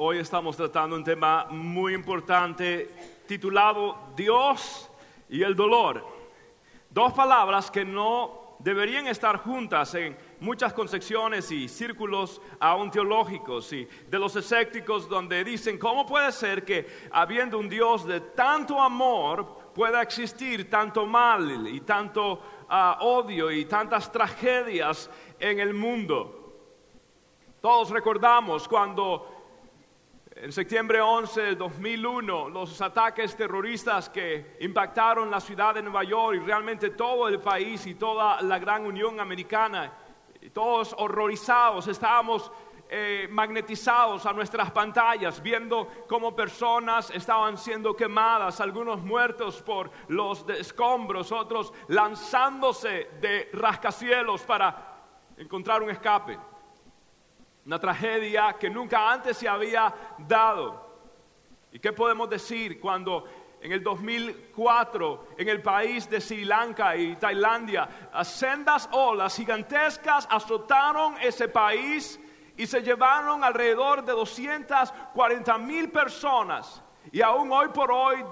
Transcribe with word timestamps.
Hoy 0.00 0.18
estamos 0.18 0.56
tratando 0.56 0.94
un 0.94 1.02
tema 1.02 1.46
muy 1.50 1.92
importante 1.92 2.88
titulado 3.26 3.98
Dios 4.14 4.88
y 5.28 5.42
el 5.42 5.56
dolor. 5.56 6.06
Dos 6.88 7.12
palabras 7.12 7.68
que 7.68 7.84
no 7.84 8.54
deberían 8.60 9.08
estar 9.08 9.38
juntas 9.38 9.92
en 9.96 10.16
muchas 10.38 10.72
concepciones 10.72 11.50
y 11.50 11.66
círculos 11.66 12.40
aún 12.60 12.92
teológicos 12.92 13.72
y 13.72 13.88
de 14.08 14.18
los 14.20 14.36
escépticos 14.36 15.08
donde 15.08 15.42
dicen, 15.42 15.76
¿cómo 15.76 16.06
puede 16.06 16.30
ser 16.30 16.64
que 16.64 16.86
habiendo 17.10 17.58
un 17.58 17.68
Dios 17.68 18.06
de 18.06 18.20
tanto 18.20 18.80
amor 18.80 19.72
pueda 19.74 20.00
existir 20.00 20.70
tanto 20.70 21.06
mal 21.06 21.66
y 21.66 21.80
tanto 21.80 22.40
ah, 22.68 22.98
odio 23.00 23.50
y 23.50 23.64
tantas 23.64 24.12
tragedias 24.12 25.10
en 25.40 25.58
el 25.58 25.74
mundo? 25.74 26.36
Todos 27.60 27.90
recordamos 27.90 28.68
cuando 28.68 29.37
en 30.40 30.52
septiembre 30.52 31.00
11 31.00 31.40
del 31.40 31.58
2001 31.58 32.48
los 32.50 32.80
ataques 32.80 33.34
terroristas 33.34 34.08
que 34.08 34.56
impactaron 34.60 35.30
la 35.30 35.40
ciudad 35.40 35.74
de 35.74 35.82
Nueva 35.82 36.04
York 36.04 36.36
y 36.36 36.46
realmente 36.46 36.90
todo 36.90 37.26
el 37.26 37.40
país 37.40 37.84
y 37.86 37.94
toda 37.96 38.40
la 38.42 38.58
gran 38.58 38.86
Unión 38.86 39.18
Americana, 39.18 39.92
todos 40.52 40.94
horrorizados, 40.96 41.88
estábamos 41.88 42.52
eh, 42.88 43.26
magnetizados 43.30 44.26
a 44.26 44.32
nuestras 44.32 44.70
pantallas, 44.70 45.42
viendo 45.42 45.88
cómo 46.08 46.34
personas 46.36 47.10
estaban 47.10 47.58
siendo 47.58 47.96
quemadas, 47.96 48.60
algunos 48.60 49.02
muertos 49.02 49.60
por 49.62 49.90
los 50.06 50.48
escombros, 50.50 51.32
otros 51.32 51.72
lanzándose 51.88 53.10
de 53.20 53.50
rascacielos 53.54 54.42
para 54.42 55.02
encontrar 55.36 55.82
un 55.82 55.90
escape 55.90 56.38
una 57.68 57.78
tragedia 57.78 58.56
que 58.58 58.70
nunca 58.70 59.12
antes 59.12 59.36
se 59.36 59.46
había 59.46 59.94
dado. 60.26 60.88
¿Y 61.70 61.78
qué 61.78 61.92
podemos 61.92 62.30
decir 62.30 62.80
cuando 62.80 63.24
en 63.60 63.72
el 63.72 63.82
2004 63.82 65.26
en 65.36 65.48
el 65.50 65.60
país 65.60 66.08
de 66.08 66.18
Sri 66.18 66.46
Lanka 66.46 66.96
y 66.96 67.16
Tailandia 67.16 68.10
sendas 68.24 68.88
olas 68.90 69.36
gigantescas 69.36 70.26
azotaron 70.30 71.16
ese 71.20 71.48
país 71.48 72.18
y 72.56 72.66
se 72.66 72.80
llevaron 72.80 73.44
alrededor 73.44 74.02
de 74.02 74.12
240 74.12 75.58
mil 75.58 75.90
personas 75.90 76.82
y 77.12 77.20
aún 77.20 77.52
hoy 77.52 77.68
por 77.68 77.92
hoy 77.92 78.24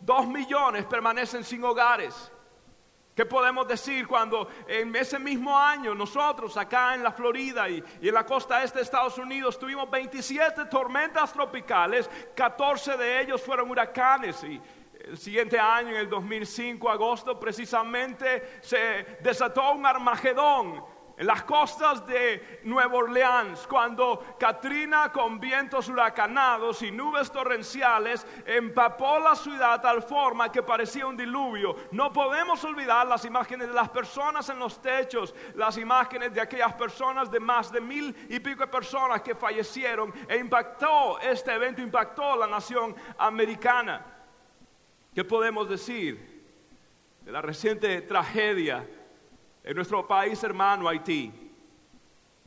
dos 0.00 0.26
millones 0.26 0.84
permanecen 0.84 1.44
sin 1.44 1.64
hogares. 1.64 2.30
¿Qué 3.14 3.26
podemos 3.26 3.68
decir 3.68 4.06
cuando 4.06 4.48
en 4.66 4.96
ese 4.96 5.18
mismo 5.18 5.58
año 5.58 5.94
nosotros 5.94 6.56
acá 6.56 6.94
en 6.94 7.02
la 7.02 7.12
Florida 7.12 7.68
y, 7.68 7.84
en 8.00 8.14
la 8.14 8.24
costa 8.24 8.62
este 8.62 8.78
de 8.78 8.84
Estados 8.84 9.18
Unidos 9.18 9.58
tuvimos 9.58 9.90
27 9.90 10.64
tormentas 10.66 11.30
tropicales, 11.30 12.08
14 12.34 12.96
de 12.96 13.20
ellos 13.20 13.42
fueron 13.42 13.70
huracanes 13.70 14.42
y 14.44 14.58
el 15.04 15.18
siguiente 15.18 15.58
año, 15.58 15.90
en 15.90 15.96
el 15.96 16.08
2005, 16.08 16.88
agosto, 16.88 17.38
precisamente 17.38 18.60
se 18.62 19.18
desató 19.20 19.72
un 19.72 19.84
Armagedón 19.84 20.82
en 21.22 21.28
las 21.28 21.44
costas 21.44 22.04
de 22.04 22.58
Nueva 22.64 22.96
Orleans, 22.96 23.64
cuando 23.68 24.34
Katrina 24.40 25.12
con 25.12 25.38
vientos 25.38 25.88
huracanados 25.88 26.82
y 26.82 26.90
nubes 26.90 27.30
torrenciales 27.30 28.26
empapó 28.44 29.20
la 29.20 29.36
ciudad 29.36 29.80
tal 29.80 30.02
forma 30.02 30.50
que 30.50 30.64
parecía 30.64 31.06
un 31.06 31.16
diluvio. 31.16 31.76
No 31.92 32.12
podemos 32.12 32.64
olvidar 32.64 33.06
las 33.06 33.24
imágenes 33.24 33.68
de 33.68 33.72
las 33.72 33.88
personas 33.90 34.48
en 34.48 34.58
los 34.58 34.82
techos, 34.82 35.32
las 35.54 35.78
imágenes 35.78 36.34
de 36.34 36.40
aquellas 36.40 36.74
personas, 36.74 37.30
de 37.30 37.38
más 37.38 37.70
de 37.70 37.80
mil 37.80 38.26
y 38.28 38.40
pico 38.40 38.62
de 38.62 38.66
personas 38.66 39.22
que 39.22 39.36
fallecieron 39.36 40.12
e 40.26 40.38
impactó, 40.38 41.20
este 41.20 41.54
evento 41.54 41.80
impactó 41.80 42.34
la 42.34 42.48
nación 42.48 42.96
americana. 43.16 44.04
¿Qué 45.14 45.22
podemos 45.22 45.68
decir 45.68 46.42
de 47.20 47.30
la 47.30 47.40
reciente 47.40 48.02
tragedia? 48.02 48.84
En 49.64 49.76
nuestro 49.76 50.06
país 50.06 50.42
hermano 50.42 50.88
Haití, 50.88 51.32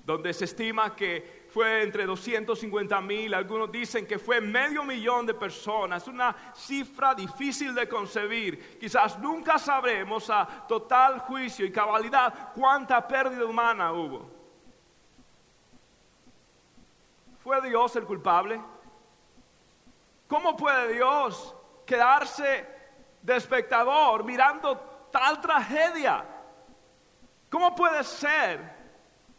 donde 0.03 0.33
se 0.33 0.45
estima 0.45 0.95
que 0.95 1.45
fue 1.49 1.83
entre 1.83 2.05
250 2.05 2.99
mil, 2.99 3.33
algunos 3.33 3.71
dicen 3.71 4.05
que 4.05 4.19
fue 4.19 4.41
medio 4.41 4.83
millón 4.83 5.25
de 5.25 5.33
personas, 5.33 6.05
una 6.07 6.35
cifra 6.53 7.15
difícil 7.15 7.73
de 7.73 7.87
concebir. 7.87 8.77
Quizás 8.77 9.17
nunca 9.19 9.57
sabremos 9.57 10.29
a 10.29 10.45
total 10.67 11.19
juicio 11.19 11.65
y 11.65 11.71
cabalidad 11.71 12.51
cuánta 12.53 13.07
pérdida 13.07 13.45
humana 13.45 13.93
hubo. 13.93 14.29
¿Fue 17.41 17.61
Dios 17.61 17.95
el 17.95 18.03
culpable? 18.03 18.59
¿Cómo 20.27 20.57
puede 20.57 20.93
Dios 20.93 21.55
quedarse 21.85 22.67
de 23.21 23.35
espectador 23.35 24.25
mirando 24.25 24.77
tal 25.09 25.39
tragedia? 25.39 26.34
¿Cómo 27.49 27.75
puede 27.75 28.03
ser 28.03 28.59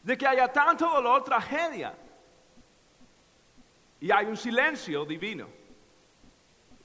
de 0.03 0.17
que 0.17 0.27
haya 0.27 0.49
tanto 0.53 0.89
dolor, 0.89 1.25
tragedia? 1.25 1.97
Y 4.01 4.11
hay 4.11 4.27
un 4.27 4.37
silencio 4.37 5.05
divino. 5.05 5.49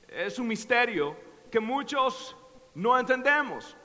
Es 0.07 0.39
un 0.39 0.47
misterio 0.47 1.15
que 1.49 1.59
muchos 1.59 2.35
no 2.73 2.97
entendemos, 2.97 3.75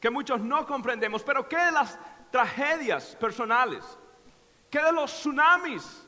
que 0.00 0.10
muchos 0.10 0.40
no 0.40 0.66
comprendemos. 0.66 1.22
Pero 1.22 1.48
¿qué 1.48 1.56
de 1.56 1.72
las 1.72 1.98
tragedias 2.30 3.16
personales? 3.16 3.98
¿Qué 4.70 4.82
de 4.82 4.92
los 4.92 5.12
tsunamis 5.12 6.06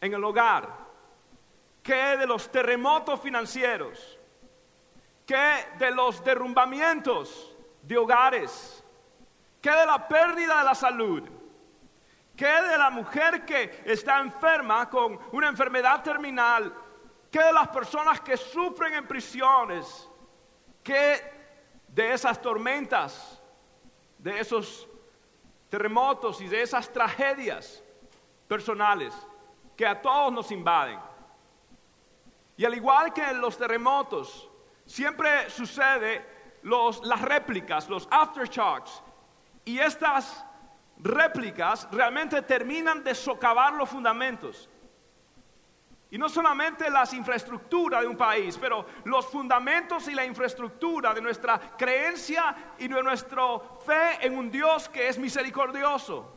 en 0.00 0.14
el 0.14 0.22
hogar? 0.22 0.86
¿Qué 1.82 2.16
de 2.16 2.26
los 2.26 2.50
terremotos 2.50 3.20
financieros? 3.20 4.18
¿Qué 5.24 5.66
de 5.78 5.90
los 5.90 6.22
derrumbamientos 6.22 7.56
de 7.82 7.96
hogares? 7.96 8.75
¿Qué 9.66 9.72
de 9.72 9.84
la 9.84 10.06
pérdida 10.06 10.58
de 10.58 10.64
la 10.64 10.76
salud? 10.76 11.24
¿Qué 12.36 12.46
de 12.46 12.78
la 12.78 12.88
mujer 12.88 13.44
que 13.44 13.82
está 13.84 14.20
enferma 14.20 14.88
con 14.88 15.18
una 15.32 15.48
enfermedad 15.48 16.04
terminal? 16.04 16.72
¿Qué 17.32 17.42
de 17.42 17.52
las 17.52 17.66
personas 17.66 18.20
que 18.20 18.36
sufren 18.36 18.94
en 18.94 19.08
prisiones? 19.08 20.08
¿Qué 20.84 21.20
de 21.88 22.12
esas 22.12 22.40
tormentas, 22.40 23.42
de 24.18 24.38
esos 24.38 24.86
terremotos 25.68 26.40
y 26.40 26.46
de 26.46 26.62
esas 26.62 26.88
tragedias 26.92 27.82
personales 28.46 29.12
que 29.76 29.84
a 29.84 30.00
todos 30.00 30.32
nos 30.32 30.52
invaden? 30.52 31.00
Y 32.56 32.64
al 32.64 32.74
igual 32.76 33.12
que 33.12 33.30
en 33.30 33.40
los 33.40 33.58
terremotos, 33.58 34.48
siempre 34.84 35.50
sucede 35.50 36.24
las 36.62 37.20
réplicas, 37.20 37.88
los 37.88 38.06
aftershocks, 38.12 39.02
y 39.66 39.80
estas 39.80 40.46
réplicas 40.98 41.88
realmente 41.90 42.40
terminan 42.42 43.02
de 43.04 43.14
socavar 43.14 43.74
los 43.74 43.90
fundamentos. 43.90 44.70
Y 46.08 46.18
no 46.18 46.28
solamente 46.28 46.88
las 46.88 47.12
infraestructuras 47.12 48.00
de 48.00 48.06
un 48.06 48.16
país, 48.16 48.56
pero 48.58 48.86
los 49.04 49.26
fundamentos 49.26 50.06
y 50.06 50.14
la 50.14 50.24
infraestructura 50.24 51.12
de 51.12 51.20
nuestra 51.20 51.58
creencia 51.76 52.74
y 52.78 52.86
de 52.86 53.02
nuestra 53.02 53.58
fe 53.84 54.24
en 54.24 54.38
un 54.38 54.50
Dios 54.52 54.88
que 54.88 55.08
es 55.08 55.18
misericordioso. 55.18 56.32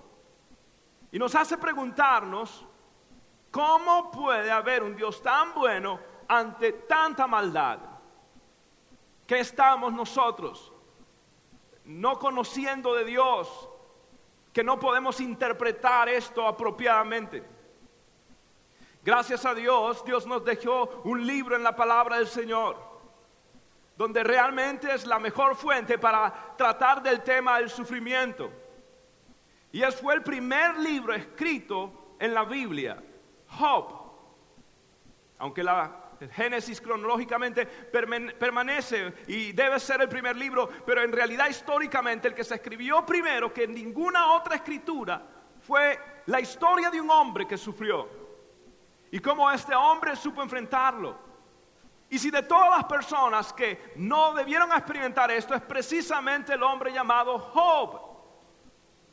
Y 1.11 1.19
nos 1.19 1.35
hace 1.35 1.55
preguntarnos, 1.55 2.65
¿cómo 3.51 4.09
puede 4.09 4.51
haber 4.51 4.81
un 4.81 4.95
Dios 4.95 5.21
tan 5.21 5.53
bueno 5.53 5.99
ante 6.27 6.73
tanta 6.73 7.27
maldad? 7.27 7.77
¿Qué 9.27 9.39
estamos 9.39 9.93
nosotros 9.93 10.73
no 11.89 12.19
conociendo 12.19 12.93
de 12.93 13.03
Dios, 13.03 13.67
que 14.53 14.63
no 14.63 14.79
podemos 14.79 15.19
interpretar 15.19 16.07
esto 16.07 16.47
apropiadamente. 16.47 17.43
Gracias 19.03 19.43
a 19.43 19.55
Dios, 19.55 20.05
Dios 20.05 20.27
nos 20.27 20.45
dejó 20.45 21.01
un 21.05 21.25
libro 21.25 21.55
en 21.55 21.63
la 21.63 21.75
palabra 21.75 22.17
del 22.17 22.27
Señor, 22.27 22.77
donde 23.97 24.23
realmente 24.23 24.93
es 24.93 25.07
la 25.07 25.17
mejor 25.17 25.55
fuente 25.55 25.97
para 25.97 26.53
tratar 26.55 27.01
del 27.01 27.23
tema 27.23 27.57
del 27.57 27.71
sufrimiento. 27.71 28.51
Y 29.71 29.81
es 29.81 29.95
fue 29.95 30.13
el 30.13 30.21
primer 30.21 30.77
libro 30.77 31.15
escrito 31.15 32.15
en 32.19 32.35
la 32.35 32.43
Biblia, 32.43 33.01
Job. 33.57 33.95
Aunque 35.39 35.63
la 35.63 35.98
Génesis 36.27 36.81
cronológicamente 36.81 37.65
permanece 37.65 39.13
y 39.27 39.51
debe 39.53 39.79
ser 39.79 40.01
el 40.01 40.09
primer 40.09 40.35
libro, 40.35 40.69
pero 40.85 41.01
en 41.01 41.11
realidad 41.11 41.47
históricamente 41.49 42.27
el 42.27 42.33
que 42.33 42.43
se 42.43 42.55
escribió 42.55 43.05
primero 43.05 43.53
que 43.53 43.67
ninguna 43.67 44.33
otra 44.33 44.55
escritura 44.55 45.21
fue 45.61 45.99
la 46.25 46.39
historia 46.39 46.89
de 46.89 46.99
un 46.99 47.09
hombre 47.09 47.47
que 47.47 47.57
sufrió 47.57 48.09
y 49.11 49.19
cómo 49.19 49.49
este 49.51 49.73
hombre 49.73 50.15
supo 50.15 50.41
enfrentarlo. 50.41 51.29
Y 52.09 52.17
si 52.17 52.31
de 52.31 52.43
todas 52.43 52.69
las 52.71 52.85
personas 52.85 53.53
que 53.53 53.93
no 53.97 54.33
debieron 54.33 54.71
experimentar 54.71 55.29
esto 55.31 55.53
es 55.53 55.61
precisamente 55.61 56.53
el 56.53 56.63
hombre 56.63 56.91
llamado 56.91 57.37
Job. 57.37 58.09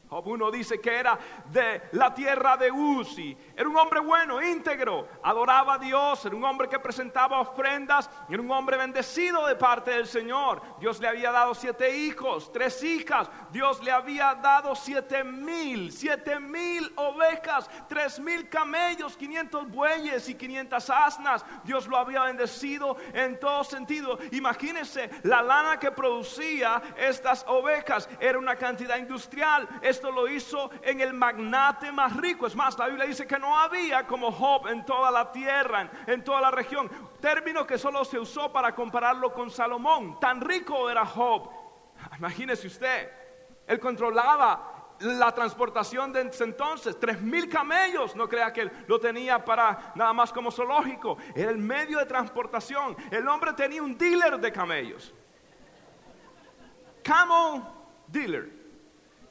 Job 0.09 0.27
1 0.27 0.51
dice 0.51 0.81
que 0.81 0.95
era 0.97 1.19
de 1.51 1.83
la 1.93 2.15
tierra 2.15 2.57
de 2.57 2.71
Uzi. 2.71 3.37
Era 3.57 3.69
un 3.69 3.77
hombre 3.77 4.01
bueno, 4.01 4.43
íntegro, 4.43 5.09
adoraba 5.23 5.75
a 5.75 5.79
Dios, 5.79 6.25
era 6.25 6.37
un 6.37 6.45
hombre 6.45 6.69
que 6.69 6.79
presentaba 6.79 7.41
ofrendas, 7.41 8.11
era 8.29 8.43
un 8.43 8.51
hombre 8.51 8.77
bendecido 8.77 9.47
de 9.47 9.57
parte 9.57 9.93
del 9.93 10.07
Señor. 10.07 10.63
Dios 10.79 11.01
le 11.01 11.09
había 11.09 11.33
dado 11.33 11.55
siete 11.55 11.97
hijos, 11.97 12.53
tres 12.53 12.83
hijas. 12.83 13.29
Dios 13.51 13.83
le 13.83 13.91
había 13.91 14.35
dado 14.35 14.75
siete 14.75 15.25
mil, 15.25 15.93
siete 15.93 16.39
mil 16.39 16.93
ovejas, 16.97 17.71
tres 17.89 18.21
mil 18.21 18.49
camellos, 18.49 19.17
quinientos 19.17 19.69
bueyes 19.71 20.29
y 20.29 20.35
quinientas 20.35 20.91
asnas. 20.91 21.45
Dios 21.65 21.87
lo 21.87 21.97
había 21.97 22.25
bendecido 22.25 22.97
en 23.13 23.41
todo 23.41 23.65
sentido. 23.65 24.19
Imagínense 24.33 25.11
la 25.23 25.43
lana 25.43 25.79
que 25.79 25.91
producía 25.91 26.83
estas 26.97 27.45
ovejas. 27.49 28.09
Era 28.21 28.39
una 28.39 28.57
cantidad 28.57 28.99
industrial 28.99 29.37
esto 29.83 30.11
lo 30.11 30.29
hizo 30.29 30.71
en 30.83 31.01
el 31.01 31.13
magnate 31.13 31.93
más 31.93 32.17
rico. 32.17 32.47
Es 32.47 32.55
más, 32.55 32.79
la 32.79 32.87
Biblia 32.89 33.07
dice 33.07 33.27
que 33.27 33.39
no 33.39 33.46
había 33.55 34.07
como 34.07 34.33
Job 34.33 34.69
en 34.69 34.85
toda 34.85 35.11
la 35.11 35.31
tierra, 35.31 35.91
en, 36.07 36.25
toda 36.25 36.41
la 36.41 36.51
región. 36.51 36.89
Término 37.21 37.67
que 37.67 37.77
solo 37.77 38.05
se 38.05 38.19
usó 38.19 38.51
para 38.51 38.75
compararlo 38.75 39.35
con 39.35 39.51
Salomón. 39.51 40.19
Tan 40.19 40.41
rico 40.41 40.89
era 40.89 41.05
Job. 41.05 41.51
Imagínese 42.17 42.67
usted, 42.67 43.11
él 43.67 43.79
controlaba 43.79 44.95
la 45.01 45.33
transportación 45.33 46.13
de 46.13 46.31
entonces, 46.41 46.99
tres 46.99 47.21
mil 47.21 47.49
camellos, 47.51 48.17
no 48.17 48.27
crea 48.29 48.53
que 48.53 48.71
lo 48.87 48.99
tenía 48.99 49.45
para 49.45 49.93
nada 49.95 50.13
más 50.15 50.33
como 50.33 50.51
zoológico, 50.51 51.19
era 51.35 51.51
el 51.51 51.59
medio 51.59 51.99
de 51.99 52.07
transportación. 52.07 52.97
El 53.11 53.29
hombre 53.29 53.53
tenía 53.53 53.83
un 53.83 53.97
dealer 53.99 54.39
de 54.39 54.51
camellos, 54.51 55.13
camel 57.03 57.63
dealer 58.07 58.57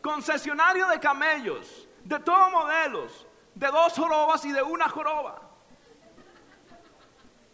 concesionario 0.05 0.87
de 0.87 0.99
camellos, 0.99 1.87
de 2.03 2.19
todos 2.19 2.51
modelos, 2.51 3.24
de 3.55 3.67
dos 3.67 3.93
jorobas 3.93 4.45
y 4.45 4.51
de 4.51 4.61
una 4.61 4.87
joroba. 4.89 5.41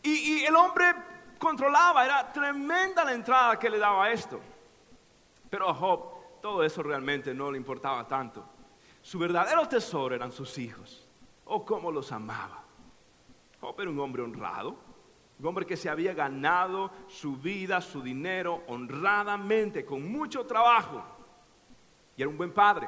Y, 0.03 0.43
el 0.43 0.55
hombre 0.55 0.95
controlaba, 1.37 2.03
era 2.03 2.31
tremenda 2.33 3.05
la 3.05 3.13
entrada 3.13 3.59
que 3.59 3.69
le 3.69 3.77
daba 3.77 4.11
esto. 4.11 4.41
Pero 5.49 5.69
a 5.69 5.73
Job 5.73 6.41
todo 6.41 6.63
eso 6.63 6.81
realmente 6.81 7.33
no 7.33 7.51
le 7.51 7.57
importaba 7.57 8.07
tanto. 8.07 8.43
Su 9.01 9.19
verdadero 9.19 9.67
tesoro 9.67 10.15
eran 10.15 10.31
sus 10.31 10.57
hijos. 10.57 11.07
Oh, 11.45 11.63
cómo 11.63 11.91
los 11.91 12.11
amaba. 12.11 12.63
Job 13.59 13.79
era 13.79 13.91
un 13.91 13.99
hombre 13.99 14.23
honrado, 14.23 14.75
un 15.39 15.45
hombre 15.45 15.65
que 15.65 15.77
se 15.77 15.89
había 15.89 16.13
ganado 16.13 16.91
su 17.07 17.37
vida, 17.37 17.79
su 17.79 18.01
dinero 18.01 18.63
honradamente, 18.67 19.85
con 19.85 20.11
mucho 20.11 20.45
trabajo 20.45 21.03
era 22.21 22.29
un 22.29 22.37
buen 22.37 22.53
padre. 22.53 22.87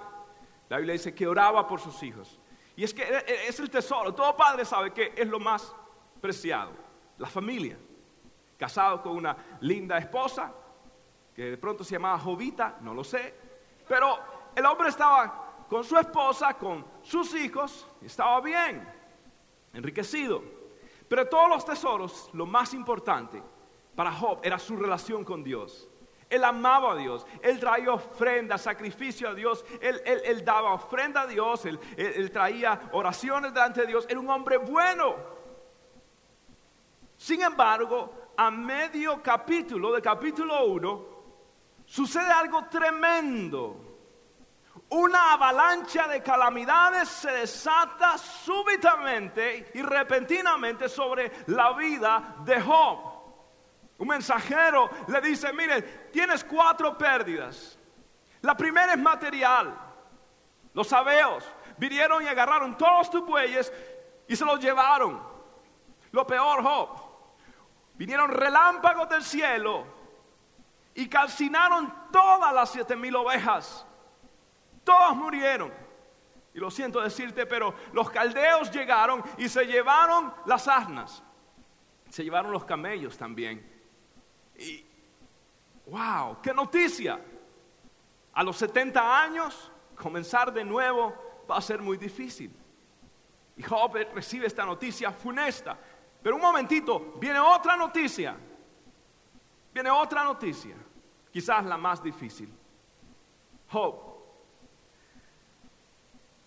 La 0.69 0.77
Biblia 0.77 0.93
dice 0.93 1.13
que 1.13 1.27
oraba 1.27 1.67
por 1.67 1.79
sus 1.79 2.01
hijos. 2.03 2.39
Y 2.75 2.83
es 2.83 2.93
que 2.93 3.03
e, 3.03 3.17
e, 3.27 3.47
es 3.47 3.59
el 3.59 3.69
tesoro. 3.69 4.13
Todo 4.13 4.35
padre 4.35 4.65
sabe 4.65 4.91
que 4.91 5.13
es 5.15 5.27
lo 5.27 5.39
más 5.39 5.75
preciado. 6.21 6.71
La 7.17 7.27
familia. 7.27 7.77
Casado 8.57 9.01
con 9.01 9.17
una 9.17 9.35
linda 9.61 9.97
esposa, 9.97 10.53
que 11.35 11.51
de 11.51 11.57
pronto 11.57 11.83
se 11.83 11.95
llamaba 11.95 12.19
Jovita, 12.19 12.77
no 12.81 12.93
lo 12.93 13.03
sé. 13.03 13.33
Pero 13.87 14.17
el 14.55 14.65
hombre 14.65 14.89
estaba 14.89 15.65
con 15.67 15.83
su 15.83 15.97
esposa, 15.97 16.53
con 16.53 16.85
sus 17.01 17.33
hijos, 17.35 17.87
estaba 18.01 18.39
bien, 18.41 18.87
enriquecido. 19.73 20.43
Pero 21.07 21.27
todos 21.27 21.49
los 21.49 21.65
tesoros, 21.65 22.29
lo 22.33 22.45
más 22.45 22.73
importante 22.73 23.41
para 23.95 24.11
Job 24.11 24.39
era 24.43 24.57
su 24.57 24.75
relación 24.77 25.23
con 25.23 25.43
Dios. 25.43 25.89
Él 26.33 26.43
amaba 26.43 26.93
a 26.93 26.95
Dios, 26.95 27.27
él 27.43 27.59
traía 27.59 27.93
ofrenda, 27.93 28.57
sacrificio 28.57 29.29
a 29.29 29.35
Dios, 29.35 29.63
él, 29.79 30.43
daba 30.43 30.73
ofrenda 30.73 31.21
a 31.21 31.27
Dios, 31.27 31.63
él, 31.65 31.79
él, 31.95 32.31
traía 32.31 32.89
oraciones 32.93 33.53
delante 33.53 33.81
de 33.81 33.87
Dios, 33.87 34.07
era 34.09 34.19
un 34.19 34.27
hombre 34.31 34.57
bueno. 34.57 35.15
Sin 37.15 37.43
embargo, 37.43 38.31
a 38.35 38.49
medio 38.49 39.21
capítulo, 39.21 39.93
de 39.93 40.01
capítulo 40.01 40.65
1, 40.65 41.07
sucede 41.85 42.31
algo 42.31 42.65
tremendo. 42.65 43.93
Una 44.89 45.33
avalancha 45.33 46.07
de 46.07 46.23
calamidades 46.23 47.09
se 47.09 47.31
desata 47.31 48.17
súbitamente 48.17 49.69
y 49.75 49.83
repentinamente 49.83 50.89
sobre 50.89 51.31
la 51.45 51.73
vida 51.73 52.37
de 52.43 52.59
Job. 52.59 53.12
Un 54.03 54.09
mensajero 54.09 54.89
le 55.07 55.21
dice, 55.21 55.53
mire, 55.53 55.81
tienes 56.11 56.43
cuatro 56.43 56.97
pérdidas. 56.97 57.79
La 58.41 58.53
primera 58.53 58.91
es 58.91 58.99
material. 58.99 59.73
Los 60.73 60.89
sabeos 60.89 61.45
vinieron 61.77 62.21
y 62.21 62.27
agarraron 62.27 62.77
todos 62.77 63.09
tus 63.09 63.25
bueyes 63.25 63.71
y 64.27 64.35
se 64.35 64.43
los 64.43 64.59
llevaron. 64.59 65.23
Lo 66.11 66.27
peor, 66.27 66.61
Job, 66.61 66.89
vinieron 67.93 68.29
relámpagos 68.29 69.07
del 69.07 69.23
cielo 69.23 69.85
y 70.93 71.07
calcinaron 71.07 72.09
todas 72.11 72.53
las 72.53 72.71
siete 72.71 72.97
mil 72.97 73.15
ovejas. 73.15 73.87
Todas 74.83 75.15
murieron. 75.15 75.73
Y 76.53 76.59
lo 76.59 76.69
siento 76.69 76.99
decirte, 76.99 77.45
pero 77.45 77.73
los 77.93 78.09
caldeos 78.09 78.69
llegaron 78.69 79.23
y 79.37 79.47
se 79.47 79.63
llevaron 79.65 80.33
las 80.45 80.67
asnas. 80.67 81.23
Se 82.09 82.21
llevaron 82.21 82.51
los 82.51 82.65
camellos 82.65 83.17
también. 83.17 83.71
Y, 84.63 84.85
wow, 85.87 86.41
qué 86.41 86.53
noticia. 86.53 87.19
A 88.33 88.43
los 88.43 88.57
70 88.57 89.21
años, 89.21 89.71
comenzar 89.95 90.51
de 90.53 90.63
nuevo 90.63 91.13
va 91.49 91.57
a 91.57 91.61
ser 91.61 91.81
muy 91.81 91.97
difícil. 91.97 92.51
Y 93.55 93.61
Job 93.61 93.95
recibe 94.13 94.47
esta 94.47 94.65
noticia 94.65 95.11
funesta. 95.11 95.77
Pero 96.21 96.35
un 96.35 96.41
momentito, 96.41 97.13
viene 97.19 97.39
otra 97.39 97.75
noticia. 97.75 98.35
Viene 99.73 99.89
otra 99.89 100.23
noticia, 100.23 100.75
quizás 101.31 101.65
la 101.65 101.77
más 101.77 102.01
difícil. 102.01 102.53
Job, 103.71 103.95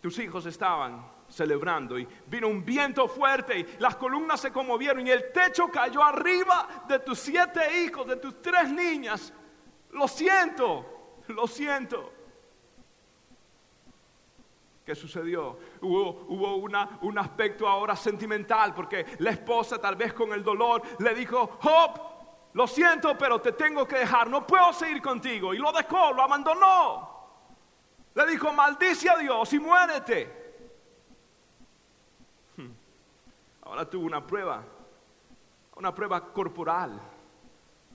tus 0.01 0.17
hijos 0.21 0.47
estaban 0.47 1.05
celebrando 1.29 1.99
y 1.99 2.07
vino 2.27 2.49
un 2.49 2.65
viento 2.65 3.09
fuerte 3.09 3.59
y 3.59 3.67
las 3.79 3.97
columnas 3.97 4.41
se 4.41 4.53
conmovieron 4.53 5.07
y 5.07 5.11
el 5.11 5.33
techo 5.33 5.69
cayó 5.69 6.03
arriba 6.03 6.85
de 6.89 6.99
tus 7.01 7.19
siete 7.19 7.83
hijos, 7.83 8.07
de 8.07 8.17
tus 8.17 8.41
tres 8.41 8.71
niñas. 8.71 9.33
Lo 9.91 10.09
siento, 10.09 11.21
lo 11.29 11.47
siento. 11.47 12.13
¿Qué 14.85 14.95
sucedió? 14.95 15.59
Hubo, 15.81 16.55
un 17.01 17.19
aspecto 17.19 17.67
ahora 17.67 17.97
sentimental 17.97 18.73
porque 18.73 19.05
la 19.19 19.31
esposa 19.31 19.81
tal 19.81 19.97
vez 19.97 20.13
con 20.13 20.33
el 20.33 20.45
dolor 20.45 20.81
le 21.01 21.13
dijo, 21.13 21.59
Job, 21.61 22.01
lo 22.53 22.69
siento, 22.69 23.19
pero 23.19 23.41
te 23.41 23.53
tengo 23.53 23.87
que 23.87 23.97
dejar, 23.97 24.31
no 24.31 24.47
puedo 24.47 24.73
seguir 24.73 25.03
contigo. 25.03 25.53
Y 25.53 25.59
lo 25.59 25.73
dejó, 25.73 26.13
lo 26.13 26.23
abandonó. 26.23 27.17
Le 28.15 28.27
dijo, 28.27 28.53
maldice 28.53 29.11
a 29.11 29.17
Dios 29.17 29.53
y 29.53 29.59
muérete. 29.59 30.46
Ahora 33.67 33.91
tuvo 33.91 34.07
una 34.07 34.25
prueba, 34.25 34.63
una 35.75 35.93
prueba 35.93 36.33
corporal. 36.33 37.01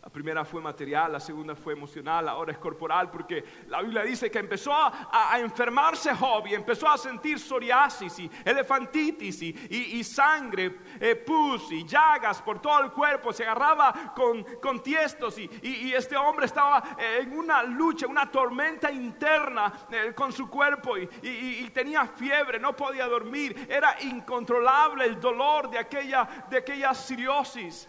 La 0.03 0.09
primera 0.09 0.43
fue 0.43 0.59
material, 0.61 1.11
la 1.11 1.19
segunda 1.19 1.55
fue 1.55 1.73
emocional, 1.73 2.27
ahora 2.27 2.51
es 2.51 2.57
corporal, 2.57 3.11
porque 3.11 3.43
la 3.67 3.83
Biblia 3.83 4.01
dice 4.01 4.31
que 4.31 4.39
empezó 4.39 4.73
a, 4.73 5.37
enfermarse 5.37 6.15
Job 6.15 6.47
y 6.47 6.55
empezó 6.55 6.89
a 6.89 6.97
sentir 6.97 7.39
psoriasis 7.39 8.17
y 8.17 8.31
elefantitis 8.43 9.43
y, 9.43 10.03
sangre, 10.03 10.79
eh, 10.99 11.15
pus 11.15 11.71
y 11.71 11.85
llagas 11.85 12.41
por 12.41 12.59
todo 12.59 12.83
el 12.83 12.91
cuerpo, 12.91 13.31
se 13.31 13.43
agarraba 13.43 14.11
con, 14.15 14.81
tiestos 14.81 15.37
y, 15.37 15.93
este 15.93 16.17
hombre 16.17 16.47
estaba 16.47 16.95
eh, 16.97 17.19
en 17.21 17.37
una 17.37 17.61
lucha, 17.61 18.07
una 18.07 18.29
tormenta 18.31 18.91
interna 18.91 19.71
eh, 19.91 20.13
con 20.15 20.33
su 20.33 20.49
cuerpo 20.49 20.97
y, 20.97 21.69
tenía 21.71 22.07
fiebre, 22.07 22.59
no 22.59 22.75
podía 22.75 23.05
dormir, 23.05 23.67
era 23.69 24.01
incontrolable 24.01 25.05
el 25.05 25.19
dolor 25.19 25.69
de 25.69 25.77
aquella, 25.77 26.47
de 26.49 26.57
aquella 26.57 26.95
cirrosis, 26.95 27.87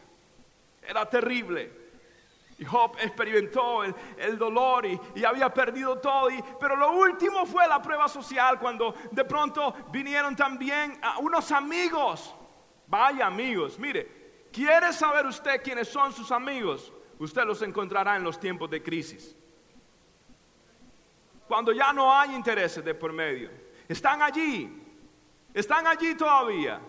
era 0.83 1.09
terrible. 1.09 1.82
Y 2.63 2.65
Job 2.65 2.97
experimentó 3.01 3.83
el, 3.83 4.39
dolor 4.39 4.87
y, 4.87 5.25
había 5.25 5.53
perdido 5.53 5.99
todo. 5.99 6.29
pero 6.61 6.77
lo 6.77 6.93
último 6.93 7.45
fue 7.45 7.67
la 7.67 7.83
prueba 7.83 8.09
social 8.09 8.61
cuando 8.61 8.95
de 9.11 9.25
pronto 9.25 9.75
vinieron 9.91 10.37
también 10.37 10.97
unos 11.19 11.51
amigos. 11.51 12.33
Vaya 12.87 13.27
amigos, 13.27 13.81
mire, 13.81 14.45
¿quiere 14.53 14.93
saber 14.93 15.27
usted 15.27 15.61
quiénes 15.61 15.89
son 15.89 16.13
sus 16.13 16.31
amigos? 16.31 16.93
Usted 17.19 17.43
los 17.43 17.61
encontrará 17.63 18.15
en 18.15 18.23
los 18.23 18.39
tiempos 18.39 18.71
de 18.71 18.81
crisis. 18.81 19.35
Cuando 21.49 21.73
ya 21.73 21.93
no 21.93 22.17
hay 22.17 22.33
intereses 22.33 22.85
de 22.85 22.95
por 22.95 23.13
medio. 23.13 23.51
Están 23.89 24.23
allí. 24.23 24.71
Están 25.53 25.89
allí 25.89 26.15
todavía. 26.15 26.81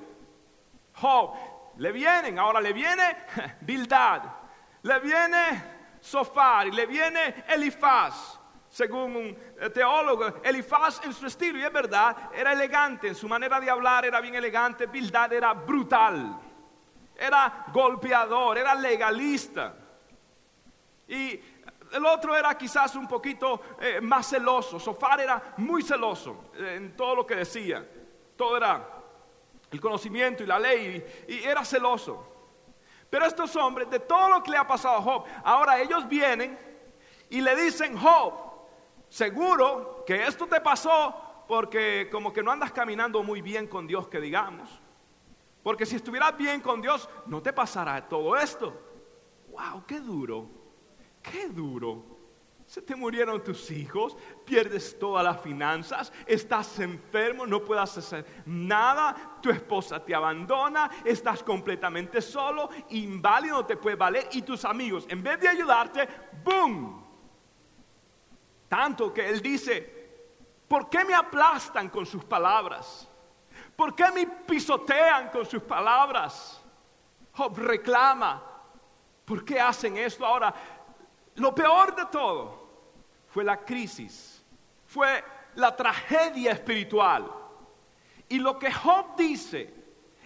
Job, 0.98 1.34
le 1.77 1.92
vienen, 1.92 2.38
ahora 2.38 2.62
le 2.62 2.74
viene 2.74 3.18
Bildad 3.62 4.43
le 4.84 5.00
viene 5.00 5.63
Sofar 6.00 6.68
y 6.68 6.72
le 6.72 6.86
viene 6.86 7.46
Elifaz. 7.48 8.40
según 8.70 9.16
un 9.16 9.38
eh, 9.60 9.70
teólogo, 9.70 10.42
Elifaz 10.44 11.06
en 11.06 11.13
su 11.13 11.28
estilo, 11.28 11.60
y 11.60 11.63
es 11.63 11.72
verdad, 11.72 12.32
era 12.34 12.54
elegante, 12.54 13.08
en 13.08 13.16
su 13.16 13.28
manera 13.28 13.60
de 13.60 13.70
hablar 13.70 14.04
era 14.06 14.20
bien 14.20 14.34
elegante, 14.34 14.88
Bildad 14.88 15.32
era 15.32 15.54
brutal, 15.54 16.40
era 17.16 17.66
golpeador, 17.72 18.58
era 18.58 18.74
legalista. 18.74 19.75
Y 21.08 21.40
el 21.92 22.06
otro 22.06 22.36
era 22.36 22.58
quizás 22.58 22.96
un 22.96 23.08
poquito 23.08 23.62
eh, 23.80 24.02
más 24.02 24.28
celoso, 24.28 24.80
Sofar 24.80 25.22
era 25.22 25.54
muy 25.58 25.84
celoso 25.84 26.46
eh, 26.56 26.75
en 26.78 26.98
todo 26.98 27.16
lo 27.16 27.28
que 27.28 27.36
decía, 27.36 27.88
todo 28.36 28.58
era 28.58 28.90
el 29.70 29.80
conocimiento 29.80 30.42
y 30.42 30.48
la 30.48 30.58
ley, 30.58 31.25
y 31.28 31.44
era 31.44 31.63
celoso. 31.63 32.33
Pero 33.13 33.27
estos 33.27 33.55
hombres, 33.58 33.88
de 33.91 34.00
todo 34.00 34.27
lo 34.27 34.41
que 34.41 34.50
le 34.50 34.58
ha 34.58 34.65
pasado 34.65 34.98
a 34.98 35.01
Job, 35.03 35.25
ahora 35.43 35.79
ellos 35.79 36.10
vienen 36.10 36.58
y 37.29 37.41
le 37.41 37.55
dicen, 37.55 37.96
Job, 37.96 38.34
seguro 39.08 40.03
que 40.03 40.25
esto 40.25 40.48
te 40.48 40.60
pasó 40.60 41.46
porque 41.48 42.10
como 42.12 42.34
que 42.34 42.41
no 42.41 42.50
andas 42.50 42.72
caminando 42.72 43.22
muy 43.22 43.43
bien 43.43 43.67
con 43.67 43.86
Dios, 43.86 44.08
que 44.08 44.20
digamos. 44.20 44.67
Porque 45.62 45.86
si 45.86 45.98
estuvieras 45.98 46.36
bien 46.36 46.60
con 46.60 46.82
Dios, 46.82 47.08
no 47.27 47.39
te 47.39 47.53
pasará 47.53 48.10
todo 48.10 48.36
esto. 48.36 48.74
¡Wow! 49.50 49.86
¡Qué 49.86 50.00
duro! 50.00 50.50
¡Qué 51.22 51.50
duro! 51.50 52.12
Se 52.74 52.82
te 52.82 52.96
murieron 52.96 53.44
tus 53.44 53.70
hijos, 53.70 54.18
pierdes 54.44 54.98
todas 54.98 55.24
las 55.24 55.39
finanzas, 55.39 56.12
estás 56.25 56.80
enfermo, 56.80 57.46
no 57.46 57.63
puedes 57.63 57.96
hacer 57.96 58.25
nada, 58.48 59.38
tu 59.44 59.51
esposa 59.51 60.03
te 60.03 60.15
abandona, 60.15 60.89
estás 61.06 61.44
completamente 61.44 62.20
solo, 62.20 62.72
inválido, 62.89 63.58
no 63.58 63.65
te 63.68 63.77
puede 63.77 63.96
valer 63.96 64.27
y 64.32 64.42
tus 64.42 64.65
amigos, 64.65 65.06
en 65.08 65.22
vez 65.22 65.39
de 65.39 65.50
ayudarte, 65.50 66.10
¡boom! 66.44 67.06
Tanto 68.68 69.13
que 69.13 69.30
él 69.30 69.39
dice, 69.39 70.10
¿por 70.68 70.89
qué 70.89 71.06
me 71.06 71.13
aplastan 71.13 71.89
con 71.89 72.08
sus 72.08 72.25
palabras? 72.25 73.08
¿Por 73.75 73.94
qué 73.94 74.10
me 74.10 74.25
pisotean 74.25 75.30
con 75.30 75.46
sus 75.46 75.62
palabras? 75.62 76.60
Reclama, 77.53 78.42
¿por 79.25 79.46
qué 79.46 79.60
hacen 79.60 79.96
esto 79.96 80.25
ahora? 80.25 80.51
Lo 81.36 81.53
peor 81.53 81.96
de 81.96 82.08
todo 82.08 82.62
fue 83.34 83.44
la 83.44 83.58
crisis, 83.58 84.46
fue 84.86 85.24
la 85.56 85.75
tragedia 85.75 86.52
espiritual. 86.52 87.32
Y 88.30 88.38
lo 88.38 88.60
que 88.60 88.72
Job 88.72 89.16
dice 89.18 89.74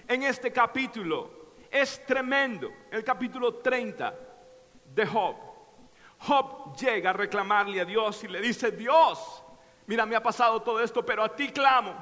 en 0.06 0.24
este 0.24 0.52
capítulo 0.52 1.54
es 1.72 2.06
tremendo, 2.06 2.70
el 2.92 3.06
capítulo 3.06 3.56
30 3.56 4.14
de 4.94 5.06
Job. 5.06 5.38
Job 6.20 6.76
llega 6.76 7.12
a 7.12 7.14
reclamarle 7.14 7.80
a 7.80 7.86
Dios 7.86 8.26
y 8.26 8.28
le 8.28 8.42
dice, 8.42 8.72
Dios, 8.72 9.42
mira, 9.86 10.06
me 10.06 10.18
ha 10.18 10.22
pasado 10.22 10.62
todo 10.62 10.82
esto, 10.82 11.06
pero 11.06 11.24
a 11.24 11.34
ti 11.34 11.48
clamo. 11.48 11.96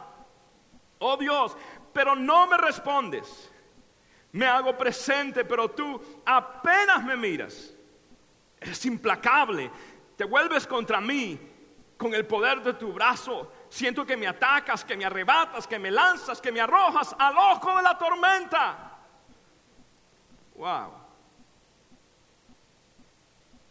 Oh 0.97 1.17
Dios, 1.17 1.55
pero 1.93 2.15
no 2.15 2.47
me 2.47 2.57
respondes. 2.57 3.51
Me 4.31 4.47
hago 4.47 4.75
presente, 4.75 5.45
pero 5.45 5.69
tú 5.69 6.01
apenas 6.25 7.03
me 7.03 7.15
miras. 7.15 7.75
Eres 8.59 8.83
implacable. 8.87 9.69
Te 10.15 10.23
vuelves 10.23 10.65
contra 10.65 11.01
mí 11.01 11.39
con 11.97 12.13
el 12.13 12.25
poder 12.25 12.61
de 12.61 12.73
tu 12.73 12.93
brazo. 12.93 13.51
Siento 13.69 14.05
que 14.05 14.17
me 14.17 14.27
atacas, 14.27 14.83
que 14.83 14.95
me 14.95 15.05
arrebatas, 15.05 15.67
que 15.67 15.79
me 15.79 15.91
lanzas, 15.91 16.41
que 16.41 16.51
me 16.51 16.61
arrojas 16.61 17.15
al 17.17 17.37
ojo 17.37 17.75
de 17.75 17.83
la 17.83 17.97
tormenta. 17.97 18.97
Wow. 20.55 20.91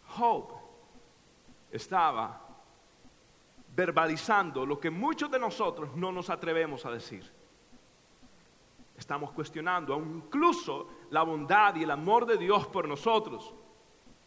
Job 0.08 0.52
estaba 1.70 2.40
verbalizando 3.74 4.64
lo 4.64 4.78
que 4.78 4.90
muchos 4.90 5.30
de 5.30 5.38
nosotros 5.38 5.96
no 5.96 6.12
nos 6.12 6.30
atrevemos 6.30 6.86
a 6.86 6.90
decir. 6.90 7.28
Estamos 8.96 9.32
cuestionando 9.32 9.96
incluso 9.96 10.88
la 11.10 11.24
bondad 11.24 11.74
y 11.74 11.82
el 11.82 11.90
amor 11.90 12.26
de 12.26 12.36
Dios 12.36 12.68
por 12.68 12.86
nosotros. 12.86 13.52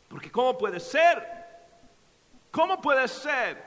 Porque 0.09 0.29
¿cómo 0.29 0.57
puede 0.57 0.79
ser? 0.79 1.36
¿Cómo 2.57 2.81
puede 2.81 3.07
ser? 3.07 3.63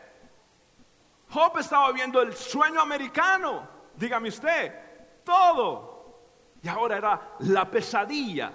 Job 1.29 1.59
estaba 1.59 1.93
viendo 1.93 2.21
el 2.21 2.33
sueño 2.33 2.81
americano, 2.81 3.69
dígame 3.95 4.31
usted, 4.31 5.23
todo. 5.23 6.59
Y 6.61 6.67
ahora 6.67 6.97
era 6.97 7.37
la 7.39 7.71
pesadilla 7.71 8.51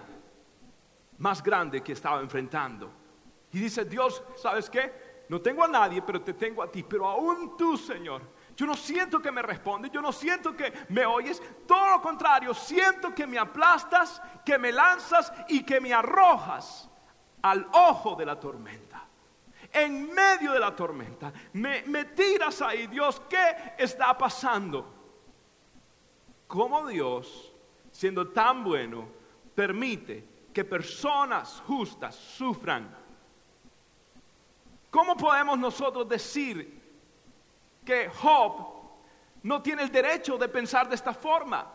más 1.19 1.41
grande 1.41 1.81
que 1.81 1.93
estaba 1.93 2.19
enfrentando. 2.19 2.91
Y 3.53 3.59
dice 3.61 3.85
Dios, 3.85 4.21
¿sabes 4.35 4.69
qué? 4.69 5.23
No 5.29 5.39
tengo 5.39 5.63
a 5.63 5.69
nadie, 5.69 6.01
pero 6.01 6.21
te 6.21 6.33
tengo 6.33 6.61
a 6.61 6.69
ti. 6.69 6.83
Pero 6.83 7.07
aún 7.07 7.55
tú, 7.55 7.77
Señor, 7.77 8.21
yo 8.57 8.65
no 8.65 8.73
siento 8.75 9.21
que 9.21 9.31
me 9.31 9.41
respondes, 9.41 9.89
yo 9.89 10.01
no 10.01 10.11
siento 10.11 10.53
que 10.53 10.73
me 10.89 11.05
oyes. 11.05 11.41
Todo 11.65 11.91
lo 11.91 12.01
contrario, 12.01 12.53
siento 12.53 13.15
que 13.15 13.25
me 13.25 13.39
aplastas, 13.39 14.21
que 14.43 14.57
me 14.57 14.73
lanzas 14.73 15.31
y 15.47 15.63
que 15.63 15.79
me 15.79 15.93
arrojas 15.93 16.89
al 17.41 17.65
ojo 17.71 18.15
de 18.15 18.25
la 18.25 18.37
tormenta. 18.37 18.84
En 19.75 20.13
medio 20.13 20.53
de 20.53 20.59
la 20.59 20.75
tormenta, 20.75 21.33
me, 21.53 21.83
me 21.83 22.05
tiras 22.05 22.61
ahí, 22.61 22.87
Dios, 22.87 23.21
¿qué 23.29 23.73
está 23.77 24.17
pasando? 24.17 24.93
¿Cómo 26.47 26.87
Dios, 26.87 27.53
siendo 27.91 28.29
tan 28.29 28.63
bueno, 28.63 29.09
permite 29.53 30.27
que 30.53 30.63
personas 30.63 31.61
justas 31.67 32.15
sufran 32.15 33.05
¿Cómo 34.95 35.17
podemos 35.17 35.59
nosotros 35.59 36.07
decir 36.07 36.81
que 37.83 38.07
Job 38.07 38.65
no 39.43 39.61
tiene 39.61 39.83
el 39.83 39.91
derecho 39.91 40.37
de 40.37 40.47
pensar 40.47 40.87
de 40.87 40.95
esta 40.95 41.13
forma? 41.13 41.69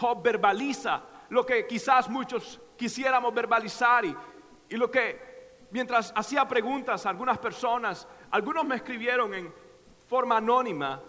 Job 0.00 0.22
verbaliza 0.22 1.02
lo 1.28 1.44
que 1.44 1.66
quizás 1.66 2.08
muchos 2.08 2.58
quisiéramos 2.78 3.34
verbalizar 3.34 4.06
y, 4.06 4.16
lo 4.70 4.90
que 4.90 5.27
mientras 5.70 6.12
hacía 6.16 6.46
preguntas 6.46 7.06
a 7.06 7.10
algunas 7.10 7.38
personas, 7.38 8.06
algunos 8.30 8.64
me 8.64 8.76
escribieron 8.76 9.34
en 9.34 9.52
forma 10.06 10.38
anónima 10.38 11.02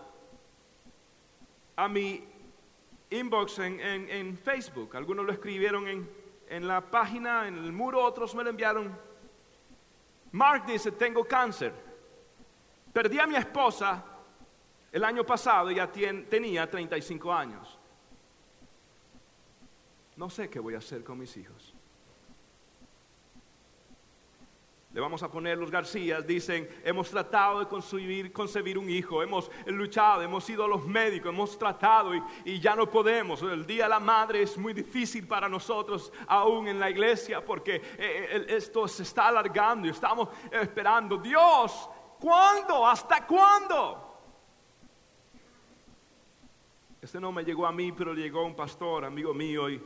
a 1.76 1.88
mi 1.88 2.28
inbox 3.10 3.60
en, 3.60 4.38
Facebook, 4.38 4.96
algunos 4.96 5.26
lo 5.26 5.32
escribieron 5.32 5.88
en, 5.88 6.10
en 6.48 6.68
la 6.68 6.82
página, 6.82 7.48
en 7.48 7.58
el 7.58 7.72
muro, 7.72 8.04
otros 8.04 8.36
me 8.36 8.44
lo 8.44 8.50
enviaron 8.50 9.10
Mark 10.32 10.66
dice, 10.66 10.92
tengo 10.92 11.24
cáncer. 11.24 11.74
Perdí 12.94 13.20
a 13.20 13.28
mi 13.28 13.36
esposa 13.36 14.04
el 14.92 15.04
año 15.04 15.26
pasado, 15.26 15.72
ya 15.72 15.92
tenía 15.92 16.70
35 16.70 17.34
años. 17.34 17.78
No 20.16 20.30
sé 20.30 20.50
qué 20.50 20.60
voy 20.60 20.76
a 20.76 20.80
hacer 20.80 21.04
con 21.04 21.18
mis 21.18 21.36
hijos. 21.38 21.69
Le 24.92 25.00
vamos 25.00 25.22
a 25.22 25.30
poner 25.30 25.56
los 25.56 25.70
Garcías, 25.70 26.26
dicen, 26.26 26.68
hemos 26.84 27.12
tratado 27.12 27.60
de 27.60 27.68
concebir, 28.32 28.76
un 28.76 28.90
hijo, 28.90 29.22
hemos 29.22 29.52
luchado, 29.68 30.24
hemos 30.24 30.50
ido 30.50 30.66
a 30.66 30.68
los 30.68 30.84
médicos, 30.84 31.32
hemos 31.32 31.60
tratado 31.60 32.12
y, 32.44 32.60
ya 32.60 32.76
no 32.76 32.90
podemos. 32.90 33.44
El 33.44 33.68
Día 33.68 33.84
de 33.84 33.90
la 33.90 34.00
Madre 34.00 34.42
es 34.42 34.58
muy 34.58 34.74
difícil 34.74 35.28
para 35.28 35.48
nosotros 35.48 36.12
aún 36.26 36.68
en 36.68 36.80
la 36.80 36.90
iglesia 36.90 37.46
porque 37.46 37.76
eh, 37.76 37.82
eh, 38.00 38.46
esto 38.50 38.88
se 38.88 39.04
está 39.04 39.28
alargando 39.28 39.86
y 39.86 39.92
estamos 39.92 40.30
esperando. 40.52 41.18
Dios, 41.18 41.88
¿cuándo? 42.20 42.88
¿Hasta 42.88 43.28
cuándo? 43.28 44.08
Este 47.00 47.20
no 47.20 47.32
me 47.32 47.44
llegó 47.44 47.68
a 47.68 47.72
mí, 47.72 47.92
pero 47.92 48.16
llegó 48.16 48.44
un 48.44 48.56
pastor, 48.56 49.06
amigo 49.06 49.36
mío, 49.36 49.70
y 49.70 49.80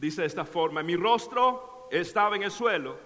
dice 0.00 0.22
de 0.22 0.26
esta 0.26 0.44
forma, 0.44 0.82
mi 0.82 0.96
rostro 0.96 1.75
estaba 1.90 2.36
en 2.36 2.44
el 2.44 2.50
suelo, 2.50 2.98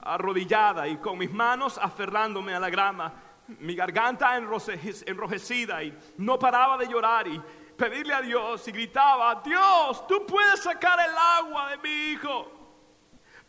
arrodillada 0.00 0.86
y 0.88 0.96
con 0.98 1.18
mis 1.18 1.30
manos 1.30 1.78
aferrándome 1.78 2.54
a 2.54 2.60
la 2.60 2.70
grama, 2.70 3.14
mi 3.60 3.74
garganta 3.74 4.36
enrojecida 4.36 5.82
y 5.82 5.96
no 6.18 6.38
paraba 6.38 6.76
de 6.76 6.88
llorar 6.88 7.28
y 7.28 7.40
pedirle 7.76 8.14
a 8.14 8.22
Dios 8.22 8.66
y 8.68 8.72
gritaba, 8.72 9.42
Dios, 9.44 10.06
tú 10.06 10.24
puedes 10.26 10.62
sacar 10.62 10.98
el 11.00 11.14
agua 11.16 11.70
de 11.70 11.78
mi 11.78 12.12
hijo. 12.12 12.52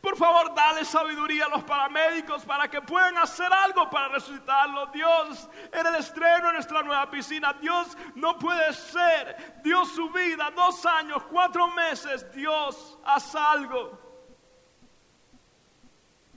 Por 0.02 0.16
favor, 0.16 0.54
dale 0.54 0.86
sabiduría 0.86 1.46
a 1.46 1.50
los 1.50 1.64
paramédicos 1.64 2.46
para 2.46 2.70
que 2.70 2.82
puedan 2.82 3.18
hacer 3.18 3.52
algo 3.52 3.90
para 3.90 4.10
resucitarlo. 4.10 4.86
Dios, 4.88 5.50
era 5.74 5.90
el 5.90 5.96
estreno 5.96 6.48
en 6.48 6.54
nuestra 6.54 6.84
nueva 6.84 7.10
piscina. 7.10 7.54
Dios, 7.60 7.98
no 8.16 8.38
puede 8.38 8.72
ser. 8.74 9.60
Dios, 9.64 9.92
su 9.92 10.10
vida, 10.12 10.52
dos 10.56 10.86
años, 10.86 11.24
cuatro 11.24 11.68
meses. 11.70 12.32
Dios, 12.32 12.98
haz 13.04 13.36
algo. 13.36 14.07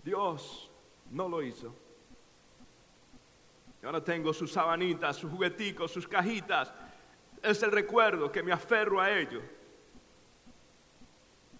Dios 0.02 0.70
no 1.10 1.28
lo 1.28 1.42
hizo. 1.42 1.74
Y 3.82 3.86
ahora 3.86 4.02
tengo 4.02 4.32
sus 4.32 4.52
sabanitas, 4.52 5.16
sus 5.16 5.30
jugueticos, 5.30 5.90
sus 5.90 6.06
cajitas. 6.06 6.72
Es 7.42 7.62
el 7.62 7.72
recuerdo 7.72 8.30
que 8.30 8.42
me 8.42 8.52
aferro 8.52 9.00
a 9.00 9.10
ello. 9.10 9.40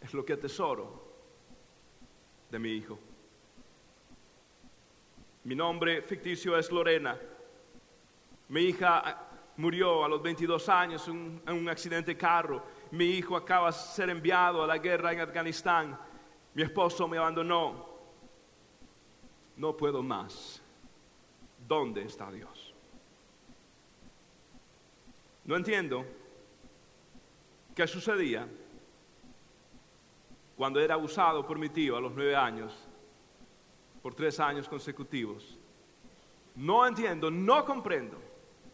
Es 0.01 0.13
lo 0.13 0.25
que 0.25 0.35
atesoro 0.35 1.03
de 2.51 2.59
mi 2.59 2.71
hijo. 2.73 2.99
Mi 5.45 5.55
nombre 5.55 6.03
ficticio 6.03 6.57
es 6.59 6.71
Lorena. 6.71 7.19
Mi 8.49 8.63
hija 8.63 9.29
murió 9.57 10.05
a 10.05 10.09
los 10.09 10.23
22 10.23 10.69
años 10.69 11.09
en 11.09 11.43
un 11.47 11.69
accidente 11.69 12.13
de 12.13 12.19
carro. 12.19 12.63
Mi 12.91 13.07
hijo 13.07 13.37
acaba 13.37 13.69
de 13.69 13.73
ser 13.73 14.11
enviado 14.11 14.63
a 14.63 14.67
la 14.67 14.79
guerra 14.79 15.13
en 15.13 15.21
Afganistán. 15.21 15.99
Mi 16.55 16.63
esposo 16.63 17.09
me 17.09 17.17
abandonó. 17.17 17.90
No 19.61 19.77
puedo 19.77 20.03
más. 20.03 20.63
¿Dónde 21.69 22.03
está 22.05 22.31
Dios? 22.31 22.73
No 25.45 25.55
entiendo 25.55 26.07
qué 27.75 27.87
sucedía 27.87 28.49
cuando 30.57 30.81
era 30.81 30.95
abusado 30.95 31.47
por 31.47 31.59
mi 31.59 31.69
tío 31.69 31.95
a 31.95 32.01
los 32.01 32.15
nueve 32.15 32.35
años, 32.35 32.73
por 34.01 34.15
tres 34.15 34.41
años 34.41 34.67
consecutivos. 34.67 35.59
No 36.55 36.87
entiendo, 36.87 37.31
no 37.31 37.63
comprendo 37.67 38.19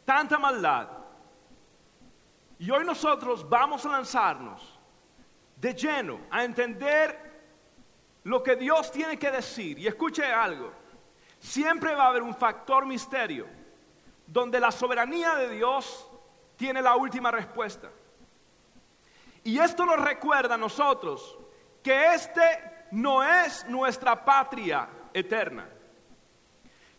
tanta 0.04 0.38
maldad. 0.38 0.88
Y 2.60 2.70
hoy 2.70 2.84
nosotros 2.84 3.48
vamos 3.48 3.84
a 3.84 3.90
lanzarnos 3.90 4.78
de 5.56 5.74
lleno 5.74 6.20
a 6.30 6.44
entender 6.44 7.25
lo 8.26 8.42
que 8.42 8.56
Dios 8.56 8.90
tiene 8.90 9.18
que 9.18 9.30
decir. 9.30 9.78
Y 9.78 9.86
escuche 9.86 10.24
algo, 10.24 10.72
siempre 11.38 11.94
va 11.94 12.06
a 12.06 12.08
haber 12.08 12.22
un 12.22 12.34
factor 12.34 12.84
misterio 12.84 13.46
donde 14.26 14.58
la 14.58 14.72
soberanía 14.72 15.36
de 15.36 15.50
Dios 15.50 16.10
tiene 16.56 16.82
la 16.82 16.96
última 16.96 17.30
respuesta. 17.30 17.88
Y 19.44 19.60
esto 19.60 19.86
nos 19.86 20.00
recuerda 20.00 20.56
a 20.56 20.58
nosotros 20.58 21.38
que 21.84 22.14
este 22.14 22.88
no 22.90 23.22
es 23.22 23.64
nuestra 23.68 24.24
patria 24.24 24.88
eterna, 25.14 25.68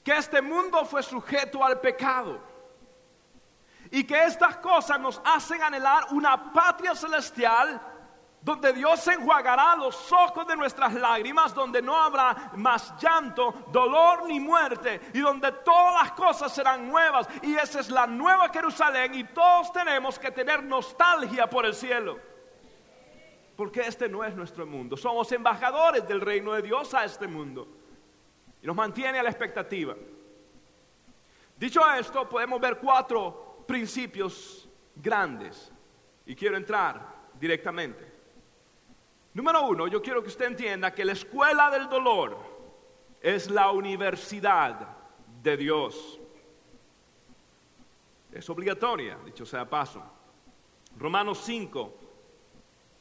que 0.06 0.16
este 0.16 0.42
mundo 0.42 0.86
fue 0.86 1.04
sujeto 1.04 1.62
al 1.62 1.82
pecado 1.82 2.40
y 3.92 4.06
que 4.06 4.24
estas 4.24 4.56
cosas 4.58 4.98
nos 4.98 5.22
hacen 5.26 5.62
anhelar 5.62 6.06
una 6.12 6.54
patria 6.54 6.96
celestial 6.96 7.82
donde 8.42 8.72
Dios 8.72 9.06
enjuagará 9.08 9.76
los 9.76 10.12
ojos 10.12 10.48
de 10.48 10.56
nuestras 10.56 10.94
lágrimas, 10.94 11.54
donde 11.54 11.82
no 11.82 11.96
habrá 11.96 12.52
más 12.56 12.94
llanto, 13.02 13.66
dolor 13.72 14.26
ni 14.28 14.40
muerte, 14.40 15.02
y 15.14 15.20
donde 15.20 15.52
todas 15.52 16.04
las 16.04 16.12
cosas 16.14 16.54
serán 16.54 16.88
nuevas. 16.88 17.28
Y 17.42 17.56
esa 17.56 17.80
es 17.80 17.90
la 17.90 18.08
nueva 18.08 18.50
Jerusalén, 18.50 19.16
y 19.16 19.24
todos 19.26 19.74
tenemos 19.74 20.18
que 20.18 20.32
tener 20.32 20.64
nostalgia 20.64 21.50
por 21.50 21.66
el 21.66 21.74
cielo. 21.74 22.20
Porque 23.56 23.82
este 23.82 24.08
no 24.08 24.24
es 24.24 24.36
nuestro 24.36 24.66
mundo, 24.66 24.96
somos 24.96 25.32
embajadores 25.32 26.08
del 26.08 26.22
reino 26.22 26.54
de 26.54 26.62
Dios 26.62 26.94
a 26.94 27.04
este 27.04 27.28
mundo. 27.28 27.68
Y 28.62 28.68
nos 28.68 28.76
mantiene 28.76 29.20
a 29.20 29.24
la 29.24 29.30
expectativa. 29.30 29.96
Dicho 31.58 31.82
esto, 31.94 32.30
podemos 32.30 32.62
ver 32.62 32.78
cuatro 32.78 33.66
principios 33.68 34.70
grandes 34.96 35.72
y 36.26 36.36
quiero 36.36 36.56
entrar 36.56 37.16
directamente. 37.40 38.17
Número 39.38 39.68
uno, 39.68 39.86
yo 39.88 40.02
quiero 40.02 40.24
que 40.24 40.30
usted 40.30 40.46
entienda 40.46 40.96
que 40.96 41.06
la 41.06 41.12
escuela 41.12 41.70
del 41.70 41.88
dolor 41.88 42.40
es 43.22 43.52
la 43.52 43.70
universidad 43.70 44.98
de 45.44 45.56
Dios. 45.56 46.20
Es 48.32 48.50
obligatoria, 48.50 49.16
dicho 49.24 49.46
sea 49.46 49.70
paso. 49.70 50.02
Romanos 50.98 51.40
5, 51.46 51.94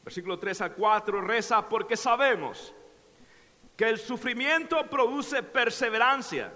versículo 0.03 0.37
3 0.37 0.61
a 0.61 0.73
4, 0.73 1.21
reza 1.21 1.67
porque 1.67 1.97
sabemos 1.97 2.71
que 3.75 3.89
el 3.89 3.97
sufrimiento 3.97 4.87
produce 4.87 5.41
perseverancia. 5.41 6.53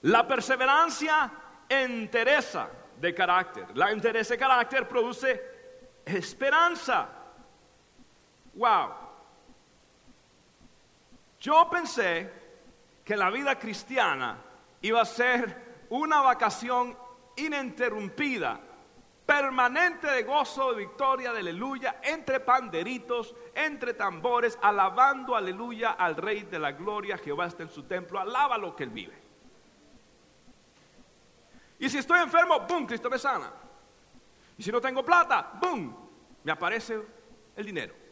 La 0.00 0.26
perseverancia 0.26 1.30
entereza 1.68 2.70
de 2.98 3.14
carácter. 3.14 3.76
La 3.76 3.90
entereza 3.90 4.32
de 4.32 4.38
carácter 4.38 4.88
produce 4.88 5.42
esperanza. 6.06 7.15
Wow. 8.56 8.90
Yo 11.40 11.68
pensé 11.70 12.30
que 13.04 13.16
la 13.16 13.30
vida 13.30 13.58
cristiana 13.58 14.38
iba 14.80 15.00
a 15.00 15.04
ser 15.04 15.86
una 15.90 16.20
vacación 16.22 16.96
ininterrumpida, 17.36 18.58
permanente 19.24 20.06
de 20.08 20.22
gozo, 20.22 20.72
de 20.72 20.78
victoria, 20.78 21.32
de 21.32 21.40
aleluya, 21.40 22.00
entre 22.02 22.40
panderitos, 22.40 23.34
entre 23.54 23.94
tambores, 23.94 24.58
alabando 24.62 25.36
aleluya 25.36 25.92
al 25.92 26.16
Rey 26.16 26.42
de 26.42 26.58
la 26.58 26.72
Gloria, 26.72 27.18
Jehová 27.18 27.46
está 27.46 27.62
en 27.62 27.70
su 27.70 27.82
templo, 27.82 28.18
alaba 28.18 28.56
lo 28.56 28.74
que 28.74 28.84
él 28.84 28.90
vive. 28.90 29.26
Y 31.78 31.90
si 31.90 31.98
estoy 31.98 32.20
enfermo, 32.20 32.60
¡boom! 32.60 32.86
Cristo 32.86 33.10
me 33.10 33.18
sana. 33.18 33.52
Y 34.56 34.62
si 34.62 34.72
no 34.72 34.80
tengo 34.80 35.04
plata, 35.04 35.52
¡boom! 35.60 35.94
Me 36.42 36.52
aparece 36.52 36.98
el 37.54 37.66
dinero. 37.66 38.05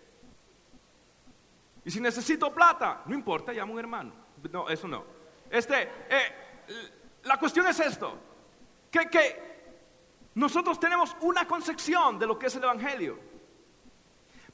Y 1.85 1.90
si 1.90 2.01
necesito 2.01 2.53
plata, 2.53 3.03
no 3.07 3.14
importa, 3.14 3.53
llamo 3.53 3.73
a 3.73 3.75
un 3.75 3.81
hermano. 3.81 4.12
No, 4.51 4.68
eso 4.68 4.88
no. 4.88 5.05
Este, 5.51 5.83
eh, 6.09 7.20
la 7.25 7.38
cuestión 7.38 7.66
es 7.66 7.79
esto: 7.81 8.18
que, 8.90 9.09
que 9.11 9.55
nosotros 10.35 10.81
tenemos 10.81 11.16
una 11.20 11.47
concepción 11.47 12.18
de 12.18 12.27
lo 12.27 12.38
que 12.38 12.47
es 12.47 12.57
el 12.57 12.64
Evangelio. 12.64 13.18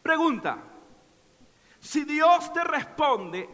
Pregunta: 0.02 0.58
si 1.78 2.04
Dios 2.04 2.52
te 2.52 2.64
responde 2.64 3.48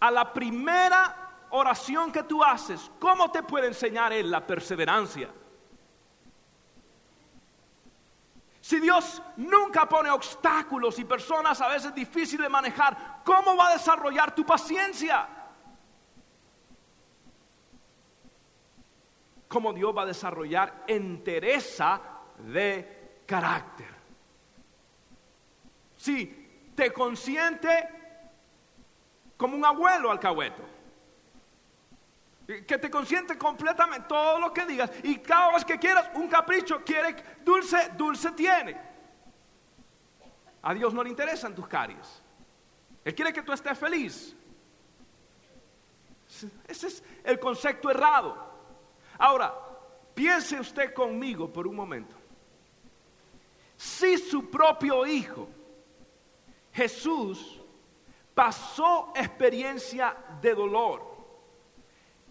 a 0.00 0.10
la 0.10 0.32
primera 0.32 1.46
oración 1.50 2.12
que 2.12 2.24
tú 2.24 2.44
haces, 2.44 2.90
¿cómo 2.98 3.30
te 3.30 3.42
puede 3.42 3.68
enseñar 3.68 4.12
Él 4.12 4.30
la 4.30 4.46
perseverancia? 4.46 5.30
Si 8.64 8.80
Dios 8.80 9.20
nunca 9.36 9.86
pone 9.86 10.08
obstáculos 10.08 10.98
y 10.98 11.04
personas 11.04 11.60
a 11.60 11.68
veces 11.68 11.94
difíciles 11.94 12.44
de 12.44 12.48
manejar, 12.48 13.20
¿cómo 13.22 13.54
va 13.58 13.68
a 13.68 13.72
desarrollar 13.74 14.34
tu 14.34 14.46
paciencia? 14.46 15.28
¿Cómo 19.48 19.70
Dios 19.74 19.94
va 19.94 20.04
a 20.04 20.06
desarrollar 20.06 20.84
entereza 20.86 22.00
de 22.38 23.20
carácter? 23.26 23.94
Si 25.98 26.72
te 26.74 26.90
consiente 26.90 27.90
como 29.36 29.58
un 29.58 29.64
abuelo 29.66 30.10
alcahueto. 30.10 30.62
Que 32.46 32.78
te 32.78 32.90
consiente 32.90 33.38
completamente 33.38 34.06
todo 34.08 34.38
lo 34.38 34.52
que 34.52 34.66
digas. 34.66 34.90
Y 35.02 35.18
cada 35.18 35.52
vez 35.52 35.64
que 35.64 35.78
quieras 35.78 36.10
un 36.14 36.28
capricho, 36.28 36.82
quiere 36.84 37.16
dulce, 37.42 37.90
dulce 37.96 38.32
tiene. 38.32 38.78
A 40.62 40.74
Dios 40.74 40.92
no 40.92 41.02
le 41.02 41.10
interesan 41.10 41.54
tus 41.54 41.66
caries. 41.66 42.22
Él 43.04 43.14
quiere 43.14 43.32
que 43.32 43.42
tú 43.42 43.52
estés 43.52 43.78
feliz. 43.78 44.36
Ese 46.66 46.86
es 46.86 47.02
el 47.22 47.38
concepto 47.38 47.90
errado. 47.90 48.36
Ahora, 49.18 49.54
piense 50.14 50.58
usted 50.58 50.92
conmigo 50.92 51.52
por 51.52 51.66
un 51.66 51.76
momento. 51.76 52.16
Si 53.76 54.18
su 54.18 54.50
propio 54.50 55.06
hijo, 55.06 55.48
Jesús, 56.72 57.60
pasó 58.34 59.12
experiencia 59.14 60.16
de 60.40 60.54
dolor, 60.54 61.13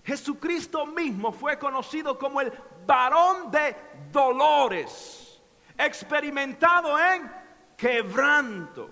Jesucristo 0.04 0.86
mismo 0.86 1.32
fue 1.32 1.58
conocido 1.58 2.18
como 2.18 2.42
el 2.42 2.52
varón 2.86 3.50
de 3.50 3.76
dolores, 4.12 5.42
experimentado 5.78 7.00
en 7.00 7.32
quebranto. 7.78 8.90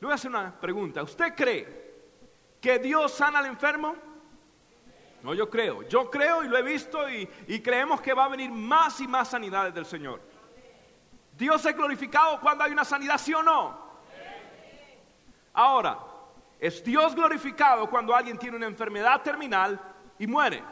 Le 0.00 0.06
voy 0.06 0.12
a 0.12 0.14
hacer 0.14 0.30
una 0.30 0.58
pregunta. 0.58 1.02
¿Usted 1.02 1.34
cree 1.34 1.94
que 2.60 2.78
Dios 2.78 3.12
sana 3.12 3.40
al 3.40 3.46
enfermo? 3.46 3.94
No, 5.22 5.34
yo 5.34 5.50
creo. 5.50 5.82
Yo 5.82 6.10
creo 6.10 6.42
y 6.42 6.48
lo 6.48 6.56
he 6.56 6.62
visto 6.62 7.06
y, 7.10 7.28
y 7.46 7.60
creemos 7.60 8.00
que 8.00 8.14
va 8.14 8.24
a 8.24 8.28
venir 8.28 8.50
más 8.50 9.00
y 9.00 9.06
más 9.06 9.28
sanidades 9.28 9.74
del 9.74 9.84
Señor. 9.84 10.22
Dios 11.36 11.64
es 11.66 11.76
glorificado 11.76 12.40
cuando 12.40 12.64
hay 12.64 12.72
una 12.72 12.86
sanidad, 12.86 13.18
¿sí 13.18 13.34
o 13.34 13.42
no? 13.42 13.90
Ahora, 15.52 15.98
es 16.60 16.84
Dios 16.84 17.14
glorificado 17.14 17.88
cuando 17.88 18.14
alguien 18.14 18.38
tiene 18.38 18.56
una 18.56 18.66
enfermedad 18.66 19.22
terminal 19.22 19.80
y 20.18 20.26
muere. 20.26 20.62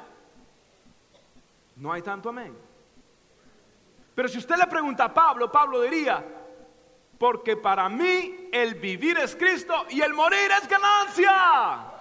No 1.77 1.93
hay 1.93 2.03
tanto 2.03 2.29
amén. 2.29 2.57
Pero 4.15 4.29
si 4.29 4.39
usted 4.39 4.57
le 4.57 4.67
pregunta 4.67 5.05
a 5.05 5.15
Pablo, 5.15 5.51
Pablo 5.51 5.81
diría, 5.81 6.25
porque 7.19 7.57
para 7.57 7.89
mí 7.89 8.49
el 8.53 8.75
vivir 8.75 9.17
es 9.17 9.35
Cristo 9.35 9.87
y 9.89 10.01
el 10.01 10.13
morir 10.13 10.51
es 10.61 10.69
ganancia. 10.69 11.98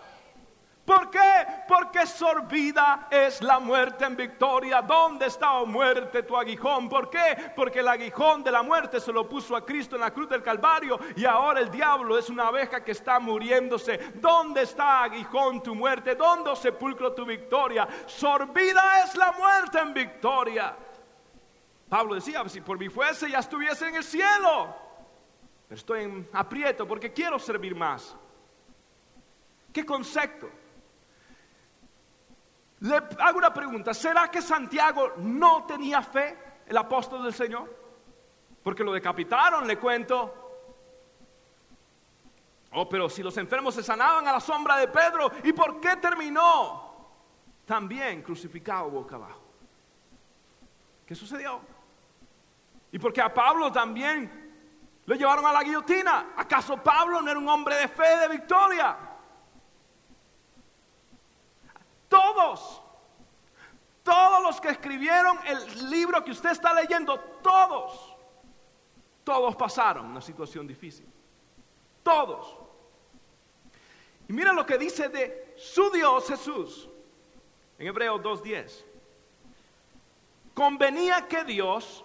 ¿Por 0.88 1.10
qué? 1.10 1.46
Porque 1.68 2.08
sorbida 2.08 3.10
es 3.12 3.42
la 3.42 3.60
muerte 3.60 4.06
en 4.06 4.16
victoria. 4.16 4.82
¿Dónde 4.82 5.26
está, 5.26 5.56
oh 5.56 5.66
muerte, 5.66 6.24
tu 6.24 6.38
aguijón? 6.38 6.88
¿Por 6.88 7.10
qué? 7.10 7.52
Porque 7.54 7.80
el 7.80 7.90
aguijón 7.90 8.42
de 8.42 8.52
la 8.52 8.64
muerte 8.64 9.02
se 9.02 9.12
lo 9.12 9.28
puso 9.28 9.54
a 9.58 9.66
Cristo 9.66 9.96
en 9.98 10.02
la 10.02 10.14
cruz 10.14 10.30
del 10.30 10.42
Calvario 10.42 10.98
y 11.18 11.26
ahora 11.26 11.60
el 11.60 11.70
diablo 11.70 12.18
es 12.18 12.30
una 12.30 12.48
abeja 12.48 12.86
que 12.86 12.94
está 12.94 13.20
muriéndose. 13.20 13.98
¿Dónde 14.16 14.62
está, 14.62 15.04
aguijón, 15.04 15.62
tu 15.62 15.76
muerte? 15.76 16.16
¿Dónde, 16.16 16.52
oh 16.52 16.56
sepulcro, 16.56 17.12
tu 17.12 17.26
victoria? 17.26 17.86
Sorbida 18.06 19.04
es 19.04 19.14
la 19.18 19.34
muerte 19.34 19.80
en 19.80 19.94
victoria. 19.94 20.74
Pablo 21.90 22.16
decía, 22.16 22.48
si 22.48 22.62
por 22.62 22.80
mí 22.80 22.88
fuese 22.88 23.30
ya 23.30 23.40
estuviese 23.40 23.90
en 23.90 23.96
el 23.96 24.06
cielo. 24.06 24.74
Estoy 25.70 26.04
en 26.04 26.30
aprieto 26.32 26.88
porque 26.88 27.12
quiero 27.12 27.38
servir 27.40 27.76
más. 27.76 28.16
¿Qué 29.74 29.86
concepto? 29.86 30.50
Le 32.80 32.96
hago 32.96 33.40
una 33.40 33.54
pregunta, 33.54 33.94
¿será 33.94 34.30
que 34.30 34.42
Santiago 34.42 35.14
no 35.18 35.66
tenía 35.66 36.02
fe, 36.02 36.38
el 36.68 36.78
apóstol 36.78 37.24
del 37.24 37.34
Señor? 37.34 37.76
Porque 38.62 38.84
lo 38.84 38.94
decapitaron, 38.94 39.66
le 39.66 39.78
cuento. 39.78 40.48
Oh, 42.74 42.88
pero 42.88 43.10
si 43.10 43.24
los 43.24 43.36
enfermos 43.38 43.74
se 43.74 43.82
sanaban 43.82 44.28
a 44.28 44.34
la 44.34 44.40
sombra 44.40 44.78
de 44.78 44.88
Pedro, 44.90 45.32
¿y 45.44 45.54
por 45.54 45.80
qué 45.80 45.96
terminó 45.96 47.10
también 47.66 48.22
crucificado 48.22 48.90
boca 48.90 49.16
abajo? 49.16 49.42
¿Qué 51.06 51.16
sucedió? 51.16 51.62
¿Y 52.92 53.00
porque 53.00 53.22
a 53.22 53.34
Pablo 53.34 53.72
también 53.72 54.54
lo 55.06 55.16
llevaron 55.16 55.46
a 55.46 55.54
la 55.54 55.64
guillotina? 55.64 56.34
¿Acaso 56.36 56.78
Pablo 56.78 57.22
no 57.22 57.32
era 57.32 57.40
un 57.40 57.50
hombre 57.50 57.76
de 57.76 57.88
fe, 57.88 58.18
de 58.18 58.28
victoria? 58.28 59.07
Todos, 62.18 62.82
todos 64.02 64.42
los 64.42 64.60
que 64.60 64.70
escribieron 64.70 65.38
el 65.46 65.88
libro 65.92 66.24
que 66.24 66.32
usted 66.32 66.50
está 66.50 66.74
leyendo, 66.74 67.20
todos, 67.44 68.16
todos 69.24 69.56
pasaron 69.56 70.08
una 70.08 70.22
situación 70.22 70.66
difícil. 70.66 71.06
Todos. 72.02 72.58
Y 74.28 74.34
mira 74.34 74.52
lo 74.52 74.66
que 74.66 74.80
dice 74.80 75.10
de 75.10 75.54
su 75.58 75.92
Dios 75.92 76.28
Jesús 76.28 76.90
en 77.78 77.86
Hebreos 77.86 78.20
2.10. 78.20 78.84
Convenía 80.56 81.28
que 81.28 81.44
Dios 81.44 82.04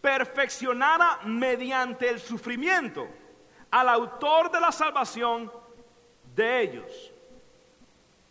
perfeccionara 0.00 1.20
mediante 1.24 2.08
el 2.08 2.20
sufrimiento 2.20 3.06
al 3.70 3.90
autor 3.90 4.50
de 4.50 4.60
la 4.60 4.72
salvación 4.72 5.52
de 6.34 6.62
ellos. 6.62 7.12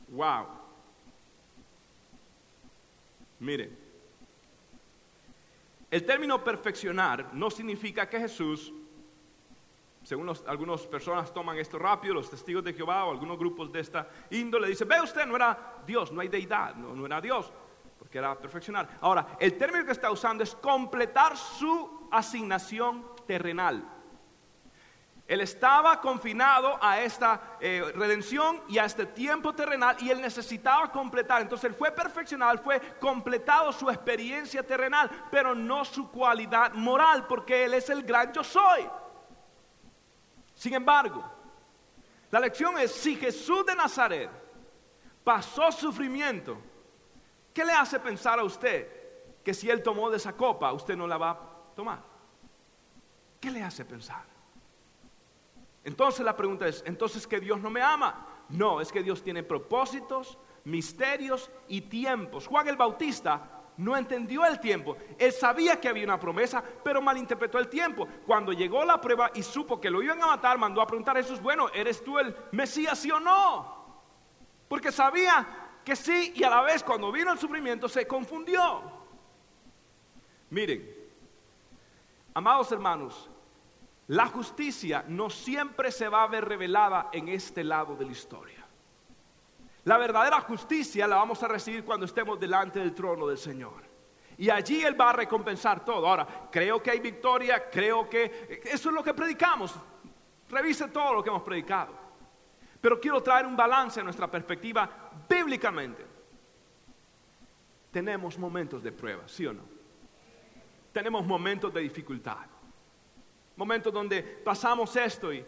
Wow. 0.08 0.61
Miren, 3.42 3.76
el 5.90 6.06
término 6.06 6.44
perfeccionar 6.44 7.34
no 7.34 7.50
significa 7.50 8.08
que 8.08 8.20
Jesús, 8.20 8.72
según 10.04 10.32
algunas 10.46 10.86
personas 10.86 11.34
toman 11.34 11.58
esto 11.58 11.80
rápido, 11.80 12.14
los 12.14 12.30
testigos 12.30 12.64
de 12.64 12.72
Jehová 12.72 13.06
o 13.06 13.12
algunos 13.12 13.40
grupos 13.40 13.72
de 13.72 13.80
esta 13.80 14.08
índole, 14.30 14.68
dicen, 14.68 14.88
ve 14.88 15.02
usted, 15.02 15.26
no 15.26 15.36
era 15.36 15.82
Dios, 15.88 16.12
no 16.12 16.22
hay 16.22 16.28
deidad, 16.28 16.76
no 16.76 17.04
era 17.04 17.20
Dios, 17.20 17.52
porque 17.98 18.20
era 18.20 18.38
perfeccionar. 18.40 19.00
Ahora, 19.02 19.36
el 19.40 19.58
término 19.58 19.86
que 19.86 19.92
está 19.92 20.12
usando 20.12 20.44
es 20.44 20.54
completar 20.54 21.36
su 21.36 22.08
asignación 22.12 23.04
terrenal. 23.26 23.84
Él 25.32 25.40
estaba 25.40 26.02
confinado 26.02 26.78
a 26.82 27.00
esta 27.00 27.56
eh, 27.62 27.90
redención 27.96 28.62
y 28.68 28.78
a 28.78 28.84
este 28.84 29.06
tiempo 29.06 29.56
terrenal 29.56 29.96
y 30.02 30.10
él 30.10 30.20
necesitaba 30.20 30.92
completar. 30.92 31.42
Entonces 31.42 31.70
él 31.70 31.74
fue 31.74 31.90
perfeccionado, 31.90 32.58
fue 32.58 32.82
completado 33.00 33.72
su 33.72 33.90
experiencia 33.90 34.62
terrenal, 34.62 35.10
pero 35.32 35.56
no 35.56 35.86
su 35.86 36.12
cualidad 36.12 36.74
moral, 36.74 37.28
porque 37.28 37.64
él 37.64 37.76
es 37.76 37.90
el 37.90 38.04
gran 38.04 38.34
yo 38.34 38.44
soy. 38.44 38.86
Sin 40.54 40.74
embargo, 40.74 41.24
la 42.30 42.42
lección 42.42 42.78
es, 42.78 42.92
si 42.92 43.16
Jesús 43.16 43.66
de 43.66 43.74
Nazaret 43.74 44.30
pasó 45.24 45.72
sufrimiento, 45.72 46.62
¿qué 47.54 47.64
le 47.64 47.72
hace 47.72 48.02
pensar 48.02 48.38
a 48.38 48.44
usted 48.44 48.86
que 49.46 49.54
si 49.54 49.70
él 49.70 49.82
tomó 49.82 50.10
de 50.10 50.18
esa 50.18 50.34
copa, 50.34 50.74
usted 50.74 50.98
no 50.98 51.08
la 51.08 51.18
va 51.18 51.30
a 51.30 51.40
tomar? 51.74 52.04
¿Qué 53.40 53.50
le 53.50 53.64
hace 53.64 53.86
pensar? 53.86 54.41
Entonces 55.84 56.24
la 56.24 56.36
pregunta 56.36 56.68
es, 56.68 56.84
¿entonces 56.86 57.26
que 57.26 57.40
Dios 57.40 57.60
no 57.60 57.70
me 57.70 57.82
ama? 57.82 58.28
No, 58.50 58.82
es 58.82 58.92
que 58.92 59.02
Dios 59.02 59.24
tiene 59.24 59.44
propósitos, 59.44 60.38
misterios 60.64 61.50
y 61.68 61.82
tiempos. 61.82 62.48
Juan 62.48 62.68
el 62.68 62.78
Bautista 62.78 63.62
no 63.78 63.98
entendió 63.98 64.46
el 64.46 64.60
tiempo. 64.60 64.96
Él 65.18 65.32
sabía 65.32 65.80
que 65.80 65.90
había 65.90 66.04
una 66.04 66.20
promesa, 66.20 66.64
pero 66.84 67.02
malinterpretó 67.02 67.58
el 67.58 67.68
tiempo. 67.68 68.08
Cuando 68.28 68.54
llegó 68.54 68.86
la 68.86 69.02
prueba 69.02 69.32
y 69.34 69.42
supo 69.42 69.82
que 69.82 69.90
lo 69.90 70.04
iban 70.04 70.22
a 70.22 70.28
matar, 70.28 70.60
mandó 70.60 70.82
a 70.82 70.88
preguntar 70.88 71.18
a 71.18 71.22
Jesús, 71.24 71.42
bueno, 71.42 71.68
¿eres 71.74 72.04
tú 72.04 72.20
el 72.20 72.36
Mesías, 72.52 73.00
sí 73.00 73.10
o 73.10 73.20
no? 73.20 73.82
Porque 74.68 74.92
sabía 74.92 75.48
que 75.84 75.96
sí 75.96 76.34
y 76.36 76.44
a 76.44 76.50
la 76.52 76.62
vez 76.62 76.84
cuando 76.84 77.12
vino 77.12 77.32
el 77.32 77.40
sufrimiento 77.40 77.90
se 77.90 78.06
confundió. 78.06 78.84
Miren, 80.52 80.96
amados 82.36 82.72
hermanos, 82.72 83.31
la 84.12 84.28
justicia 84.28 85.06
no 85.08 85.30
siempre 85.30 85.90
se 85.90 86.10
va 86.10 86.24
a 86.24 86.28
ver 86.28 86.44
revelada 86.44 87.10
en 87.14 87.30
este 87.30 87.64
lado 87.64 87.96
de 87.96 88.04
la 88.04 88.12
historia. 88.12 88.66
La 89.86 89.98
verdadera 89.98 90.42
justicia 90.42 91.08
la 91.08 91.16
vamos 91.16 91.42
a 91.44 91.48
recibir 91.48 91.86
cuando 91.86 92.06
estemos 92.06 92.38
delante 92.38 92.80
del 92.80 92.94
trono 92.94 93.26
del 93.26 93.38
Señor. 93.38 93.82
Y 94.38 94.50
allí 94.50 94.84
Él 94.84 95.00
va 95.00 95.12
a 95.12 95.14
recompensar 95.14 95.86
todo. 95.86 96.06
Ahora, 96.06 96.28
creo 96.52 96.84
que 96.84 96.92
hay 96.92 97.00
victoria, 97.00 97.70
creo 97.70 98.10
que 98.10 98.62
eso 98.66 98.90
es 98.90 98.96
lo 98.96 99.02
que 99.02 99.14
predicamos. 99.14 99.76
Revise 100.50 100.90
todo 100.90 101.14
lo 101.14 101.24
que 101.24 101.30
hemos 101.30 101.44
predicado. 101.44 101.94
Pero 102.82 103.00
quiero 103.00 103.24
traer 103.24 103.46
un 103.46 103.56
balance 103.56 104.02
en 104.02 104.06
nuestra 104.08 104.30
perspectiva 104.30 104.90
bíblicamente. 105.30 106.06
Tenemos 107.92 108.38
momentos 108.38 108.84
de 108.84 108.92
prueba, 108.92 109.24
¿sí 109.28 109.46
o 109.46 109.54
no? 109.54 109.64
Tenemos 110.92 111.26
momentos 111.26 111.74
de 111.74 111.80
dificultad 111.80 112.61
momentos 113.62 113.94
donde 113.94 114.24
pasamos 114.24 114.96
esto 114.96 115.32
y 115.32 115.46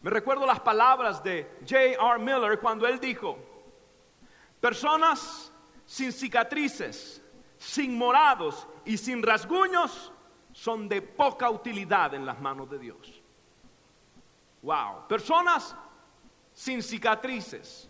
me 0.00 0.10
recuerdo 0.10 0.44
las 0.44 0.58
palabras 0.58 1.22
de 1.22 1.58
J.R. 1.60 2.18
Miller 2.18 2.58
cuando 2.58 2.88
él 2.88 2.98
dijo, 2.98 3.38
personas 4.60 5.52
sin 5.86 6.10
cicatrices, 6.10 7.22
sin 7.56 7.96
morados 7.96 8.66
y 8.84 8.96
sin 8.96 9.22
rasguños 9.22 10.12
son 10.52 10.88
de 10.88 11.02
poca 11.02 11.48
utilidad 11.48 12.14
en 12.14 12.26
las 12.26 12.40
manos 12.40 12.68
de 12.68 12.80
Dios. 12.80 13.22
Wow, 14.62 15.06
personas 15.06 15.76
sin 16.52 16.82
cicatrices, 16.82 17.88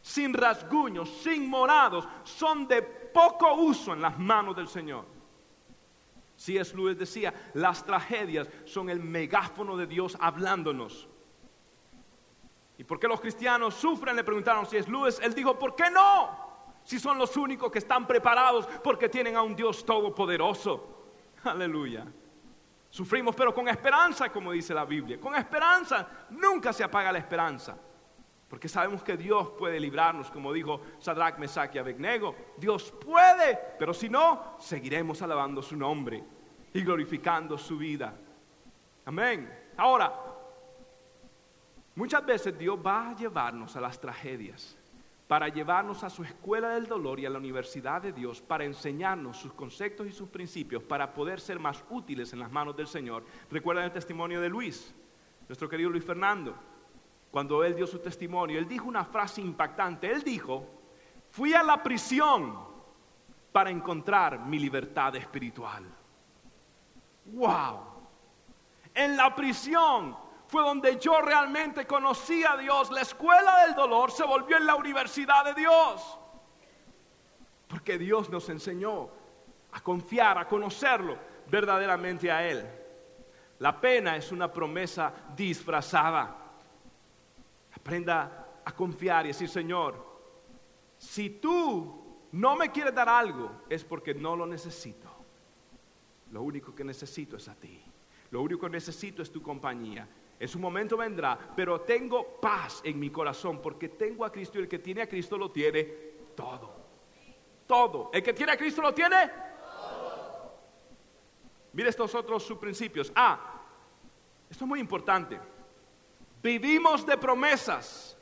sin 0.00 0.32
rasguños, 0.32 1.10
sin 1.22 1.46
morados, 1.46 2.08
son 2.24 2.66
de 2.66 2.80
poco 2.80 3.52
uso 3.52 3.92
en 3.92 4.00
las 4.00 4.18
manos 4.18 4.56
del 4.56 4.66
Señor. 4.66 5.17
C.S. 6.38 6.74
Lewis 6.76 6.96
decía, 6.96 7.34
las 7.54 7.84
tragedias 7.84 8.48
son 8.64 8.88
el 8.88 9.00
megáfono 9.00 9.76
de 9.76 9.88
Dios 9.88 10.16
hablándonos. 10.20 11.08
¿Y 12.78 12.84
por 12.84 13.00
qué 13.00 13.08
los 13.08 13.20
cristianos 13.20 13.74
sufren? 13.74 14.14
Le 14.14 14.22
preguntaron 14.22 14.64
C.S. 14.64 14.88
Lewis. 14.88 15.18
Él 15.20 15.34
dijo, 15.34 15.58
¿por 15.58 15.74
qué 15.74 15.90
no? 15.90 16.46
Si 16.84 17.00
son 17.00 17.18
los 17.18 17.36
únicos 17.36 17.72
que 17.72 17.80
están 17.80 18.06
preparados 18.06 18.68
porque 18.84 19.08
tienen 19.08 19.34
a 19.34 19.42
un 19.42 19.56
Dios 19.56 19.84
todopoderoso. 19.84 21.10
Aleluya. 21.42 22.06
Sufrimos 22.88 23.34
pero 23.34 23.52
con 23.52 23.66
esperanza, 23.66 24.30
como 24.30 24.52
dice 24.52 24.72
la 24.72 24.84
Biblia. 24.84 25.18
Con 25.18 25.34
esperanza. 25.34 26.08
Nunca 26.30 26.72
se 26.72 26.84
apaga 26.84 27.10
la 27.10 27.18
esperanza. 27.18 27.76
Porque 28.48 28.68
sabemos 28.68 29.02
que 29.02 29.16
Dios 29.16 29.50
puede 29.58 29.78
librarnos, 29.78 30.30
como 30.30 30.52
dijo 30.52 30.80
Sadrach, 30.98 31.38
Mesach 31.38 31.74
y 31.74 31.78
Abednego. 31.78 32.34
Dios 32.56 32.92
puede, 32.92 33.58
pero 33.78 33.92
si 33.92 34.08
no, 34.08 34.56
seguiremos 34.58 35.20
alabando 35.20 35.62
su 35.62 35.76
nombre 35.76 36.24
y 36.72 36.80
glorificando 36.82 37.58
su 37.58 37.76
vida. 37.76 38.14
Amén. 39.04 39.52
Ahora, 39.76 40.12
muchas 41.94 42.24
veces 42.24 42.58
Dios 42.58 42.78
va 42.84 43.10
a 43.10 43.16
llevarnos 43.16 43.76
a 43.76 43.80
las 43.82 44.00
tragedias 44.00 44.76
para 45.26 45.48
llevarnos 45.48 46.02
a 46.04 46.08
su 46.08 46.24
escuela 46.24 46.70
del 46.70 46.86
dolor 46.86 47.20
y 47.20 47.26
a 47.26 47.30
la 47.30 47.36
universidad 47.36 48.00
de 48.00 48.12
Dios 48.12 48.40
para 48.40 48.64
enseñarnos 48.64 49.36
sus 49.36 49.52
conceptos 49.52 50.06
y 50.06 50.12
sus 50.12 50.30
principios 50.30 50.82
para 50.82 51.12
poder 51.12 51.38
ser 51.38 51.58
más 51.58 51.84
útiles 51.90 52.32
en 52.32 52.38
las 52.38 52.50
manos 52.50 52.74
del 52.74 52.86
Señor. 52.86 53.26
Recuerdan 53.50 53.84
el 53.84 53.92
testimonio 53.92 54.40
de 54.40 54.48
Luis, 54.48 54.94
nuestro 55.46 55.68
querido 55.68 55.90
Luis 55.90 56.04
Fernando 56.04 56.54
cuando 57.38 57.62
él 57.62 57.76
dio 57.76 57.86
su 57.86 58.00
testimonio, 58.00 58.58
él 58.58 58.66
dijo 58.66 58.88
una 58.88 59.04
frase 59.04 59.40
impactante. 59.40 60.10
Él 60.10 60.24
dijo, 60.24 60.66
fui 61.30 61.54
a 61.54 61.62
la 61.62 61.80
prisión 61.80 62.58
para 63.52 63.70
encontrar 63.70 64.40
mi 64.40 64.58
libertad 64.58 65.14
espiritual. 65.14 65.84
¡Wow! 67.26 67.78
En 68.92 69.16
la 69.16 69.36
prisión 69.36 70.16
fue 70.48 70.62
donde 70.62 70.98
yo 70.98 71.20
realmente 71.20 71.86
conocí 71.86 72.42
a 72.42 72.56
Dios. 72.56 72.90
La 72.90 73.02
escuela 73.02 73.66
del 73.66 73.76
dolor 73.76 74.10
se 74.10 74.24
volvió 74.24 74.56
en 74.56 74.66
la 74.66 74.74
universidad 74.74 75.44
de 75.44 75.54
Dios. 75.54 76.18
Porque 77.68 77.98
Dios 77.98 78.28
nos 78.30 78.48
enseñó 78.48 79.10
a 79.70 79.80
confiar, 79.80 80.38
a 80.38 80.48
conocerlo 80.48 81.16
verdaderamente 81.48 82.32
a 82.32 82.44
Él. 82.44 82.68
La 83.60 83.80
pena 83.80 84.16
es 84.16 84.32
una 84.32 84.52
promesa 84.52 85.12
disfrazada. 85.36 86.47
Aprenda 87.88 88.60
a 88.66 88.72
confiar 88.72 89.24
y 89.24 89.28
decir, 89.28 89.48
Señor, 89.48 89.96
si 90.98 91.30
tú 91.30 92.18
no 92.32 92.54
me 92.54 92.70
quieres 92.70 92.94
dar 92.94 93.08
algo, 93.08 93.62
es 93.66 93.82
porque 93.82 94.12
no 94.12 94.36
lo 94.36 94.44
necesito. 94.44 95.08
Lo 96.30 96.42
único 96.42 96.74
que 96.74 96.84
necesito 96.84 97.38
es 97.38 97.48
a 97.48 97.54
ti. 97.54 97.82
Lo 98.30 98.42
único 98.42 98.66
que 98.66 98.72
necesito 98.72 99.22
es 99.22 99.32
tu 99.32 99.40
compañía. 99.40 100.06
En 100.38 100.46
su 100.46 100.58
momento 100.58 100.98
vendrá, 100.98 101.38
pero 101.56 101.80
tengo 101.80 102.38
paz 102.38 102.82
en 102.84 103.00
mi 103.00 103.08
corazón 103.08 103.62
porque 103.62 103.88
tengo 103.88 104.26
a 104.26 104.30
Cristo 104.30 104.58
y 104.58 104.62
el 104.64 104.68
que 104.68 104.80
tiene 104.80 105.00
a 105.00 105.08
Cristo 105.08 105.38
lo 105.38 105.50
tiene 105.50 105.84
todo. 106.36 106.76
Todo. 107.66 108.10
El 108.12 108.22
que 108.22 108.34
tiene 108.34 108.52
a 108.52 108.58
Cristo 108.58 108.82
lo 108.82 108.92
tiene 108.92 109.16
todo. 109.26 110.52
Mire 111.72 111.88
estos 111.88 112.14
otros 112.14 112.42
subprincipios. 112.42 113.10
Ah, 113.16 113.62
esto 114.50 114.64
es 114.64 114.68
muy 114.68 114.78
importante. 114.78 115.40
Vivimos 116.42 117.04
de 117.04 117.16
promesas, 117.16 118.16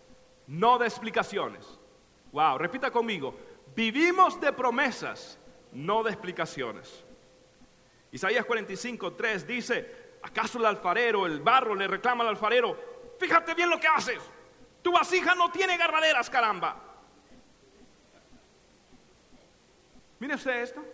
no 0.46 0.79
de 0.79 0.87
explicaciones. 0.87 1.79
Wow, 2.33 2.59
repita 2.59 2.90
conmigo. 2.90 3.37
Vivimos 3.74 4.40
de 4.40 4.52
promesas, 4.52 5.38
no 5.72 6.02
de 6.02 6.11
explicaciones. 6.11 7.05
Isaías 8.11 8.44
45, 8.44 9.12
3 9.14 9.46
dice, 9.46 10.07
¿Acaso 10.22 10.59
el 10.59 10.66
alfarero, 10.66 11.24
el 11.24 11.40
barro, 11.40 11.74
le 11.74 11.87
reclama 11.87 12.24
al 12.24 12.31
alfarero, 12.31 12.76
fíjate 13.18 13.55
bien 13.55 13.70
lo 13.70 13.79
que 13.79 13.87
haces? 13.87 14.20
Tu 14.83 14.90
vasija 14.90 15.35
no 15.35 15.50
tiene 15.52 15.76
garraderas, 15.76 16.29
caramba. 16.29 16.83
Mire 20.18 20.35
usted 20.35 20.62
esto. 20.62 20.85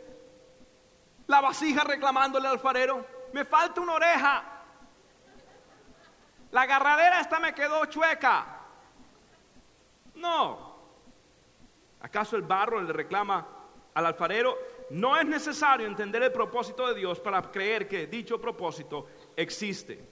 La 1.26 1.40
vasija 1.40 1.84
reclamándole 1.84 2.46
al 2.46 2.54
alfarero, 2.54 3.06
me 3.32 3.44
falta 3.44 3.80
una 3.80 3.94
oreja. 3.94 4.51
La 6.52 6.66
garradera 6.66 7.20
esta 7.20 7.40
me 7.40 7.54
quedó 7.54 7.84
chueca. 7.86 8.60
No. 10.14 10.72
¿Acaso 12.00 12.36
el 12.36 12.42
barro 12.42 12.80
le 12.80 12.92
reclama 12.92 13.46
al 13.94 14.06
alfarero? 14.06 14.56
No 14.90 15.16
es 15.16 15.24
necesario 15.24 15.86
entender 15.86 16.22
el 16.22 16.32
propósito 16.32 16.86
de 16.86 16.94
Dios 16.94 17.18
para 17.20 17.40
creer 17.50 17.88
que 17.88 18.06
dicho 18.06 18.40
propósito 18.40 19.06
existe. 19.34 20.06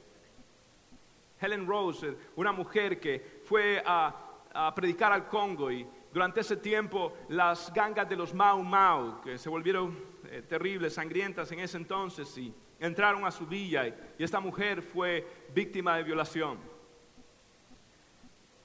Helen 1.38 1.66
Rose, 1.66 2.16
una 2.36 2.52
mujer 2.52 2.98
que 2.98 3.42
fue 3.44 3.82
a, 3.84 4.26
predicar 4.74 5.12
al 5.12 5.28
Congo 5.28 5.70
y 5.70 5.86
durante 6.12 6.40
ese 6.40 6.56
tiempo 6.56 7.12
las 7.28 7.72
gangas 7.72 8.08
de 8.08 8.16
los 8.16 8.34
Mau 8.34 8.62
Mau, 8.62 9.20
que 9.20 9.38
se 9.38 9.48
volvieron 9.48 9.96
eh, 10.24 10.42
terribles, 10.42 10.94
sangrientas 10.94 11.52
en 11.52 11.60
ese 11.60 11.76
entonces, 11.76 12.36
y 12.36 12.52
entraron 12.80 13.24
a 13.24 13.30
su 13.30 13.46
villa 13.46 13.86
y, 13.86 13.94
esta 14.18 14.40
mujer 14.40 14.82
fue 14.82 15.26
víctima 15.54 15.96
de 15.96 16.02
violación. 16.02 16.58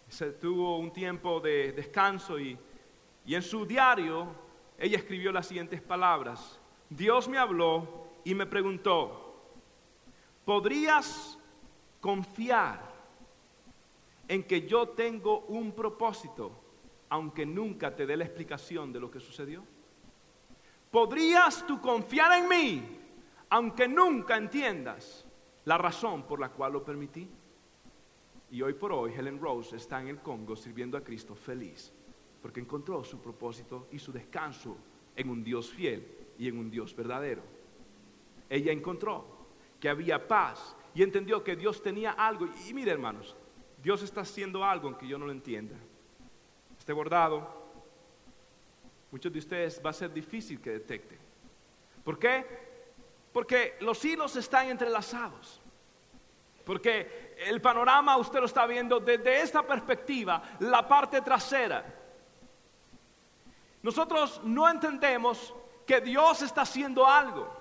Se 0.08 0.32
tuvo 0.32 0.78
un 0.78 0.92
tiempo 0.92 1.40
de 1.40 1.74
descanso 1.74 2.40
y, 2.40 2.58
y 3.26 3.36
en 3.36 3.42
su 3.42 3.66
diario 3.66 4.28
ella 4.78 4.98
escribió 4.98 5.32
las 5.32 5.48
siguientes 5.48 5.82
palabras. 5.82 6.60
Dios 6.90 7.28
me 7.28 7.38
habló 7.38 8.08
y 8.24 8.34
me 8.34 8.46
preguntó, 8.46 9.26
¿Podrías 10.46 11.40
confiar 12.00 12.80
en 14.28 14.44
que 14.44 14.68
yo 14.68 14.90
tengo 14.90 15.40
un 15.48 15.72
propósito, 15.72 16.52
aunque 17.10 17.48
nunca 17.48 17.96
te 17.96 18.06
dé 18.06 18.16
la 18.16 18.26
explicación 18.26 18.94
de 18.94 19.00
lo 19.00 19.10
que 19.10 19.20
sucedió? 19.20 19.64
¿Podrías 20.92 21.66
tú 21.66 21.82
confiar 21.82 22.40
en 22.40 22.48
mí, 22.48 23.00
aunque 23.50 23.88
nunca 23.88 24.38
entiendas 24.38 25.26
la 25.66 25.78
razón 25.78 26.24
por 26.24 26.40
la 26.40 26.50
cual 26.50 26.74
lo 26.74 26.84
permití? 26.84 27.30
Y 28.52 28.62
hoy 28.62 28.74
por 28.74 28.92
hoy 28.92 29.14
Helen 29.14 29.40
Rose 29.40 29.76
está 29.76 30.02
en 30.02 30.08
el 30.08 30.22
Congo 30.22 30.56
sirviendo 30.56 30.98
a 30.98 31.04
Cristo 31.04 31.36
feliz, 31.36 31.92
porque 32.42 32.60
encontró 32.60 33.04
su 33.04 33.20
propósito 33.20 33.88
y 33.92 34.00
su 34.00 34.12
descanso 34.12 34.78
en 35.16 35.30
un 35.30 35.44
Dios 35.44 35.72
fiel 35.72 36.06
y 36.38 36.48
en 36.48 36.58
un 36.58 36.70
Dios 36.70 36.96
verdadero. 36.96 37.42
Ella 38.50 38.72
encontró 38.72 39.26
que 39.80 39.90
había 39.90 40.28
paz 40.28 40.76
y 40.94 41.04
entendió 41.04 41.44
que 41.44 41.56
Dios 41.56 41.82
tenía 41.82 42.12
algo. 42.12 42.48
Y 42.68 42.74
mire 42.74 42.92
hermanos, 42.92 43.36
Dios 43.82 44.04
está 44.04 44.22
haciendo 44.22 44.64
algo 44.64 44.88
aunque 44.88 45.08
yo 45.08 45.18
no 45.18 45.26
lo 45.26 45.32
entienda. 45.32 45.76
Este 46.78 46.94
bordado, 46.94 47.48
muchos 49.12 49.32
de 49.32 49.40
ustedes 49.40 49.82
va 49.84 49.90
a 49.90 49.94
ser 49.94 50.14
difícil 50.14 50.62
que 50.62 50.72
detecten. 50.72 51.20
¿Por 52.04 52.20
qué? 52.20 52.46
Porque 53.36 53.76
los 53.82 54.06
hilos 54.06 54.34
están 54.38 54.70
entrelazados. 54.70 55.60
Porque 56.64 57.36
el 57.38 57.60
panorama 57.60 58.16
usted 58.16 58.40
lo 58.40 58.46
está 58.46 58.66
viendo 58.66 59.02
desde 59.02 59.42
esta 59.42 59.62
perspectiva, 59.62 60.42
la 60.60 60.88
parte 60.88 61.20
trasera. 61.20 61.84
Nosotros 63.84 64.40
no 64.46 64.70
entendemos 64.70 65.54
que 65.86 66.00
Dios 66.00 66.44
está 66.44 66.62
haciendo 66.62 67.06
algo. 67.06 67.54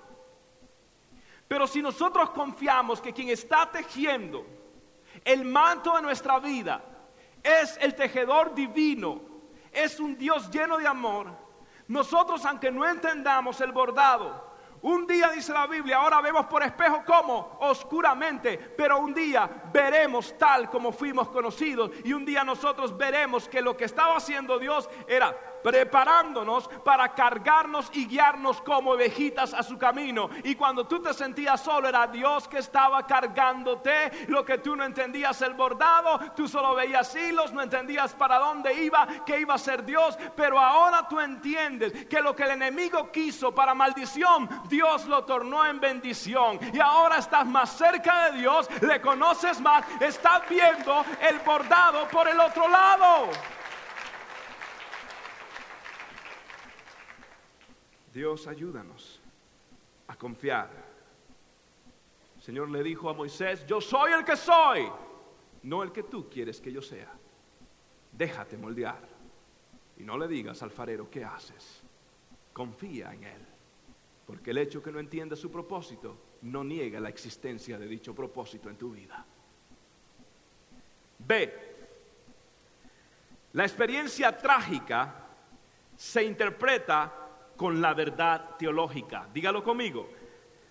Pero 1.45 1.67
si 1.67 1.81
nosotros 1.81 2.29
confiamos 2.29 3.01
que 3.01 3.11
quien 3.11 3.27
está 3.27 3.69
tejiendo 3.69 4.45
el 5.25 5.43
manto 5.43 5.93
de 5.97 6.03
nuestra 6.03 6.39
vida 6.39 6.85
es 7.43 7.77
el 7.81 7.95
tejedor 7.95 8.55
divino, 8.55 9.19
es 9.73 9.99
un 9.99 10.17
Dios 10.17 10.49
lleno 10.49 10.77
de 10.77 10.87
amor, 10.87 11.27
nosotros 11.89 12.45
aunque 12.45 12.71
no 12.71 12.87
entendamos 12.87 13.59
el 13.59 13.73
bordado, 13.73 14.54
un 14.85 15.07
día 15.07 15.31
dice 15.31 15.51
la 15.51 15.65
Biblia, 15.65 15.97
ahora 15.97 16.21
vemos 16.21 16.45
por 16.45 16.61
espejo 16.61 17.03
como 17.03 17.57
oscuramente, 17.61 18.55
pero 18.77 18.99
un 18.99 19.15
día 19.15 19.49
veremos 19.73 20.37
tal 20.37 20.69
como 20.69 20.91
fuimos 20.91 21.27
conocidos 21.29 21.89
y 22.03 22.13
un 22.13 22.23
día 22.23 22.43
nosotros 22.43 22.95
veremos 22.95 23.49
que 23.49 23.63
lo 23.63 23.75
que 23.75 23.85
estaba 23.85 24.17
haciendo 24.17 24.59
Dios 24.59 24.87
era 25.07 25.35
preparándonos 25.65 26.67
para 26.83 27.11
cargarnos 27.15 27.89
y 27.91 28.05
guiarnos 28.05 28.61
como 28.61 28.91
ovejitas 28.91 29.51
a 29.51 29.63
su 29.63 29.79
camino. 29.79 30.29
Y 30.43 30.53
cuando 30.53 30.85
tú 30.85 31.01
te 31.01 31.11
sentías 31.11 31.59
solo, 31.59 31.89
era 31.89 32.05
Dios 32.05 32.47
que 32.47 32.59
estaba 32.59 33.03
cargándote. 33.07 34.27
Lo 34.27 34.45
que 34.45 34.59
tú 34.59 34.75
no 34.75 34.83
entendías 34.83 35.41
el 35.41 35.55
bordado, 35.55 36.19
tú 36.35 36.47
solo 36.47 36.75
veías 36.75 37.15
hilos, 37.15 37.51
no 37.51 37.63
entendías 37.63 38.13
para 38.13 38.37
dónde 38.37 38.75
iba, 38.75 39.07
que 39.25 39.39
iba 39.39 39.55
a 39.55 39.57
ser 39.57 39.83
Dios. 39.83 40.15
Pero 40.35 40.59
ahora 40.59 41.07
tú 41.07 41.19
entiendes 41.19 42.05
que 42.05 42.21
lo 42.21 42.35
que 42.35 42.43
el 42.43 42.51
enemigo 42.51 43.11
quiso 43.11 43.55
para 43.55 43.73
maldición, 43.73 44.47
Dios 44.69 45.07
lo 45.07 45.25
tornó 45.25 45.65
en 45.65 45.79
bendición. 45.79 46.59
Y 46.73 46.79
ahora 46.79 47.17
estás 47.17 47.47
más 47.47 47.75
cerca 47.75 48.29
de 48.29 48.37
Dios, 48.37 48.69
le 48.81 49.01
conoces 49.01 49.59
más, 49.61 49.83
estás 49.99 50.47
viendo 50.47 51.03
el 51.27 51.39
bordado 51.39 52.07
por 52.09 52.27
el 52.27 52.39
otro 52.39 52.67
lado. 52.67 53.54
Dios 58.15 58.47
ayúdanos 58.47 59.19
a 60.07 60.15
confiar. 60.15 60.69
El 62.37 62.41
Señor 62.41 62.69
le 62.69 62.81
dijo 62.81 63.09
a 63.09 63.13
Moisés, 63.13 63.65
yo 63.67 63.81
soy 63.81 64.13
el 64.13 64.23
que 64.23 64.37
soy, 64.37 64.89
no 65.63 65.83
el 65.83 65.91
que 65.91 66.03
tú 66.03 66.29
quieres 66.29 66.61
que 66.61 66.71
yo 66.71 66.81
sea. 66.81 67.11
Déjate 68.13 68.57
moldear 68.57 69.05
y 69.97 70.03
no 70.03 70.17
le 70.17 70.29
digas 70.29 70.63
al 70.63 70.71
farero 70.71 71.09
qué 71.09 71.25
haces. 71.25 71.83
Confía 72.53 73.13
en 73.13 73.25
Él, 73.25 73.45
porque 74.25 74.51
el 74.51 74.59
hecho 74.59 74.81
que 74.81 74.93
no 74.93 75.01
entienda 75.01 75.35
su 75.35 75.51
propósito 75.51 76.17
no 76.43 76.63
niega 76.63 77.01
la 77.01 77.09
existencia 77.09 77.77
de 77.77 77.85
dicho 77.85 78.15
propósito 78.15 78.69
en 78.69 78.77
tu 78.77 78.91
vida. 78.91 79.25
B. 81.19 81.75
La 83.51 83.63
experiencia 83.63 84.37
trágica 84.37 85.27
se 85.97 86.23
interpreta 86.23 87.24
con 87.55 87.81
la 87.81 87.93
verdad 87.93 88.55
teológica. 88.57 89.27
Dígalo 89.33 89.63
conmigo. 89.63 90.09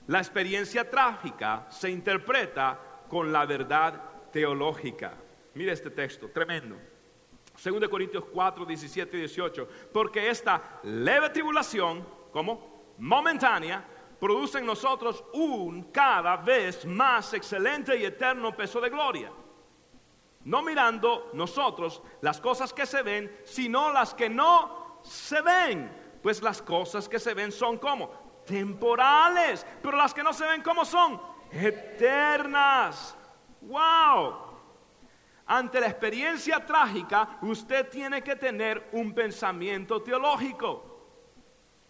La 0.06 0.18
experiencia 0.18 0.88
trágica 0.88 1.66
se 1.70 1.90
interpreta 1.90 2.78
con 3.08 3.32
la 3.32 3.46
verdad 3.46 4.00
teológica. 4.30 5.14
Mire 5.54 5.72
este 5.72 5.90
texto, 5.90 6.28
tremendo. 6.28 6.76
2 7.62 7.88
Corintios 7.88 8.24
4, 8.32 8.66
17 8.66 9.16
y 9.16 9.20
18. 9.20 9.68
Porque 9.92 10.28
esta 10.28 10.80
leve 10.82 11.30
tribulación, 11.30 12.06
como 12.32 12.94
momentánea, 12.98 13.84
produce 14.18 14.58
en 14.58 14.66
nosotros 14.66 15.24
un 15.32 15.84
cada 15.84 16.36
vez 16.36 16.84
más 16.84 17.32
excelente 17.34 17.96
y 17.96 18.04
eterno 18.04 18.54
peso 18.54 18.80
de 18.80 18.90
gloria. 18.90 19.30
No 20.44 20.62
mirando 20.62 21.30
nosotros 21.32 22.02
las 22.20 22.40
cosas 22.40 22.72
que 22.72 22.84
se 22.84 23.02
ven, 23.02 23.40
sino 23.44 23.90
las 23.92 24.12
que 24.12 24.28
no 24.28 25.00
se 25.02 25.40
ven 25.40 26.03
pues 26.24 26.40
las 26.40 26.62
cosas 26.62 27.06
que 27.06 27.18
se 27.18 27.34
ven 27.34 27.52
son 27.52 27.76
como 27.76 28.08
temporales, 28.46 29.66
pero 29.82 29.94
las 29.98 30.14
que 30.14 30.22
no 30.22 30.32
se 30.32 30.46
ven 30.46 30.62
como 30.62 30.86
son 30.86 31.20
eternas. 31.52 33.14
¡Wow! 33.60 34.34
Ante 35.44 35.80
la 35.80 35.88
experiencia 35.88 36.64
trágica, 36.64 37.36
usted 37.42 37.90
tiene 37.90 38.22
que 38.22 38.36
tener 38.36 38.88
un 38.92 39.12
pensamiento 39.12 40.00
teológico. 40.00 41.10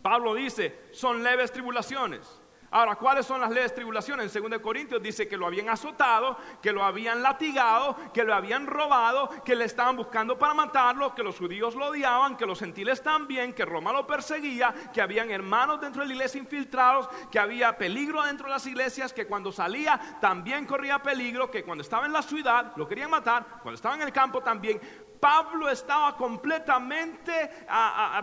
Pablo 0.02 0.34
dice, 0.34 0.88
son 0.90 1.22
leves 1.22 1.52
tribulaciones. 1.52 2.42
Ahora, 2.74 2.96
¿cuáles 2.96 3.24
son 3.24 3.40
las 3.40 3.52
leves 3.52 3.72
tribulaciones? 3.72 4.34
En 4.34 4.50
2 4.50 4.58
Corintios 4.58 5.00
dice 5.00 5.28
que 5.28 5.37
lo 5.37 5.46
habían 5.46 5.68
azotado, 5.68 6.37
que 6.60 6.72
lo 6.72 6.82
habían 6.82 7.22
latigado, 7.22 7.96
que 8.12 8.24
lo 8.24 8.34
habían 8.34 8.66
robado, 8.66 9.30
que 9.44 9.54
le 9.54 9.64
estaban 9.64 9.94
buscando 9.94 10.37
para 10.37 10.54
matarlo, 10.54 11.14
que 11.14 11.22
los 11.22 11.38
judíos 11.38 11.76
lo 11.76 11.90
odiaban, 11.90 12.37
que 12.37 12.44
los 12.44 12.58
gentiles 12.58 13.00
también, 13.00 13.52
que 13.52 13.64
Roma 13.64 13.92
lo 13.92 14.04
perseguía, 14.08 14.74
que 14.92 15.00
habían 15.00 15.30
hermanos 15.30 15.80
dentro 15.80 16.02
de 16.02 16.08
la 16.08 16.14
iglesia 16.14 16.40
infiltrados, 16.40 17.08
que 17.30 17.38
había 17.38 17.78
peligro 17.78 18.24
dentro 18.24 18.48
de 18.48 18.54
las 18.54 18.66
iglesias, 18.66 19.12
que 19.12 19.28
cuando 19.28 19.52
salía 19.52 20.18
también 20.20 20.66
corría 20.66 21.00
peligro, 21.00 21.48
que 21.52 21.62
cuando 21.62 21.82
estaba 21.82 22.06
en 22.06 22.12
la 22.12 22.22
ciudad 22.22 22.72
lo 22.74 22.88
querían 22.88 23.10
matar, 23.10 23.60
cuando 23.62 23.76
estaba 23.76 23.94
en 23.94 24.02
el 24.02 24.12
campo 24.12 24.42
también. 24.42 24.80
Pablo 25.20 25.70
estaba 25.70 26.16
completamente 26.16 27.66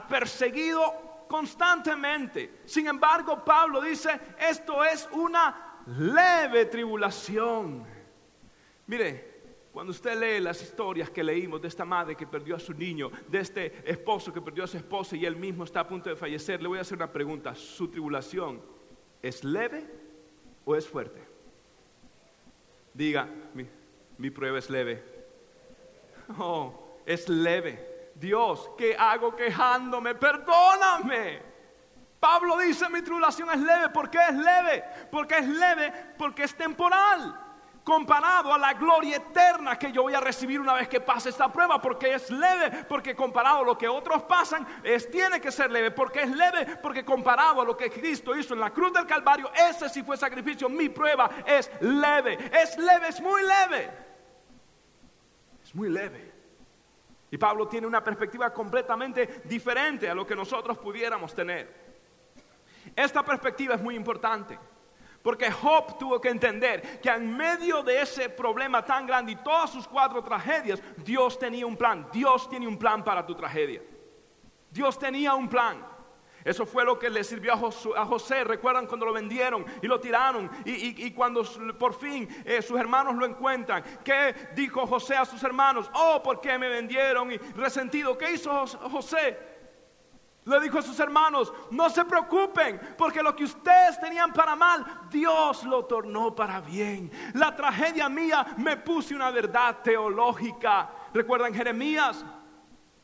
perseguido 0.10 1.11
constantemente. 1.32 2.60
Sin 2.65 2.88
embargo, 2.88 3.41
Pablo 3.46 3.82
dice, 3.82 4.20
esto 4.38 4.84
es 4.84 5.08
una 5.13 5.82
leve 5.88 6.65
tribulación. 6.65 7.86
Mire, 8.86 9.32
cuando 9.72 9.91
usted 9.91 10.20
lee 10.20 10.44
las 10.44 10.62
historias 10.62 11.10
que 11.10 11.24
leímos 11.24 11.62
de 11.62 11.70
esta 11.70 11.86
madre 11.86 12.17
que 12.17 12.28
perdió 12.28 12.58
a 12.58 12.60
su 12.60 12.74
niño, 12.74 13.10
de 13.30 13.39
este 13.39 13.89
esposo 13.89 14.34
que 14.34 14.41
perdió 14.41 14.65
a 14.65 14.67
su 14.67 14.76
esposa 14.76 15.15
y 15.15 15.26
él 15.26 15.38
mismo 15.38 15.63
está 15.63 15.80
a 15.80 15.88
punto 15.88 16.10
de 16.10 16.17
fallecer, 16.17 16.62
le 16.62 16.67
voy 16.67 16.80
a 16.80 16.82
hacer 16.82 16.98
una 16.98 17.13
pregunta. 17.13 17.56
¿Su 17.56 17.88
tribulación 17.88 18.62
es 19.22 19.41
leve 19.46 19.88
o 20.65 20.76
es 20.76 20.86
fuerte? 20.86 21.22
Diga, 22.94 23.30
mi, 23.54 23.65
mi 24.17 24.30
prueba 24.32 24.60
es 24.60 24.70
leve. 24.70 25.02
Oh, 26.38 26.98
es 27.06 27.28
leve. 27.28 27.91
Dios, 28.22 28.70
¿qué 28.78 28.96
hago 28.96 29.36
quejándome? 29.36 30.14
Perdóname. 30.14 31.42
Pablo 32.20 32.60
dice, 32.60 32.88
mi 32.88 33.02
tribulación 33.02 33.50
es 33.50 33.60
leve. 33.60 33.90
¿Por 33.90 34.12
qué 34.12 34.20
es 34.30 34.36
leve? 34.36 34.84
Porque 35.10 35.40
es 35.40 35.48
leve, 35.48 35.92
porque 36.20 36.44
es 36.44 36.56
temporal. 36.56 37.36
Comparado 37.84 38.54
a 38.54 38.60
la 38.60 38.74
gloria 38.74 39.18
eterna 39.18 39.80
que 39.80 39.92
yo 39.92 40.04
voy 40.04 40.14
a 40.14 40.20
recibir 40.20 40.62
una 40.62 40.76
vez 40.76 40.88
que 40.88 41.02
pase 41.02 41.30
esta 41.30 41.52
prueba, 41.52 41.82
porque 41.82 42.14
es 42.14 42.30
leve, 42.30 42.86
porque 42.88 43.16
comparado 43.16 43.62
a 43.62 43.66
lo 43.66 43.76
que 43.76 43.88
otros 43.88 44.22
pasan, 44.22 44.68
es, 44.84 45.10
tiene 45.10 45.42
que 45.42 45.52
ser 45.52 45.72
leve, 45.72 45.90
porque 45.90 46.22
es 46.22 46.30
leve, 46.30 46.78
porque 46.78 47.04
comparado 47.04 47.62
a 47.62 47.66
lo 47.66 47.76
que 47.76 47.90
Cristo 47.90 48.36
hizo 48.36 48.54
en 48.54 48.60
la 48.60 48.70
cruz 48.70 48.94
del 48.94 49.08
Calvario, 49.08 49.52
ese 49.56 49.90
sí 49.90 50.04
fue 50.04 50.16
sacrificio, 50.16 50.70
mi 50.70 50.90
prueba 50.90 51.28
es 51.44 51.72
leve, 51.80 52.38
es 52.54 52.78
leve, 52.78 53.08
es 53.08 53.20
muy 53.20 53.42
leve, 53.42 53.90
es 55.64 55.74
muy 55.74 55.90
leve. 55.90 56.41
Y 57.32 57.38
Pablo 57.38 57.67
tiene 57.67 57.88
una 57.88 58.04
perspectiva 58.04 58.54
completamente 58.54 59.41
diferente 59.46 60.10
a 60.10 60.13
lo 60.13 60.28
que 60.28 60.36
nosotros 60.36 60.78
pudiéramos 60.78 61.34
tener. 61.34 61.74
Esta 62.94 63.24
perspectiva 63.24 63.76
es 63.76 63.82
muy 63.82 63.96
importante. 63.96 64.60
Porque 65.24 65.50
Job 65.50 65.98
tuvo 65.98 66.20
que 66.20 66.30
entender 66.30 67.00
que 67.00 67.10
en 67.10 67.36
medio 67.36 67.84
de 67.84 68.02
ese 68.02 68.30
problema 68.30 68.84
tan 68.84 69.06
grande 69.06 69.32
y 69.34 69.36
todas 69.38 69.70
sus 69.70 69.88
cuatro 69.88 70.22
tragedias, 70.24 70.82
Dios 70.98 71.39
tenía 71.39 71.65
un 71.65 71.78
plan. 71.78 72.08
Dios 72.12 72.50
tiene 72.50 72.67
un 72.67 72.78
plan 72.78 73.04
para 73.04 73.26
tu 73.26 73.34
tragedia. 73.36 73.82
Dios 74.70 75.00
tenía 75.00 75.34
un 75.36 75.48
plan. 75.48 75.86
Eso 76.44 76.66
fue 76.66 76.84
lo 76.84 76.98
que 76.98 77.10
le 77.10 77.24
sirvió 77.24 77.54
a 77.54 78.06
José. 78.06 78.44
Recuerdan 78.44 78.88
cuando 78.88 79.06
lo 79.06 79.14
vendieron 79.14 79.66
y 79.82 79.88
lo 79.88 80.00
tiraron. 80.00 80.50
Y, 80.66 81.12
cuando 81.12 81.44
por 81.78 81.94
fin 81.94 82.28
eh, 82.46 82.62
sus 82.62 82.80
hermanos 82.80 83.16
lo 83.16 83.26
encuentran. 83.26 83.84
¿Qué 84.04 84.50
dijo 84.56 84.86
José 84.88 85.16
a 85.16 85.26
sus 85.26 85.44
hermanos? 85.44 85.90
Oh, 85.94 86.22
¿por 86.24 86.42
qué 86.42 86.58
me 86.58 86.70
vendieron? 86.70 87.32
Y 87.32 87.38
resentido. 87.38 88.18
¿Qué 88.18 88.34
hizo 88.34 88.66
José? 88.66 89.52
Le 90.44 90.60
dijo 90.60 90.80
a 90.80 90.82
sus 90.82 91.00
hermanos, 91.00 91.54
no 91.70 91.88
se 91.92 92.04
preocupen, 92.04 92.80
porque 92.98 93.22
lo 93.22 93.36
que 93.36 93.44
ustedes 93.44 94.00
tenían 94.00 94.34
para 94.34 94.56
mal, 94.56 94.84
Dios 95.12 95.64
lo 95.66 95.86
tornó 95.86 96.34
para 96.34 96.60
bien. 96.60 97.12
La 97.36 97.56
tragedia 97.56 98.10
mía 98.10 98.48
me 98.58 98.76
puse 98.78 99.14
una 99.14 99.30
verdad 99.30 99.78
teológica. 99.84 100.90
¿Recuerdan 101.14 101.54
Jeremías? 101.54 102.26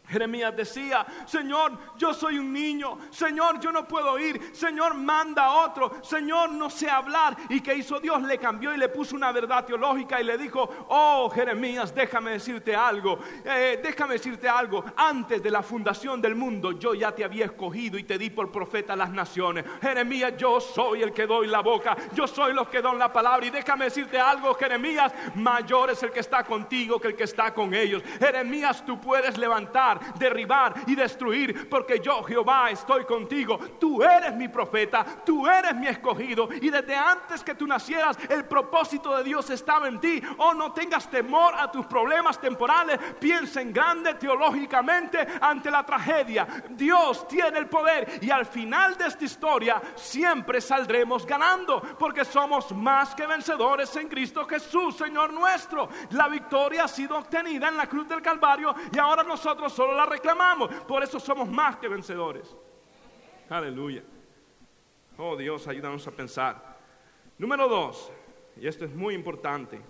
Jeremías 0.07 0.55
decía, 0.55 1.05
Señor, 1.25 1.77
yo 1.97 2.13
soy 2.13 2.39
un 2.39 2.53
niño, 2.53 2.97
Señor, 3.09 3.59
yo 3.59 3.71
no 3.71 3.87
puedo 3.87 4.17
ir, 4.17 4.55
Señor, 4.55 4.93
manda 4.93 5.45
a 5.45 5.65
otro, 5.65 6.01
Señor, 6.01 6.51
no 6.51 6.69
sé 6.69 6.89
hablar. 6.89 7.35
¿Y 7.49 7.59
que 7.59 7.75
hizo 7.75 7.99
Dios? 7.99 8.21
Le 8.23 8.37
cambió 8.37 8.73
y 8.73 8.77
le 8.77 8.89
puso 8.89 9.15
una 9.15 9.31
verdad 9.31 9.65
teológica 9.65 10.21
y 10.21 10.23
le 10.23 10.37
dijo, 10.37 10.69
oh 10.87 11.29
Jeremías, 11.29 11.93
déjame 11.93 12.31
decirte 12.31 12.75
algo, 12.75 13.19
eh, 13.43 13.81
déjame 13.83 14.13
decirte 14.13 14.47
algo, 14.47 14.83
antes 14.95 15.43
de 15.43 15.51
la 15.51 15.61
fundación 15.61 16.21
del 16.21 16.35
mundo 16.35 16.71
yo 16.71 16.93
ya 16.93 17.13
te 17.13 17.23
había 17.23 17.45
escogido 17.45 17.97
y 17.97 18.03
te 18.03 18.17
di 18.17 18.29
por 18.29 18.51
profeta 18.51 18.93
a 18.93 18.95
las 18.95 19.11
naciones. 19.11 19.65
Jeremías, 19.81 20.35
yo 20.37 20.61
soy 20.61 21.03
el 21.03 21.11
que 21.11 21.27
doy 21.27 21.47
la 21.47 21.59
boca, 21.59 21.97
yo 22.13 22.27
soy 22.27 22.53
los 22.53 22.69
que 22.69 22.81
doy 22.81 22.97
la 22.97 23.11
palabra 23.11 23.45
y 23.45 23.49
déjame 23.49 23.85
decirte 23.85 24.19
algo, 24.19 24.53
Jeremías, 24.53 25.13
mayor 25.35 25.89
es 25.89 26.01
el 26.03 26.11
que 26.11 26.21
está 26.21 26.43
contigo 26.43 26.99
que 26.99 27.09
el 27.09 27.15
que 27.15 27.25
está 27.25 27.53
con 27.53 27.73
ellos. 27.73 28.01
Jeremías, 28.19 28.85
tú 28.85 28.99
puedes 28.99 29.37
levantar 29.37 29.96
derribar 30.17 30.73
y 30.88 30.95
destruir, 30.95 31.69
porque 31.69 31.99
yo 31.99 32.23
Jehová 32.23 32.69
estoy 32.71 33.05
contigo. 33.05 33.57
Tú 33.79 34.03
eres 34.03 34.36
mi 34.36 34.47
profeta, 34.47 35.05
tú 35.25 35.47
eres 35.47 35.75
mi 35.75 35.88
escogido 35.88 36.49
y 36.62 36.69
desde 36.69 36.95
antes 36.95 37.43
que 37.43 37.55
tú 37.55 37.67
nacieras 37.67 38.17
el 38.29 38.45
propósito 38.45 39.15
de 39.17 39.23
Dios 39.23 39.49
estaba 39.49 39.88
en 39.88 39.99
ti. 39.99 40.21
Oh, 40.38 40.53
no 40.53 40.71
tengas 40.71 41.10
temor 41.10 41.53
a 41.57 41.71
tus 41.71 41.86
problemas 41.86 42.39
temporales, 42.39 42.99
piensa 43.19 43.62
en 43.62 43.73
grande 43.73 44.13
teológicamente 44.15 45.27
ante 45.41 45.71
la 45.71 45.86
tragedia. 45.86 46.47
Dios 46.69 47.27
tiene 47.27 47.60
el 47.60 47.67
poder 47.67 48.19
y 48.21 48.29
al 48.29 48.45
final 48.45 48.97
de 48.97 49.07
esta 49.07 49.25
historia 49.25 49.81
siempre 49.95 50.62
saldremos 50.62 51.25
ganando, 51.25 51.81
porque 51.97 52.25
somos 52.25 52.71
más 52.71 53.15
que 53.15 53.25
vencedores 53.25 53.95
en 53.95 54.07
Cristo 54.07 54.45
Jesús, 54.45 54.95
Señor 54.97 55.33
nuestro. 55.33 55.89
La 56.12 56.27
victoria 56.27 56.86
ha 56.86 56.88
sido 56.88 57.17
obtenida 57.17 57.69
en 57.69 57.77
la 57.77 57.88
cruz 57.88 58.07
del 58.07 58.21
Calvario 58.21 58.73
y 58.91 58.97
ahora 58.97 59.23
nosotros 59.23 59.73
la 59.93 60.06
reclamamos. 60.06 60.73
Por 60.86 61.04
eso 61.04 61.19
somos 61.19 61.50
más 61.50 61.78
que 61.78 61.88
vencedores. 61.88 62.56
Aleluya. 63.50 64.04
Oh 65.17 65.36
Dios, 65.36 65.67
ayúdanos 65.67 66.06
a 66.08 66.12
pensar. 66.12 66.78
Número 67.38 67.67
dos, 67.67 68.12
y 68.56 68.67
esto 68.67 68.86
es 68.86 68.93
muy 68.93 69.13
importante. 69.13 69.82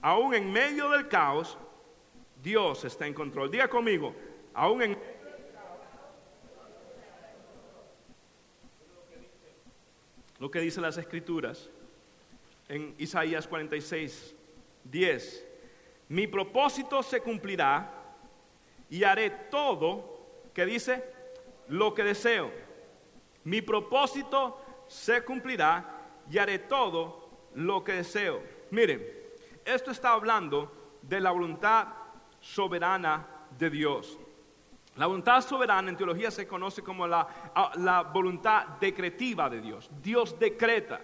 Aún 0.00 0.34
en 0.34 0.52
medio 0.52 0.90
del 0.90 1.08
caos, 1.08 1.56
Dios 2.42 2.84
está 2.84 3.06
en 3.06 3.14
control. 3.14 3.50
Diga 3.50 3.68
conmigo, 3.68 4.14
aún 4.52 4.82
en 4.82 4.98
lo 10.38 10.50
que 10.50 10.60
dice 10.60 10.80
las 10.80 10.98
escrituras 10.98 11.70
en 12.68 12.94
Isaías 12.98 13.46
46, 13.46 14.34
10. 14.84 15.48
Mi 16.08 16.26
propósito 16.26 17.02
se 17.02 17.20
cumplirá 17.20 18.03
y 18.90 19.04
haré 19.04 19.30
todo, 19.30 20.50
que 20.52 20.64
dice, 20.66 21.04
lo 21.68 21.94
que 21.94 22.04
deseo. 22.04 22.50
Mi 23.44 23.62
propósito 23.62 24.60
se 24.86 25.24
cumplirá 25.24 26.22
y 26.30 26.38
haré 26.38 26.60
todo 26.60 27.48
lo 27.54 27.82
que 27.84 27.92
deseo. 27.92 28.42
Miren, 28.70 29.06
esto 29.64 29.90
está 29.90 30.12
hablando 30.12 30.98
de 31.02 31.20
la 31.20 31.30
voluntad 31.30 31.88
soberana 32.40 33.26
de 33.58 33.70
Dios. 33.70 34.18
La 34.96 35.06
voluntad 35.06 35.40
soberana 35.40 35.90
en 35.90 35.96
teología 35.96 36.30
se 36.30 36.46
conoce 36.46 36.82
como 36.82 37.06
la, 37.06 37.26
la, 37.76 38.02
voluntad 38.02 38.68
decretiva 38.80 39.50
de 39.50 39.60
Dios. 39.60 39.90
Dios 40.00 40.38
decreta. 40.38 41.00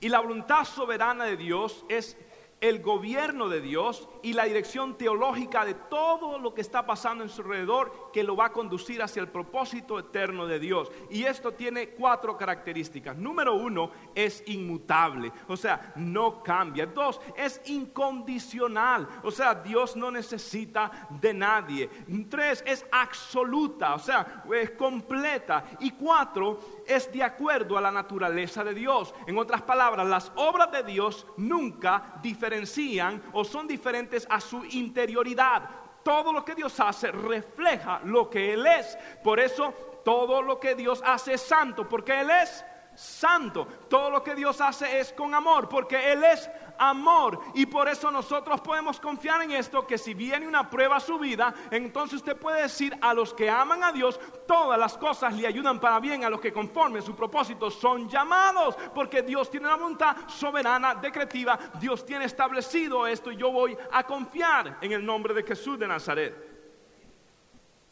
Y 0.00 0.08
la 0.08 0.20
voluntad 0.20 0.64
soberana 0.64 1.24
de 1.24 1.36
Dios 1.36 1.84
es 1.88 2.16
el 2.60 2.80
gobierno 2.82 3.48
de 3.48 3.60
Dios 3.60 4.08
y 4.22 4.32
la 4.32 4.44
dirección 4.44 4.96
teológica 4.98 5.64
de 5.64 5.74
todo 5.74 6.38
lo 6.38 6.54
que 6.54 6.60
está 6.60 6.86
pasando 6.86 7.22
en 7.22 7.30
su 7.30 7.42
alrededor 7.42 8.07
que 8.18 8.24
lo 8.24 8.34
va 8.34 8.46
a 8.46 8.52
conducir 8.52 9.00
hacia 9.00 9.22
el 9.22 9.28
propósito 9.28 9.96
eterno 9.96 10.44
de 10.44 10.58
Dios. 10.58 10.90
Y 11.08 11.22
esto 11.22 11.52
tiene 11.52 11.90
cuatro 11.90 12.36
características. 12.36 13.16
Número 13.16 13.54
uno, 13.54 13.92
es 14.12 14.42
inmutable, 14.46 15.30
o 15.46 15.56
sea, 15.56 15.92
no 15.94 16.42
cambia. 16.42 16.86
Dos, 16.86 17.20
es 17.36 17.60
incondicional, 17.66 19.06
o 19.22 19.30
sea, 19.30 19.54
Dios 19.54 19.94
no 19.94 20.10
necesita 20.10 21.06
de 21.10 21.32
nadie. 21.32 21.88
Tres, 22.28 22.64
es 22.66 22.84
absoluta, 22.90 23.94
o 23.94 24.00
sea, 24.00 24.42
es 24.52 24.70
completa. 24.72 25.64
Y 25.78 25.92
cuatro, 25.92 26.58
es 26.88 27.12
de 27.12 27.22
acuerdo 27.22 27.78
a 27.78 27.80
la 27.80 27.92
naturaleza 27.92 28.64
de 28.64 28.74
Dios. 28.74 29.14
En 29.28 29.38
otras 29.38 29.62
palabras, 29.62 30.08
las 30.08 30.32
obras 30.34 30.72
de 30.72 30.82
Dios 30.82 31.24
nunca 31.36 32.18
diferencian 32.20 33.22
o 33.32 33.44
son 33.44 33.68
diferentes 33.68 34.26
a 34.28 34.40
su 34.40 34.64
interioridad. 34.64 35.87
Todo 36.08 36.32
lo 36.32 36.42
que 36.42 36.54
Dios 36.54 36.80
hace 36.80 37.12
refleja 37.12 38.00
lo 38.04 38.30
que 38.30 38.54
Él 38.54 38.66
es. 38.66 38.96
Por 39.22 39.38
eso 39.38 40.00
todo 40.02 40.40
lo 40.40 40.58
que 40.58 40.74
Dios 40.74 41.02
hace 41.04 41.34
es 41.34 41.42
santo, 41.42 41.86
porque 41.86 42.18
Él 42.18 42.30
es 42.30 42.64
santo. 42.94 43.68
Todo 43.90 44.08
lo 44.08 44.24
que 44.24 44.34
Dios 44.34 44.58
hace 44.62 45.00
es 45.00 45.12
con 45.12 45.34
amor, 45.34 45.68
porque 45.68 46.10
Él 46.10 46.24
es 46.24 46.48
amor. 46.78 47.40
Y 47.54 47.66
por 47.66 47.88
eso 47.88 48.10
nosotros 48.10 48.60
podemos 48.60 49.00
confiar 49.00 49.42
en 49.42 49.52
esto, 49.52 49.86
que 49.86 49.98
si 49.98 50.14
viene 50.14 50.46
una 50.46 50.68
prueba 50.70 50.96
a 50.96 51.00
su 51.00 51.18
vida, 51.18 51.54
entonces 51.70 52.16
usted 52.16 52.36
puede 52.36 52.62
decir 52.62 52.96
a 53.00 53.12
los 53.12 53.34
que 53.34 53.50
aman 53.50 53.84
a 53.84 53.92
Dios, 53.92 54.18
todas 54.46 54.78
las 54.78 54.96
cosas 54.96 55.34
le 55.34 55.46
ayudan 55.46 55.80
para 55.80 56.00
bien, 56.00 56.24
a 56.24 56.30
los 56.30 56.40
que 56.40 56.52
conforme 56.52 57.02
su 57.02 57.14
propósito 57.14 57.70
son 57.70 58.08
llamados, 58.08 58.76
porque 58.94 59.22
Dios 59.22 59.50
tiene 59.50 59.66
una 59.66 59.76
voluntad 59.76 60.16
soberana, 60.28 60.94
decretiva, 60.94 61.58
Dios 61.80 62.04
tiene 62.04 62.24
establecido 62.24 63.06
esto 63.06 63.30
y 63.32 63.36
yo 63.36 63.50
voy 63.50 63.76
a 63.92 64.04
confiar 64.04 64.78
en 64.80 64.92
el 64.92 65.04
nombre 65.04 65.34
de 65.34 65.42
Jesús 65.42 65.78
de 65.78 65.86
Nazaret. 65.86 66.48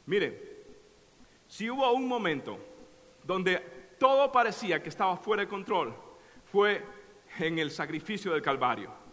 Mire, 0.07 0.65
si 1.49 1.69
hubo 1.71 1.91
un 1.93 2.07
momento 2.07 2.59
donde 3.23 3.59
todo 3.99 4.31
parecía 4.31 4.83
que 4.83 4.89
estaba 4.89 5.17
fuera 5.17 5.43
de 5.43 5.49
control, 5.49 5.95
fue 6.51 6.85
en 7.39 7.59
el 7.59 7.71
sacrificio 7.71 8.33
del 8.33 8.43
Calvario. 8.43 9.07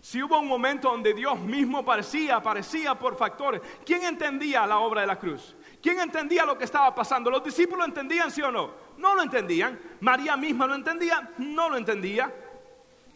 Si 0.00 0.22
hubo 0.22 0.38
un 0.38 0.48
momento 0.48 0.90
donde 0.90 1.12
Dios 1.12 1.38
mismo 1.38 1.84
parecía, 1.84 2.36
aparecía 2.36 2.94
por 2.94 3.16
factores, 3.16 3.60
¿quién 3.84 4.02
entendía 4.02 4.66
la 4.66 4.78
obra 4.78 5.02
de 5.02 5.06
la 5.06 5.18
cruz? 5.18 5.54
¿Quién 5.82 6.00
entendía 6.00 6.46
lo 6.46 6.56
que 6.56 6.64
estaba 6.64 6.94
pasando? 6.94 7.30
¿Los 7.30 7.44
discípulos 7.44 7.86
entendían, 7.86 8.30
sí 8.30 8.40
o 8.40 8.50
no? 8.50 8.70
No 8.96 9.14
lo 9.14 9.22
entendían. 9.22 9.78
María 10.00 10.36
misma 10.36 10.66
lo 10.66 10.74
entendía, 10.74 11.32
no 11.38 11.68
lo 11.68 11.76
entendía. 11.76 12.32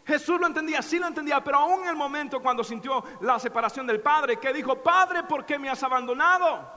Jesús 0.05 0.39
lo 0.39 0.45
entendía, 0.45 0.83
sí 0.83 0.99
lo 0.99 1.07
entendía, 1.07 1.43
pero 1.43 1.57
aún 1.57 1.81
en 1.81 1.89
el 1.89 1.95
momento 1.95 2.39
cuando 2.39 2.63
sintió 2.63 3.03
la 3.21 3.39
separación 3.39 3.87
del 3.87 3.99
Padre, 3.99 4.37
que 4.37 4.53
dijo, 4.53 4.81
Padre, 4.83 5.23
¿por 5.23 5.43
qué 5.43 5.57
me 5.57 5.69
has 5.69 5.81
abandonado? 5.81 6.74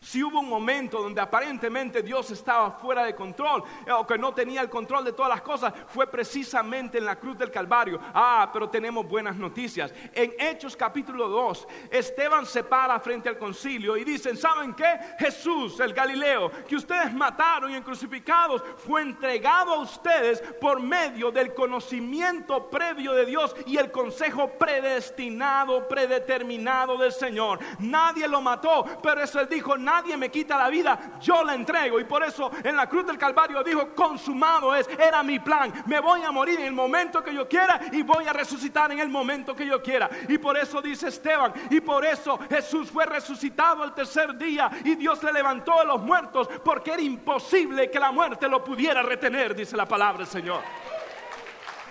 Si 0.00 0.22
hubo 0.22 0.40
un 0.40 0.48
momento 0.48 1.02
donde 1.02 1.20
aparentemente 1.20 2.02
Dios 2.02 2.30
estaba 2.30 2.70
fuera 2.72 3.04
de 3.04 3.14
control 3.14 3.64
eh, 3.86 3.92
o 3.92 4.06
que 4.06 4.16
no 4.16 4.32
tenía 4.32 4.60
el 4.60 4.70
control 4.70 5.04
de 5.04 5.12
todas 5.12 5.30
las 5.30 5.42
cosas, 5.42 5.72
fue 5.88 6.06
precisamente 6.06 6.98
en 6.98 7.04
la 7.04 7.16
cruz 7.16 7.36
del 7.36 7.50
Calvario. 7.50 8.00
Ah, 8.14 8.48
pero 8.52 8.68
tenemos 8.68 9.06
buenas 9.06 9.36
noticias. 9.36 9.92
En 10.12 10.32
Hechos 10.38 10.76
capítulo 10.76 11.28
2, 11.28 11.68
Esteban 11.90 12.46
se 12.46 12.62
para 12.62 13.00
frente 13.00 13.28
al 13.28 13.38
concilio 13.38 13.96
y 13.96 14.04
dicen, 14.04 14.36
¿saben 14.36 14.74
qué? 14.74 14.98
Jesús, 15.18 15.80
el 15.80 15.92
Galileo, 15.92 16.50
que 16.66 16.76
ustedes 16.76 17.12
mataron 17.12 17.74
y 17.74 17.80
crucificados, 17.80 18.62
fue 18.76 19.02
entregado 19.02 19.72
a 19.72 19.80
ustedes 19.80 20.40
por 20.60 20.80
medio 20.80 21.30
del 21.30 21.54
conocimiento 21.54 22.68
previo 22.70 23.12
de 23.12 23.26
Dios 23.26 23.54
y 23.66 23.76
el 23.76 23.90
consejo 23.90 24.50
predestinado, 24.58 25.88
predeterminado 25.88 26.96
del 26.98 27.12
Señor. 27.12 27.58
Nadie 27.78 28.28
lo 28.28 28.40
mató, 28.40 28.84
pero 29.02 29.22
eso 29.22 29.40
él 29.40 29.48
dijo, 29.48 29.76
nadie 29.88 30.18
me 30.18 30.30
quita 30.30 30.58
la 30.58 30.68
vida, 30.68 31.18
yo 31.18 31.42
la 31.42 31.54
entrego. 31.54 31.98
Y 31.98 32.04
por 32.04 32.22
eso 32.22 32.50
en 32.62 32.76
la 32.76 32.86
cruz 32.86 33.06
del 33.06 33.16
Calvario 33.16 33.62
dijo, 33.62 33.94
consumado 33.94 34.74
es, 34.74 34.86
era 34.98 35.22
mi 35.22 35.38
plan. 35.38 35.72
Me 35.86 35.98
voy 36.00 36.22
a 36.22 36.30
morir 36.30 36.60
en 36.60 36.66
el 36.66 36.72
momento 36.72 37.24
que 37.24 37.32
yo 37.32 37.48
quiera 37.48 37.80
y 37.92 38.02
voy 38.02 38.26
a 38.26 38.32
resucitar 38.34 38.92
en 38.92 38.98
el 38.98 39.08
momento 39.08 39.54
que 39.54 39.66
yo 39.66 39.82
quiera. 39.82 40.10
Y 40.28 40.36
por 40.36 40.58
eso 40.58 40.82
dice 40.82 41.08
Esteban, 41.08 41.54
y 41.70 41.80
por 41.80 42.04
eso 42.04 42.38
Jesús 42.50 42.90
fue 42.90 43.06
resucitado 43.06 43.82
el 43.82 43.94
tercer 43.94 44.36
día 44.36 44.70
y 44.84 44.94
Dios 44.94 45.22
le 45.22 45.32
levantó 45.32 45.80
a 45.80 45.84
los 45.84 46.02
muertos 46.02 46.48
porque 46.62 46.92
era 46.92 47.02
imposible 47.02 47.90
que 47.90 47.98
la 47.98 48.12
muerte 48.12 48.46
lo 48.46 48.62
pudiera 48.62 49.02
retener, 49.02 49.54
dice 49.54 49.76
la 49.76 49.86
palabra 49.86 50.18
del 50.18 50.26
Señor 50.26 50.60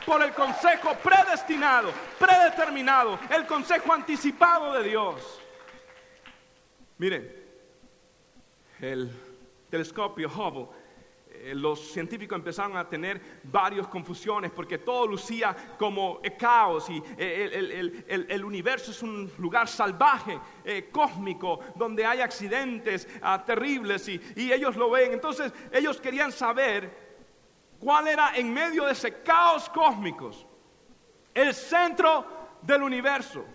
por 0.05 0.23
el 0.23 0.31
consejo 0.31 0.93
predestinado, 1.03 1.91
predeterminado, 2.17 3.19
el 3.29 3.45
consejo 3.45 3.91
anticipado 3.91 4.71
de 4.75 4.83
Dios. 4.83 5.41
Miren, 6.97 7.46
el 8.79 9.11
telescopio 9.69 10.29
Hubble, 10.29 10.67
eh, 11.29 11.53
los 11.53 11.91
científicos 11.91 12.37
empezaron 12.37 12.77
a 12.77 12.87
tener 12.87 13.39
varias 13.43 13.87
confusiones 13.87 14.51
porque 14.51 14.79
todo 14.79 15.07
lucía 15.07 15.55
como 15.77 16.19
caos 16.37 16.89
y 16.89 17.01
eh, 17.17 18.05
el, 18.07 18.45
universo 18.45 18.91
es 18.91 19.03
un 19.03 19.31
lugar 19.37 19.67
salvaje, 19.67 20.39
eh, 20.63 20.89
cósmico, 20.91 21.59
donde 21.75 22.05
hay 22.05 22.21
accidentes 22.21 23.07
ah, 23.21 23.43
terribles 23.45 24.07
y, 24.07 24.21
y 24.35 24.51
ellos 24.51 24.75
lo 24.75 24.89
ven. 24.89 25.13
Entonces 25.13 25.53
ellos 25.71 25.99
querían 26.01 26.31
saber 26.31 27.07
cuál 27.79 28.07
era 28.07 28.35
en 28.35 28.53
medio 28.53 28.85
de 28.85 28.93
ese 28.93 29.21
caos 29.21 29.69
cósmico 29.69 30.31
el 31.33 31.53
centro 31.53 32.25
del 32.61 32.81
universo. 32.81 33.45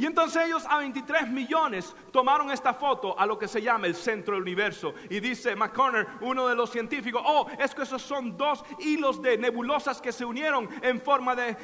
Y 0.00 0.06
entonces 0.06 0.46
ellos 0.46 0.64
a 0.66 0.78
23 0.78 1.28
millones 1.28 1.94
tomaron 2.10 2.50
esta 2.50 2.72
foto 2.72 3.14
a 3.18 3.26
lo 3.26 3.38
que 3.38 3.46
se 3.46 3.60
llama 3.60 3.86
el 3.86 3.94
centro 3.94 4.32
del 4.32 4.44
universo. 4.44 4.94
Y 5.10 5.20
dice 5.20 5.54
McConnell, 5.54 6.06
uno 6.22 6.48
de 6.48 6.54
los 6.54 6.70
científicos, 6.70 7.20
oh, 7.22 7.46
es 7.58 7.74
que 7.74 7.82
esos 7.82 8.00
son 8.00 8.34
dos 8.34 8.64
hilos 8.78 9.20
de 9.20 9.36
nebulosas 9.36 10.00
que 10.00 10.10
se 10.10 10.24
unieron 10.24 10.70
en 10.80 11.02
forma 11.02 11.36
de, 11.36 11.54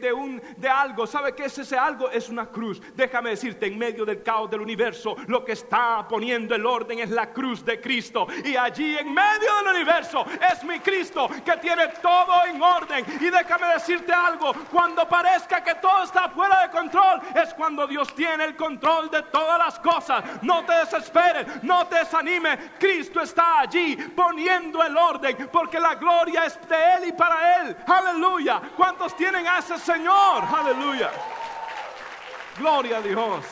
de, 0.00 0.12
un, 0.12 0.42
de 0.56 0.68
algo. 0.68 1.06
¿Sabe 1.06 1.36
qué 1.36 1.44
es 1.44 1.56
ese 1.56 1.76
algo? 1.78 2.10
Es 2.10 2.28
una 2.28 2.46
cruz. 2.46 2.82
Déjame 2.96 3.30
decirte, 3.30 3.66
en 3.66 3.78
medio 3.78 4.04
del 4.04 4.24
caos 4.24 4.50
del 4.50 4.60
universo, 4.60 5.14
lo 5.28 5.44
que 5.44 5.52
está 5.52 6.04
poniendo 6.08 6.56
el 6.56 6.66
orden 6.66 6.98
es 6.98 7.10
la 7.10 7.32
cruz 7.32 7.64
de 7.64 7.80
Cristo. 7.80 8.26
Y 8.44 8.56
allí 8.56 8.98
en 8.98 9.14
medio 9.14 9.54
del 9.62 9.76
universo 9.76 10.26
es 10.52 10.64
mi 10.64 10.80
Cristo 10.80 11.28
que 11.44 11.56
tiene 11.58 11.86
todo 12.02 12.44
en 12.44 12.60
orden. 12.60 13.04
Y 13.20 13.30
déjame 13.30 13.68
decirte 13.68 14.12
algo, 14.12 14.52
cuando 14.68 15.08
parezca 15.08 15.62
que 15.62 15.76
todo 15.76 16.02
está 16.02 16.28
fuera 16.28 16.62
de 16.62 16.70
control, 16.76 17.20
es 17.36 17.51
cuando 17.54 17.86
Dios 17.86 18.14
tiene 18.14 18.44
el 18.44 18.56
control 18.56 19.10
de 19.10 19.22
todas 19.22 19.58
las 19.58 19.78
cosas. 19.78 20.42
No 20.42 20.64
te 20.64 20.72
desesperes, 20.72 21.62
no 21.62 21.86
te 21.86 21.96
desanimes. 21.96 22.58
Cristo 22.78 23.20
está 23.20 23.60
allí 23.60 23.96
poniendo 24.14 24.82
el 24.82 24.96
orden 24.96 25.48
porque 25.52 25.78
la 25.78 25.94
gloria 25.94 26.44
es 26.46 26.58
de 26.68 26.94
Él 26.94 27.08
y 27.08 27.12
para 27.12 27.62
Él. 27.62 27.76
Aleluya. 27.86 28.62
¿Cuántos 28.76 29.16
tienen 29.16 29.46
a 29.46 29.58
ese 29.58 29.78
Señor? 29.78 30.44
Aleluya. 30.44 31.10
Gloria 32.58 32.98
a 32.98 33.00
Dios. 33.00 33.44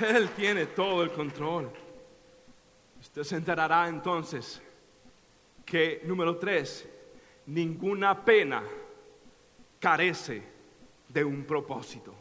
Él 0.00 0.30
tiene 0.30 0.66
todo 0.66 1.02
el 1.02 1.12
control. 1.12 1.70
Usted 3.00 3.22
se 3.22 3.36
enterará 3.36 3.88
entonces 3.88 4.62
que, 5.64 6.00
número 6.04 6.36
tres, 6.36 6.88
ninguna 7.46 8.24
pena 8.24 8.62
carece 9.78 10.49
de 11.12 11.24
un 11.24 11.44
propósito. 11.44 12.14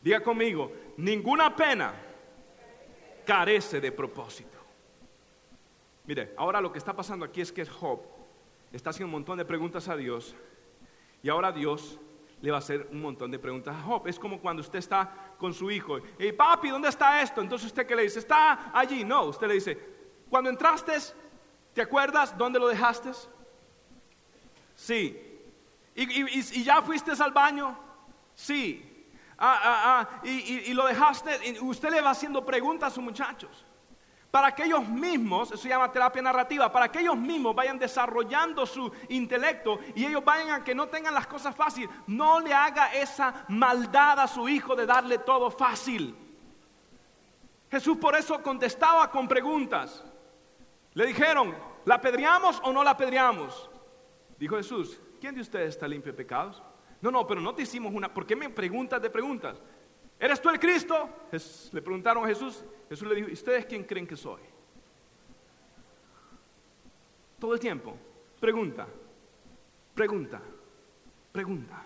Diga 0.00 0.20
conmigo, 0.20 0.72
ninguna 0.96 1.54
pena 1.54 1.92
carece 3.26 3.80
de 3.80 3.92
propósito. 3.92 4.58
Mire, 6.06 6.32
ahora 6.36 6.60
lo 6.60 6.72
que 6.72 6.78
está 6.78 6.94
pasando 6.94 7.24
aquí 7.24 7.40
es 7.40 7.52
que 7.52 7.66
Job 7.66 8.00
está 8.72 8.90
haciendo 8.90 9.06
un 9.06 9.12
montón 9.12 9.36
de 9.36 9.44
preguntas 9.44 9.88
a 9.88 9.96
Dios 9.96 10.34
y 11.22 11.28
ahora 11.28 11.52
Dios 11.52 11.98
le 12.40 12.50
va 12.50 12.58
a 12.58 12.60
hacer 12.60 12.88
un 12.92 13.02
montón 13.02 13.30
de 13.30 13.38
preguntas 13.38 13.76
a 13.76 13.82
Job. 13.82 14.06
Es 14.06 14.18
como 14.18 14.40
cuando 14.40 14.60
usted 14.62 14.78
está 14.78 15.34
con 15.36 15.52
su 15.52 15.70
hijo 15.70 15.98
y 16.18 16.32
papi, 16.32 16.70
¿dónde 16.70 16.88
está 16.88 17.20
esto? 17.20 17.40
Entonces 17.40 17.66
usted 17.66 17.86
que 17.86 17.96
le 17.96 18.04
dice, 18.04 18.20
está 18.20 18.70
allí. 18.72 19.04
No, 19.04 19.24
usted 19.24 19.48
le 19.48 19.54
dice, 19.54 19.78
cuando 20.30 20.48
entraste, 20.48 20.92
¿te 21.74 21.82
acuerdas 21.82 22.38
dónde 22.38 22.60
lo 22.60 22.68
dejaste? 22.68 23.10
Sí. 24.76 25.40
y 25.96 26.62
ya 26.62 26.80
fuiste 26.80 27.10
al 27.20 27.32
baño? 27.32 27.87
Sí. 28.38 29.04
Ah, 29.36 29.60
ah, 29.62 29.82
ah. 29.84 30.20
Y, 30.22 30.72
lo 30.72 30.86
dejaste, 30.86 31.58
usted 31.60 31.90
le 31.90 32.00
va 32.00 32.10
haciendo 32.10 32.46
preguntas 32.46 32.92
a 32.92 32.94
sus 32.94 33.02
muchachos. 33.02 33.64
Para 34.30 34.54
que 34.54 34.64
ellos 34.64 34.86
mismos, 34.86 35.50
eso 35.50 35.62
se 35.62 35.68
llama 35.68 35.90
terapia 35.90 36.22
narrativa, 36.22 36.70
para 36.70 36.88
que 36.88 37.00
ellos 37.00 37.16
mismos 37.16 37.56
vayan 37.56 37.78
desarrollando 37.78 38.64
su 38.64 38.92
intelecto 39.08 39.80
y 39.96 40.04
ellos 40.04 40.24
vayan 40.24 40.50
a 40.50 40.62
que 40.62 40.74
no 40.74 40.86
tengan 40.86 41.14
las 41.14 41.26
cosas 41.26 41.56
fáciles. 41.56 41.90
No 42.06 42.38
le 42.38 42.54
haga 42.54 42.92
esa 42.92 43.44
maldad 43.48 44.20
a 44.20 44.28
su 44.28 44.48
hijo 44.48 44.76
de 44.76 44.86
darle 44.86 45.18
todo 45.18 45.50
fácil. 45.50 46.14
Jesús 47.70 47.96
por 47.96 48.14
eso 48.14 48.40
contestaba 48.40 49.10
con 49.10 49.26
preguntas. 49.26 50.04
Le 50.94 51.06
dijeron, 51.06 51.56
¿la 51.84 51.96
apedreamos 51.96 52.60
o 52.62 52.72
no 52.72 52.84
la 52.84 52.90
apedreamos? 52.90 53.68
Dijo 54.38 54.56
Jesús, 54.56 55.00
¿quién 55.20 55.34
de 55.34 55.40
ustedes 55.40 55.70
está 55.70 55.88
limpio 55.88 56.12
de 56.12 56.16
pecados? 56.16 56.62
No, 57.00 57.10
no, 57.10 57.26
pero 57.26 57.40
no 57.40 57.54
te 57.54 57.62
hicimos 57.62 57.92
una. 57.94 58.12
¿Por 58.12 58.26
qué 58.26 58.34
me 58.34 58.50
preguntas 58.50 59.00
de 59.00 59.10
preguntas? 59.10 59.60
¿Eres 60.18 60.40
tú 60.42 60.48
el 60.50 60.58
Cristo? 60.58 61.08
le 61.72 61.82
preguntaron 61.82 62.24
a 62.24 62.28
Jesús. 62.28 62.64
Jesús 62.88 63.06
le 63.06 63.14
dijo, 63.14 63.28
¿y 63.28 63.34
ustedes 63.34 63.66
quién 63.66 63.84
creen 63.84 64.06
que 64.06 64.16
soy? 64.16 64.40
Todo 67.38 67.54
el 67.54 67.60
tiempo. 67.60 67.96
Pregunta, 68.40 68.86
pregunta, 69.94 70.40
pregunta. 71.32 71.84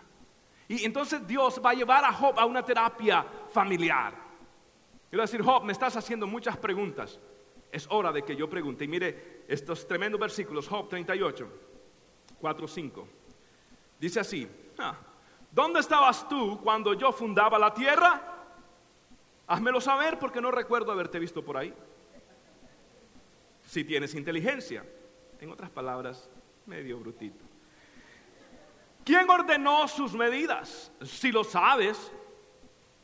Y 0.68 0.84
entonces 0.84 1.26
Dios 1.26 1.60
va 1.64 1.70
a 1.70 1.74
llevar 1.74 2.04
a 2.04 2.12
Job 2.12 2.38
a 2.38 2.46
una 2.46 2.64
terapia 2.64 3.24
familiar. 3.50 4.14
A 5.12 5.16
decir, 5.16 5.42
Job, 5.42 5.64
me 5.64 5.72
estás 5.72 5.96
haciendo 5.96 6.26
muchas 6.26 6.56
preguntas. 6.56 7.20
Es 7.70 7.86
hora 7.90 8.12
de 8.12 8.22
que 8.22 8.36
yo 8.36 8.48
pregunte. 8.48 8.84
Y 8.84 8.88
mire 8.88 9.44
estos 9.48 9.86
tremendos 9.86 10.20
versículos, 10.20 10.68
Job 10.68 10.88
38, 10.88 11.48
4, 12.40 12.68
5. 12.68 13.08
Dice 14.02 14.18
así, 14.18 14.48
Ah, 14.78 14.96
¿dónde 15.52 15.78
estabas 15.78 16.28
tú 16.28 16.60
cuando 16.60 16.92
yo 16.94 17.12
fundaba 17.12 17.56
la 17.56 17.72
tierra? 17.72 18.20
Házmelo 19.46 19.80
saber 19.80 20.18
porque 20.18 20.40
no 20.40 20.50
recuerdo 20.50 20.90
haberte 20.90 21.20
visto 21.20 21.44
por 21.44 21.56
ahí. 21.56 21.72
Si 23.64 23.84
tienes 23.84 24.16
inteligencia, 24.16 24.84
en 25.38 25.50
otras 25.50 25.70
palabras, 25.70 26.28
medio 26.66 26.98
brutito. 26.98 27.44
¿Quién 29.04 29.30
ordenó 29.30 29.86
sus 29.86 30.14
medidas? 30.14 30.92
Si 31.02 31.30
lo 31.30 31.44
sabes, 31.44 32.10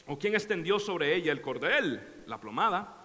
o 0.09 0.19
quién 0.19 0.35
extendió 0.35 0.81
sobre 0.81 1.15
ella 1.15 1.31
el 1.31 1.41
cordel, 1.41 2.25
la 2.27 2.41
plomada. 2.41 2.98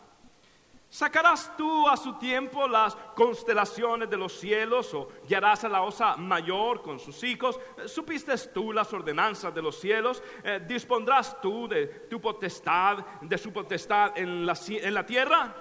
¿Sacarás 0.94 1.58
tú 1.58 1.88
a 1.90 1.98
su 1.98 2.20
tiempo 2.20 2.68
las 2.68 2.96
constelaciones 3.16 4.08
de 4.08 4.16
los 4.16 4.32
cielos 4.40 4.94
o 4.94 5.08
guiarás 5.28 5.64
a 5.64 5.68
la 5.68 5.82
osa 5.82 6.18
mayor 6.18 6.84
con 6.84 7.00
sus 7.00 7.24
hijos? 7.24 7.60
¿Supiste 7.88 8.38
tú 8.54 8.72
las 8.72 8.94
ordenanzas 8.94 9.52
de 9.56 9.64
los 9.64 9.80
cielos? 9.80 10.22
Eh, 10.44 10.64
¿Dispondrás 10.68 11.42
tú 11.42 11.68
de 11.68 11.88
tu 11.88 12.22
potestad, 12.22 13.00
de 13.22 13.38
su 13.40 13.52
potestad 13.52 14.16
en 14.16 14.46
la, 14.46 15.04
tierra? 15.04 15.56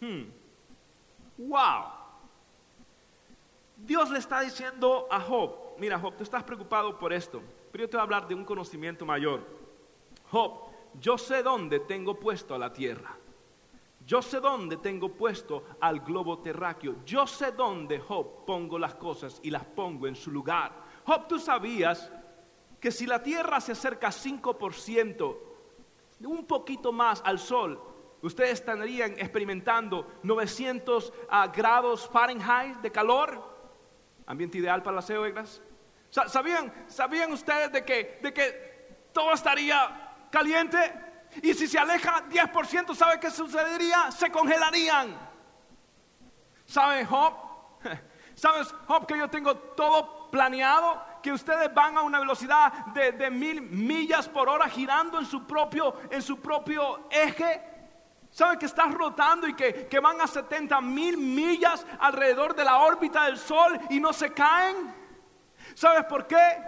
Hmm. 0.00 0.22
Wow. 1.38 1.84
Dios 3.76 4.08
le 4.10 4.20
está 4.20 4.40
diciendo 4.40 5.08
a 5.10 5.18
Job, 5.18 5.74
mira 5.78 5.98
Job, 5.98 6.14
tú 6.14 6.22
estás 6.22 6.44
preocupado 6.44 6.96
por 6.96 7.12
esto, 7.12 7.42
pero 7.72 7.82
yo 7.82 7.90
te 7.90 7.96
voy 7.96 8.02
a 8.02 8.04
hablar 8.04 8.28
de 8.28 8.36
un 8.36 8.44
conocimiento 8.44 9.04
mayor. 9.04 9.44
Job, 10.30 10.60
yo 10.94 11.18
sé 11.18 11.42
dónde 11.42 11.80
tengo 11.80 12.14
puesto 12.20 12.54
a 12.54 12.58
la 12.58 12.72
tierra. 12.72 13.16
Yo 14.06 14.22
sé 14.22 14.38
dónde 14.38 14.76
tengo 14.76 15.08
puesto 15.08 15.64
al 15.80 15.98
globo 16.00 16.38
terráqueo. 16.38 17.04
Yo 17.04 17.26
sé 17.26 17.50
dónde, 17.50 17.98
Job, 17.98 18.44
pongo 18.46 18.78
las 18.78 18.94
cosas 18.94 19.40
y 19.42 19.50
las 19.50 19.64
pongo 19.64 20.06
en 20.06 20.14
su 20.14 20.30
lugar. 20.30 20.72
Job, 21.04 21.26
tú 21.26 21.40
sabías 21.40 22.12
que 22.78 22.92
si 22.92 23.04
la 23.04 23.20
tierra 23.20 23.60
se 23.60 23.72
acerca 23.72 24.08
5%, 24.08 25.36
un 26.20 26.46
poquito 26.46 26.92
más 26.92 27.20
al 27.24 27.40
sol, 27.40 27.82
ustedes 28.22 28.52
estarían 28.52 29.12
experimentando 29.12 30.06
900 30.22 31.12
ah, 31.28 31.48
grados 31.48 32.08
Fahrenheit 32.08 32.76
de 32.76 32.92
calor. 32.92 33.56
Ambiente 34.24 34.58
ideal 34.58 34.84
para 34.84 34.96
las 34.96 35.06
cebras. 35.06 35.60
¿Sabían, 36.10 36.72
¿Sabían 36.86 37.32
ustedes 37.32 37.72
de 37.72 37.84
que, 37.84 38.20
de 38.22 38.32
que 38.32 39.08
todo 39.12 39.32
estaría 39.32 40.28
caliente? 40.30 41.05
Y 41.42 41.54
si 41.54 41.66
se 41.66 41.78
aleja 41.78 42.24
10%, 42.28 42.94
¿sabe 42.94 43.20
qué 43.20 43.30
sucedería? 43.30 44.10
Se 44.10 44.30
congelarían. 44.30 45.16
¿Saben, 46.64 47.06
Job? 47.06 47.34
¿Sabes, 48.34 48.74
Job, 48.86 49.06
que 49.06 49.16
yo 49.16 49.28
tengo 49.28 49.54
todo 49.56 50.30
planeado? 50.30 51.02
Que 51.22 51.32
ustedes 51.32 51.72
van 51.72 51.96
a 51.96 52.02
una 52.02 52.20
velocidad 52.20 52.72
de, 52.86 53.30
mil 53.30 53.62
millas 53.62 54.28
por 54.28 54.48
hora 54.48 54.68
girando 54.68 55.18
en 55.18 55.26
su 55.26 55.46
propio, 55.46 55.94
en 56.10 56.22
su 56.22 56.40
propio 56.40 57.08
eje. 57.10 57.62
¿Saben 58.30 58.58
que 58.58 58.66
estás 58.66 58.92
rotando 58.92 59.48
y 59.48 59.54
que, 59.54 59.86
que 59.86 59.98
van 59.98 60.20
a 60.20 60.26
70 60.26 60.80
mil 60.82 61.16
millas 61.16 61.86
alrededor 61.98 62.54
de 62.54 62.64
la 62.64 62.78
órbita 62.78 63.24
del 63.24 63.38
Sol 63.38 63.80
y 63.88 63.98
no 63.98 64.12
se 64.12 64.32
caen? 64.32 64.94
¿Sabes 65.74 66.04
por 66.04 66.26
qué? 66.26 66.58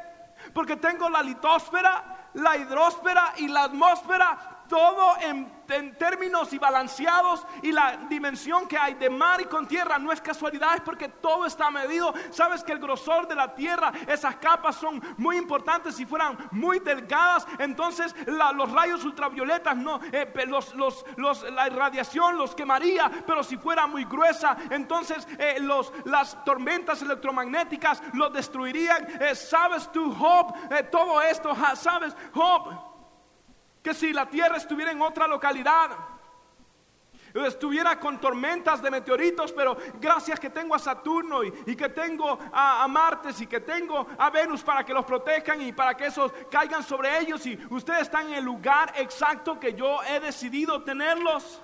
Porque 0.54 0.76
tengo 0.76 1.10
la 1.10 1.22
litosfera, 1.22 2.30
la 2.34 2.56
hidrósfera 2.56 3.34
y 3.36 3.48
la 3.48 3.64
atmósfera 3.64 4.57
todo 4.68 5.16
en, 5.20 5.58
términos 5.98 6.50
y 6.54 6.58
balanceados 6.58 7.46
y 7.62 7.72
la 7.72 7.98
dimensión 8.08 8.66
que 8.66 8.78
hay 8.78 8.94
de 8.94 9.10
mar 9.10 9.38
y 9.42 9.44
con 9.44 9.68
tierra 9.68 9.98
no 9.98 10.10
es 10.10 10.20
casualidad, 10.20 10.76
es 10.76 10.80
porque 10.80 11.08
todo 11.08 11.44
está 11.44 11.70
medido. 11.70 12.14
Sabes 12.30 12.64
que 12.64 12.72
el 12.72 12.78
grosor 12.78 13.28
de 13.28 13.34
la 13.34 13.54
tierra, 13.54 13.92
esas 14.06 14.36
capas 14.36 14.76
son 14.76 15.02
muy 15.18 15.36
importantes. 15.36 15.96
Si 15.96 16.06
fueran 16.06 16.38
muy 16.52 16.78
delgadas, 16.78 17.46
entonces 17.58 18.14
los 18.26 18.72
rayos 18.72 19.04
ultravioletas, 19.04 19.76
no, 19.76 20.00
eh, 20.10 20.32
la 21.52 21.66
irradiación 21.66 22.38
los 22.38 22.54
quemaría. 22.54 23.10
Pero 23.26 23.42
si 23.42 23.58
fuera 23.58 23.86
muy 23.86 24.04
gruesa, 24.04 24.56
entonces 24.70 25.28
eh, 25.38 25.58
las 26.04 26.42
tormentas 26.44 27.02
electromagnéticas 27.02 28.02
los 28.14 28.32
destruirían. 28.32 29.06
Eh, 29.20 29.34
sabes 29.34 29.92
tú, 29.92 30.14
Job, 30.14 30.54
todo 30.90 31.20
esto, 31.20 31.54
sabes, 31.74 32.16
Job 32.32 32.87
que 33.82 33.94
si 33.94 34.12
la 34.12 34.28
Tierra 34.28 34.56
estuviera 34.56 34.90
en 34.90 35.00
otra 35.02 35.26
localidad, 35.26 35.90
estuviera 37.46 37.98
con 37.98 38.20
tormentas 38.20 38.82
de 38.82 38.90
meteoritos, 38.90 39.52
pero 39.52 39.76
gracias 40.00 40.40
que 40.40 40.50
tengo 40.50 40.74
a 40.74 40.78
Saturno 40.78 41.44
y, 41.44 41.76
que 41.76 41.88
tengo 41.88 42.38
a, 42.52 42.82
a, 42.82 42.88
Martes 42.88 43.40
y 43.40 43.46
que 43.46 43.60
tengo 43.60 44.06
a 44.18 44.30
Venus 44.30 44.62
para 44.62 44.84
que 44.84 44.92
los 44.92 45.04
protejan 45.04 45.60
y 45.62 45.72
para 45.72 45.96
que 45.96 46.06
esos 46.06 46.32
caigan 46.50 46.82
sobre 46.82 47.18
ellos 47.20 47.44
y 47.46 47.58
ustedes 47.70 48.02
están 48.02 48.28
en 48.28 48.34
el 48.34 48.44
lugar 48.44 48.92
exacto 48.96 49.58
que 49.58 49.74
yo 49.74 50.02
he 50.04 50.20
decidido 50.20 50.82
tenerlos. 50.82 51.62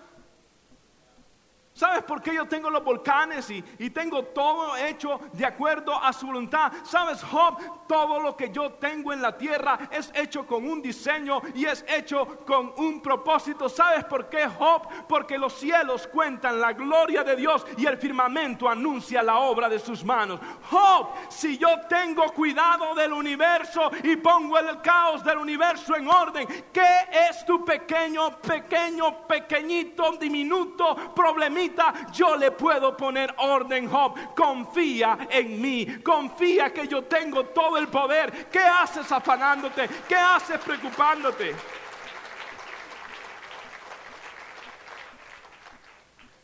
¿Sabes 1.75 2.05
por 2.05 2.23
qué 2.23 2.33
yo 2.33 2.47
tengo 2.47 2.71
los 2.71 2.85
volcanes 2.85 3.51
y, 3.51 3.91
tengo 3.91 4.23
todo 4.27 4.77
hecho 4.77 5.21
de 5.33 5.45
acuerdo 5.45 5.93
a 5.93 6.13
su 6.13 6.27
voluntad? 6.27 6.73
¿Sabes, 6.85 7.21
Job? 7.25 7.59
Todo 7.89 8.21
lo 8.21 8.37
que 8.37 8.51
yo 8.51 8.75
tengo 8.75 9.13
en 9.13 9.21
la 9.21 9.37
tierra 9.37 9.77
es 9.91 10.13
hecho 10.15 10.47
con 10.47 10.69
un 10.69 10.81
diseño 10.81 11.43
y 11.53 11.65
es 11.65 11.85
hecho 11.89 12.45
con 12.47 12.73
un 12.77 13.03
propósito. 13.03 13.69
¿Sabes 13.69 14.05
por 14.05 14.29
qué, 14.29 14.47
Job? 14.47 14.87
Porque 15.09 15.37
los 15.37 15.55
cielos 15.55 16.07
cuentan 16.07 16.61
la 16.61 16.73
gloria 16.75 17.25
de 17.25 17.35
Dios 17.35 17.67
y 17.77 17.87
el 17.87 17.99
firmamento 17.99 18.69
anuncia 18.69 19.21
la 19.21 19.41
obra 19.41 19.69
de 19.69 19.81
sus 19.81 20.05
manos. 20.05 20.39
Job, 20.71 21.09
si 21.29 21.59
yo 21.59 21.81
tengo 21.89 22.33
cuidado 22.35 22.95
del 22.95 23.13
universo 23.13 23.91
y 24.05 24.15
pongo 24.15 24.59
el 24.61 24.81
caos 24.81 25.25
del 25.25 25.39
universo 25.39 25.97
en 25.97 26.07
orden, 26.07 26.47
¿qué 26.73 27.29
es 27.29 27.45
tu 27.45 27.65
pequeño, 27.65 28.39
pequeño, 28.39 29.27
pequeñito, 29.27 30.13
diminuto 30.13 30.95
problemita? 31.13 31.64
Yo 32.13 32.37
le 32.37 32.51
puedo 32.51 32.97
poner 32.97 33.35
orden, 33.39 33.89
Job. 33.89 34.35
Confía 34.35 35.29
en 35.31 35.61
mí, 35.61 35.87
confía 36.03 36.73
que 36.73 36.87
yo 36.87 37.05
tengo 37.05 37.47
todo 37.47 37.77
el 37.77 37.89
poder. 37.89 38.49
¿Qué 38.51 38.61
haces 38.61 39.11
afanándote? 39.11 39.89
¿Qué 40.09 40.17
haces 40.17 40.59
preocupándote? 40.59 41.55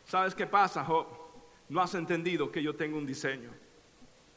¿Sabes 0.04 0.34
qué 0.34 0.46
pasa, 0.46 0.84
Job? 0.84 1.06
No 1.68 1.80
has 1.80 1.94
entendido 1.94 2.50
que 2.50 2.62
yo 2.62 2.74
tengo 2.74 2.98
un 2.98 3.06
diseño. 3.06 3.50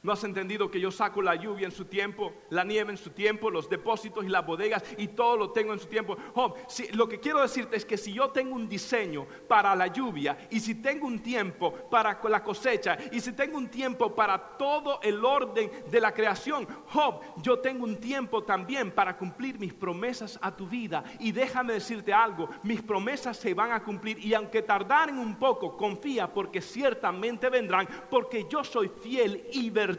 ¿No 0.04 0.12
has 0.12 0.24
entendido 0.26 0.70
que 0.70 0.82
yo 0.82 0.92
saco 0.92 1.22
la 1.22 1.36
lluvia 1.36 1.66
en 1.66 1.72
su 1.72 1.86
tiempo, 1.86 2.34
la 2.50 2.66
nieve 2.66 2.92
en 2.92 2.98
su 2.98 3.12
tiempo, 3.12 3.50
los 3.50 3.70
depósitos 3.70 4.26
y 4.26 4.28
las 4.28 4.46
bodegas 4.46 4.84
y 4.98 5.08
todo 5.08 5.38
lo 5.38 5.52
tengo 5.52 5.72
en 5.72 5.80
su 5.80 5.88
tiempo? 5.88 6.18
Job, 6.36 6.58
lo 6.92 7.08
que 7.08 7.22
quiero 7.22 7.40
decirte 7.40 7.78
es 7.78 7.86
que 7.86 7.98
si 7.98 8.12
yo 8.12 8.30
tengo 8.30 8.54
un 8.54 8.68
diseño 8.68 9.26
para 9.48 9.74
la 9.74 9.88
lluvia 9.88 10.38
y 10.52 10.60
si 10.60 10.76
tengo 10.76 11.08
un 11.08 11.20
tiempo 11.20 11.72
para 11.90 12.20
la 12.28 12.44
cosecha 12.44 12.98
y 13.14 13.22
si 13.22 13.32
tengo 13.32 13.58
un 13.58 13.70
tiempo 13.70 14.14
para 14.14 14.58
todo 14.58 15.00
el 15.02 15.24
orden 15.24 15.72
de 15.90 16.02
la 16.02 16.14
creación, 16.14 16.68
Job, 16.88 17.22
yo 17.42 17.60
tengo 17.60 17.86
un 17.86 17.96
tiempo 17.96 18.44
también 18.44 18.92
para 18.92 19.16
cumplir 19.16 19.58
mis 19.58 19.74
promesas 19.74 20.38
a 20.42 20.54
tu 20.54 20.68
vida. 20.68 21.06
Y 21.22 21.32
déjame 21.32 21.74
decirte 21.76 22.12
algo, 22.12 22.50
mis 22.64 22.82
promesas 22.82 23.38
se 23.38 23.54
van 23.54 23.72
a 23.72 23.82
cumplir 23.82 24.20
y 24.20 24.34
aunque 24.34 24.64
tardaren 24.64 25.18
un 25.18 25.38
poco, 25.38 25.78
confía 25.78 26.28
porque 26.28 26.60
ciertamente 26.60 27.50
vendrán, 27.50 27.88
porque 28.10 28.46
yo 28.50 28.66
soy 28.66 28.90
fiel 29.02 29.48
y 29.54 29.70
verdadero 29.70 29.93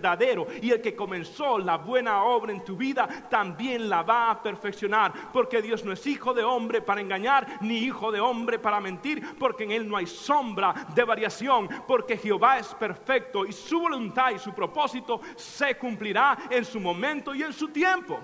Y 0.62 0.70
el 0.70 0.80
que 0.80 0.94
comenzó 0.94 1.58
la 1.58 1.76
buena 1.76 2.22
obra 2.24 2.52
en 2.52 2.64
tu 2.64 2.76
vida 2.76 3.08
también 3.28 3.88
la 3.88 4.02
va 4.02 4.30
a 4.30 4.42
perfeccionar. 4.42 5.32
Porque 5.32 5.62
Dios 5.62 5.84
no 5.84 5.92
es 5.92 6.06
hijo 6.06 6.34
de 6.34 6.44
hombre 6.44 6.82
para 6.82 7.00
engañar, 7.00 7.58
ni 7.60 7.78
hijo 7.78 8.10
de 8.10 8.20
hombre 8.20 8.58
para 8.58 8.80
mentir. 8.80 9.36
Porque 9.38 9.64
en 9.64 9.72
Él 9.72 9.88
no 9.88 9.96
hay 9.96 10.06
sombra 10.06 10.86
de 10.94 11.04
variación. 11.04 11.68
Porque 11.86 12.16
Jehová 12.16 12.58
es 12.58 12.74
perfecto 12.74 13.44
y 13.44 13.52
su 13.52 13.80
voluntad 13.80 14.30
y 14.30 14.38
su 14.38 14.52
propósito 14.52 15.20
se 15.36 15.76
cumplirá 15.76 16.36
en 16.50 16.64
su 16.64 16.80
momento 16.80 17.34
y 17.34 17.42
en 17.42 17.52
su 17.52 17.68
tiempo. 17.68 18.20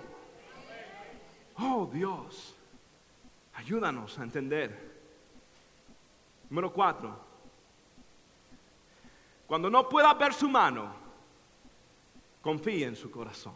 Oh 1.57 1.89
Dios, 1.93 2.57
ayúdanos 3.55 4.18
a 4.18 4.23
entender. 4.23 4.91
Número 6.49 6.73
cuatro. 6.73 7.31
Cuando 9.47 9.68
no 9.68 9.89
pueda 9.89 10.14
ver 10.14 10.33
su 10.33 10.49
mano, 10.49 10.95
confíe 12.41 12.86
en 12.86 12.97
su 12.97 13.11
corazón. 13.11 13.55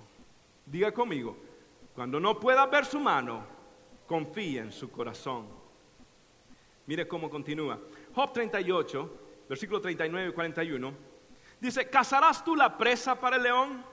Diga 0.67 0.93
conmigo, 0.93 1.37
cuando 1.95 2.19
no 2.19 2.39
pueda 2.39 2.67
ver 2.67 2.85
su 2.85 2.99
mano, 2.99 3.45
confíe 4.07 4.61
en 4.61 4.73
su 4.73 4.91
corazón. 4.91 5.47
Mire 6.87 7.09
cómo 7.09 7.31
continúa. 7.31 7.79
Job 8.15 8.33
38, 8.33 9.21
versículo 9.49 9.81
39 9.81 10.31
y 10.31 10.33
41. 10.33 10.95
Dice, 11.61 11.89
¿cazarás 11.89 12.45
tú 12.45 12.55
la 12.57 12.77
presa 12.77 13.19
para 13.19 13.37
el 13.37 13.43
león? 13.43 13.85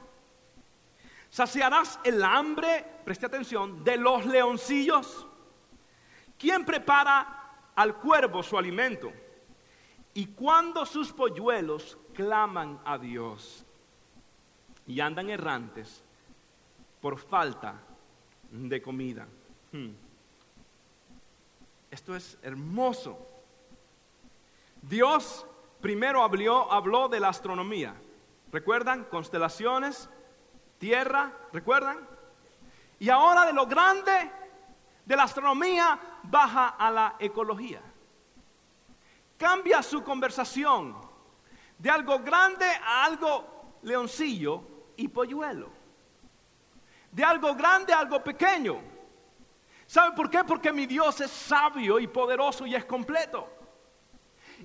¿Saciarás 1.30 2.00
el 2.04 2.22
hambre, 2.24 2.86
preste 3.06 3.26
atención, 3.26 3.84
de 3.84 3.96
los 3.96 4.26
leoncillos? 4.26 5.26
¿Quién 6.38 6.66
prepara 6.66 7.72
al 7.76 7.96
cuervo 7.98 8.44
su 8.44 8.58
alimento? 8.58 9.14
Y 10.14 10.28
cuando 10.28 10.86
sus 10.86 11.14
polluelos 11.14 11.98
claman 12.14 12.82
a 12.84 12.98
Dios, 12.98 13.66
y 14.88 15.00
andan 15.00 15.30
errantes 15.30 16.04
por 17.02 17.18
falta 17.18 17.76
de 18.52 18.82
comida. 18.82 19.28
Hmm. 19.72 19.92
Esto 21.90 22.16
es 22.16 22.38
hermoso. 22.42 23.28
Dios 24.82 25.46
primero 25.82 26.24
habló, 26.24 26.72
habló 26.72 27.10
de 27.10 27.20
la 27.20 27.30
astronomía. 27.30 27.96
¿Recuerdan? 28.52 29.06
Constelaciones 29.06 30.10
tierra, 30.82 31.32
¿recuerdan? 31.54 32.00
Y 33.00 33.10
ahora 33.10 33.46
de 33.46 33.54
lo 33.54 33.68
grande 33.68 34.32
de 35.06 35.16
la 35.16 35.24
astronomía 35.24 36.00
baja 36.24 36.70
a 36.70 36.90
la 36.90 37.16
ecología. 37.20 37.82
Cambia 39.38 39.84
su 39.84 40.04
conversación 40.04 40.98
de 41.78 41.90
algo 41.90 42.20
grande 42.20 42.66
a 42.66 43.06
algo 43.06 43.78
leoncillo 43.84 44.64
y 45.02 45.08
polluelo. 45.08 45.70
De 47.12 47.24
algo 47.24 47.54
grande 47.56 47.94
a 47.94 48.00
algo 48.00 48.24
pequeño. 48.24 48.82
¿Sabe 49.86 50.16
por 50.16 50.30
qué? 50.30 50.44
Porque 50.44 50.72
mi 50.72 50.86
Dios 50.86 51.20
es 51.20 51.32
sabio 51.32 52.00
y 52.00 52.08
poderoso 52.08 52.66
y 52.66 52.76
es 52.76 52.86
completo. 52.86 53.50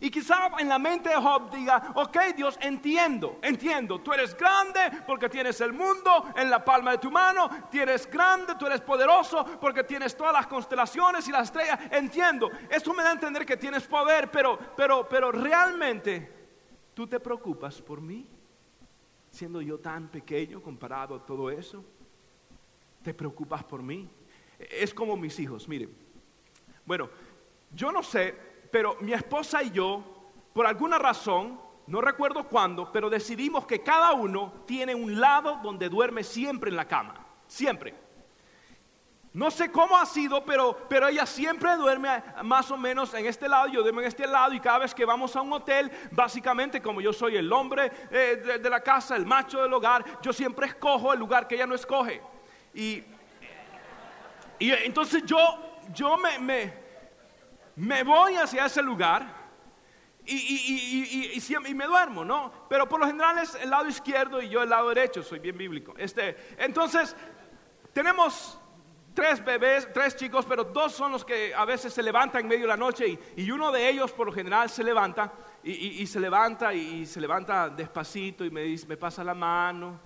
Y 0.00 0.10
quizá 0.10 0.50
en 0.58 0.68
la 0.68 0.78
mente 0.78 1.08
de 1.08 1.16
Job 1.16 1.50
diga, 1.50 1.92
ok 1.94 2.18
Dios, 2.36 2.58
entiendo, 2.60 3.38
entiendo, 3.42 3.98
tú 4.00 4.12
eres 4.12 4.36
grande 4.36 4.90
porque 5.06 5.28
tienes 5.28 5.58
el 5.62 5.72
mundo 5.72 6.26
en 6.36 6.50
la 6.50 6.62
palma 6.62 6.92
de 6.92 6.98
tu 6.98 7.10
mano, 7.10 7.48
tienes 7.70 8.08
grande, 8.10 8.54
tú 8.58 8.66
eres 8.66 8.82
poderoso 8.82 9.44
porque 9.58 9.84
tienes 9.84 10.14
todas 10.14 10.34
las 10.34 10.46
constelaciones 10.46 11.26
y 11.28 11.32
las 11.32 11.44
estrellas, 11.44 11.80
entiendo, 11.90 12.50
esto 12.68 12.92
me 12.92 13.02
da 13.02 13.08
a 13.08 13.12
entender 13.12 13.46
que 13.46 13.56
tienes 13.56 13.86
poder, 13.86 14.30
pero, 14.30 14.58
pero, 14.76 15.08
pero 15.08 15.32
realmente 15.32 16.30
tú 16.92 17.06
te 17.06 17.18
preocupas 17.18 17.80
por 17.80 18.00
mí, 18.00 18.35
siendo 19.36 19.60
yo 19.60 19.78
tan 19.78 20.08
pequeño 20.08 20.62
comparado 20.62 21.14
a 21.14 21.24
todo 21.24 21.50
eso, 21.50 21.84
te 23.02 23.12
preocupas 23.12 23.62
por 23.64 23.82
mí, 23.82 24.08
es 24.58 24.94
como 24.94 25.16
mis 25.16 25.38
hijos, 25.38 25.68
miren, 25.68 25.94
bueno, 26.84 27.10
yo 27.72 27.92
no 27.92 28.02
sé 28.02 28.46
pero 28.70 28.96
mi 29.00 29.12
esposa 29.12 29.62
y 29.62 29.70
yo, 29.70 30.02
por 30.52 30.66
alguna 30.66 30.98
razón, 30.98 31.60
no 31.86 32.00
recuerdo 32.00 32.48
cuándo, 32.48 32.90
pero 32.92 33.08
decidimos 33.08 33.66
que 33.66 33.82
cada 33.82 34.12
uno 34.12 34.52
tiene 34.66 34.94
un 34.94 35.20
lado 35.20 35.60
donde 35.62 35.88
duerme 35.88 36.24
siempre 36.24 36.70
en 36.70 36.76
la 36.76 36.86
cama, 36.86 37.26
siempre. 37.46 37.94
No 39.36 39.50
sé 39.50 39.70
cómo 39.70 39.96
ha 39.96 40.06
sido, 40.06 40.44
pero, 40.44 40.86
pero 40.88 41.08
ella 41.08 41.26
siempre 41.26 41.76
duerme 41.76 42.22
más 42.42 42.70
o 42.70 42.76
menos 42.76 43.14
en 43.14 43.26
este 43.26 43.48
lado, 43.48 43.68
yo 43.68 43.82
duermo 43.82 44.00
en 44.00 44.06
este 44.06 44.26
lado 44.26 44.52
y 44.52 44.60
cada 44.60 44.78
vez 44.78 44.94
que 44.94 45.04
vamos 45.04 45.36
a 45.36 45.42
un 45.42 45.52
hotel, 45.52 45.90
básicamente 46.10 46.82
como 46.82 47.00
yo 47.00 47.12
soy 47.12 47.36
el 47.36 47.52
hombre 47.52 47.92
eh, 48.10 48.58
de, 48.60 48.70
la 48.70 48.80
casa, 48.80 49.14
el 49.14 49.26
macho 49.26 49.62
del 49.62 49.72
hogar, 49.72 50.04
yo 50.22 50.32
siempre 50.32 50.66
escojo 50.66 51.12
el 51.12 51.18
lugar 51.18 51.46
que 51.46 51.54
ella 51.54 51.66
no 51.66 51.74
escoge. 51.74 52.20
Y, 52.74 53.04
y 54.58 54.70
entonces 54.72 55.22
yo, 55.24 55.38
yo 55.92 56.16
me, 56.16 56.38
me 56.38 56.86
me 57.76 58.02
voy 58.02 58.36
hacia 58.36 58.66
ese 58.66 58.82
lugar 58.82 59.46
y, 60.24 61.36
y, 61.36 61.74
me 61.74 61.84
duermo, 61.84 62.24
¿no? 62.24 62.50
Pero 62.68 62.88
por 62.88 62.98
lo 62.98 63.06
general 63.06 63.38
es 63.38 63.54
el 63.54 63.70
lado 63.70 63.86
izquierdo 63.86 64.42
y 64.42 64.48
yo 64.48 64.62
el 64.62 64.70
lado 64.70 64.88
derecho, 64.88 65.22
soy 65.22 65.38
bien 65.38 65.56
bíblico. 65.56 65.94
Este, 65.96 66.36
entonces, 66.58 67.14
tenemos 67.92 68.58
tres 69.16 69.42
bebés, 69.42 69.88
tres 69.94 70.14
chicos, 70.14 70.44
pero 70.44 70.62
dos 70.62 70.92
son 70.92 71.10
los 71.10 71.24
que 71.24 71.54
a 71.54 71.64
veces 71.64 71.90
se 71.90 72.02
levantan 72.02 72.42
en 72.42 72.48
medio 72.48 72.62
de 72.64 72.68
la 72.68 72.76
noche 72.76 73.18
y, 73.34 73.50
uno 73.50 73.72
de 73.72 73.88
ellos 73.88 74.12
por 74.12 74.26
lo 74.26 74.32
general 74.32 74.68
se 74.68 74.84
levanta 74.84 75.32
y, 75.64 76.06
se 76.06 76.20
levanta 76.20 76.74
y, 76.74 77.06
se 77.06 77.18
levanta 77.18 77.70
despacito 77.70 78.44
y 78.44 78.50
me, 78.50 78.60
dice, 78.60 78.86
me 78.86 78.98
pasa 78.98 79.24
la 79.24 79.32
mano 79.32 79.98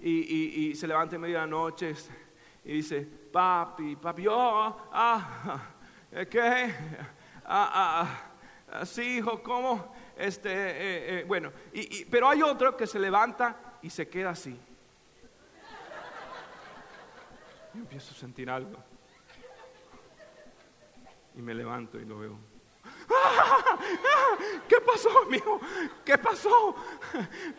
y, 0.00 0.74
se 0.74 0.88
levanta 0.88 1.16
en 1.16 1.20
medio 1.20 1.34
de 1.34 1.42
la 1.42 1.46
noche 1.46 1.94
y 2.64 2.72
dice, 2.72 3.06
papi, 3.30 3.94
papi, 3.96 4.26
oh, 4.26 4.88
ah, 4.90 5.60
¿Qué? 6.30 6.74
Ah, 7.44 7.70
ah, 7.74 8.08
ah, 8.72 8.86
sí, 8.86 9.18
hijo, 9.18 9.42
¿cómo? 9.42 9.94
Este, 10.16 10.50
eh, 10.50 11.20
eh, 11.20 11.24
bueno, 11.28 11.52
pero 12.10 12.30
hay 12.30 12.40
otro 12.40 12.74
que 12.74 12.86
se 12.86 12.98
levanta 12.98 13.76
y 13.82 13.90
se 13.90 14.08
queda 14.08 14.30
así. 14.30 14.58
Yo 17.76 17.82
empiezo 17.82 18.14
a 18.14 18.16
sentir 18.16 18.48
algo. 18.48 18.74
Y 21.34 21.42
me 21.42 21.52
levanto 21.52 22.00
y 22.00 22.06
lo 22.06 22.18
veo. 22.18 22.38
¿Qué 24.66 24.80
pasó, 24.80 25.10
amigo? 25.26 25.60
¿Qué 26.02 26.16
pasó? 26.16 26.74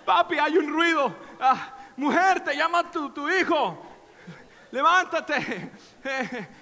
Papi, 0.03 0.39
hay 0.39 0.57
un 0.57 0.73
ruido. 0.73 1.15
mujer, 1.97 2.43
te 2.43 2.57
llama 2.57 2.89
tu, 2.89 3.29
hijo 3.29 3.85
levántate. 4.71 5.71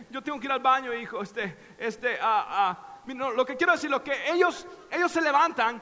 yo 0.09 0.21
tengo 0.21 0.37
que 0.37 0.47
ir 0.47 0.51
al 0.51 0.59
baño, 0.59 0.93
hijo. 0.93 1.21
Este, 1.21 1.75
este, 1.77 2.17
ah, 2.21 2.45
ah. 2.49 3.03
lo 3.07 3.45
que 3.45 3.55
quiero 3.55 3.71
decir, 3.71 3.89
lo 3.89 4.03
que 4.03 4.31
ellos, 4.31 4.67
ellos 4.91 5.13
se 5.13 5.21
levantan 5.21 5.81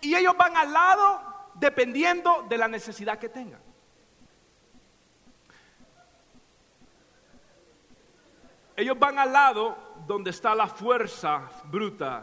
y 0.00 0.16
ellos 0.16 0.36
van 0.36 0.56
al 0.56 0.72
lado 0.72 1.50
dependiendo 1.54 2.46
de 2.48 2.58
la 2.58 2.66
necesidad 2.66 3.16
que 3.16 3.28
tengan. 3.28 3.69
Ellos 8.80 8.98
van 8.98 9.18
al 9.18 9.30
lado 9.30 9.76
donde 10.06 10.30
está 10.30 10.54
la 10.54 10.66
fuerza 10.66 11.50
bruta, 11.64 12.22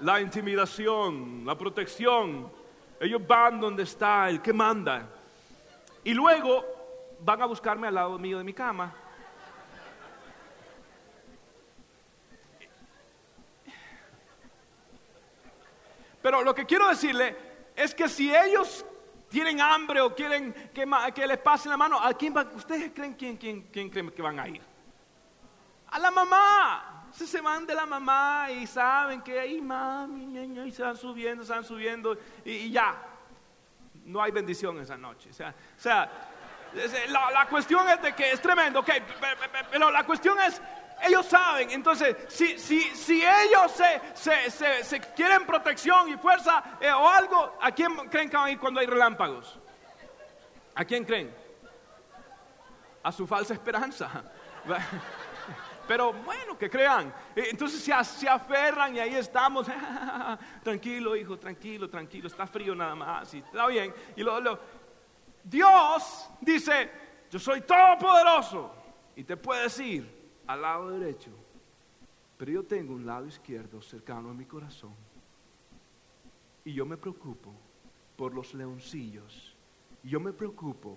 la 0.00 0.20
intimidación, 0.20 1.46
la 1.46 1.56
protección. 1.56 2.52
Ellos 3.00 3.26
van 3.26 3.58
donde 3.58 3.84
está 3.84 4.28
el 4.28 4.42
que 4.42 4.52
manda. 4.52 5.08
Y 6.04 6.12
luego 6.12 6.62
van 7.20 7.40
a 7.40 7.46
buscarme 7.46 7.88
al 7.88 7.94
lado 7.94 8.18
mío 8.18 8.36
de 8.36 8.44
mi 8.44 8.52
cama. 8.52 8.94
Pero 16.20 16.42
lo 16.42 16.54
que 16.54 16.66
quiero 16.66 16.86
decirle 16.88 17.34
es 17.74 17.94
que 17.94 18.10
si 18.10 18.30
ellos 18.30 18.84
tienen 19.30 19.58
hambre 19.58 20.02
o 20.02 20.14
quieren 20.14 20.52
que, 20.74 21.26
les 21.26 21.38
pasen 21.38 21.70
la 21.70 21.78
mano, 21.78 21.98
¿a 21.98 22.12
quién 22.12 22.36
¿Ustedes 22.54 22.92
creen 22.94 23.14
quién, 23.14 23.38
quién, 23.38 23.62
quién 23.72 23.88
creen 23.88 24.10
que 24.10 24.20
van 24.20 24.38
a 24.38 24.46
ir? 24.46 24.71
A 25.92 25.98
la 25.98 26.10
mamá. 26.10 27.08
se 27.12 27.40
van 27.40 27.66
de 27.66 27.74
la 27.74 27.86
mamá 27.86 28.50
y 28.50 28.66
saben 28.66 29.22
que 29.22 29.38
ahí 29.38 29.60
mami, 29.60 30.38
y 30.66 30.72
se 30.72 30.82
van 30.82 30.96
subiendo, 30.96 31.44
se 31.44 31.52
van 31.52 31.64
subiendo 31.64 32.16
y, 32.44 32.70
ya. 32.70 32.96
No 34.04 34.20
hay 34.22 34.32
bendición 34.32 34.80
esa 34.80 34.96
noche. 34.96 35.30
O 35.30 35.34
sea, 35.34 35.54
o 35.76 35.80
sea 35.80 36.10
la, 37.08 37.46
cuestión 37.48 37.88
es 37.88 38.00
de 38.00 38.14
que 38.14 38.32
es 38.32 38.40
tremendo, 38.40 38.80
ok, 38.80 38.90
pero 39.70 39.90
la 39.90 40.04
cuestión 40.04 40.40
es, 40.40 40.60
ellos 41.02 41.26
saben, 41.26 41.70
entonces, 41.70 42.16
si, 42.28 42.58
si, 42.58 42.80
si 42.80 43.22
ellos 43.22 43.70
se, 44.14 44.50
se, 44.50 44.82
se, 44.82 45.00
quieren 45.14 45.44
protección 45.44 46.08
y 46.08 46.16
fuerza 46.16 46.62
eh, 46.80 46.90
o 46.90 47.08
algo, 47.08 47.58
¿a 47.60 47.70
quién 47.72 47.94
creen 48.08 48.30
que 48.30 48.36
van 48.36 48.46
a 48.46 48.50
ir 48.50 48.58
cuando 48.58 48.80
hay 48.80 48.86
relámpagos? 48.86 49.58
¿A 50.74 50.84
quién 50.84 51.04
creen? 51.04 51.34
A 53.02 53.12
su 53.12 53.26
falsa 53.26 53.52
esperanza. 53.52 54.08
Pero 55.92 56.10
bueno, 56.10 56.56
que 56.56 56.70
crean. 56.70 57.12
Eh, 57.36 57.48
entonces 57.50 57.82
se, 57.82 58.26
aferran 58.26 58.96
y 58.96 58.98
ahí 58.98 59.14
estamos. 59.14 59.66
tranquilo, 60.62 61.14
hijo, 61.14 61.38
tranquilo, 61.38 61.86
tranquilo. 61.90 62.28
Está 62.28 62.46
frío 62.46 62.74
nada 62.74 62.94
más. 62.94 63.34
Y 63.34 63.40
está 63.40 63.66
bien. 63.66 63.92
Y 64.16 64.22
Dios 65.44 66.30
dice, 66.40 66.90
yo 67.30 67.38
soy 67.38 67.60
todopoderoso 67.60 68.74
y 69.14 69.22
te 69.22 69.36
puedes 69.36 69.78
ir 69.80 70.10
al 70.46 70.62
lado 70.62 70.98
derecho, 70.98 71.30
pero 72.38 72.52
yo 72.52 72.62
tengo 72.62 72.94
un 72.94 73.04
lado 73.04 73.26
izquierdo 73.26 73.82
cercano 73.82 74.30
a 74.30 74.32
mi 74.32 74.46
corazón 74.46 74.94
y 76.64 76.72
yo 76.72 76.86
me 76.86 76.96
preocupo 76.96 77.52
por 78.16 78.32
los 78.32 78.54
leoncillos. 78.54 79.54
Yo 80.02 80.20
me 80.20 80.32
preocupo 80.32 80.96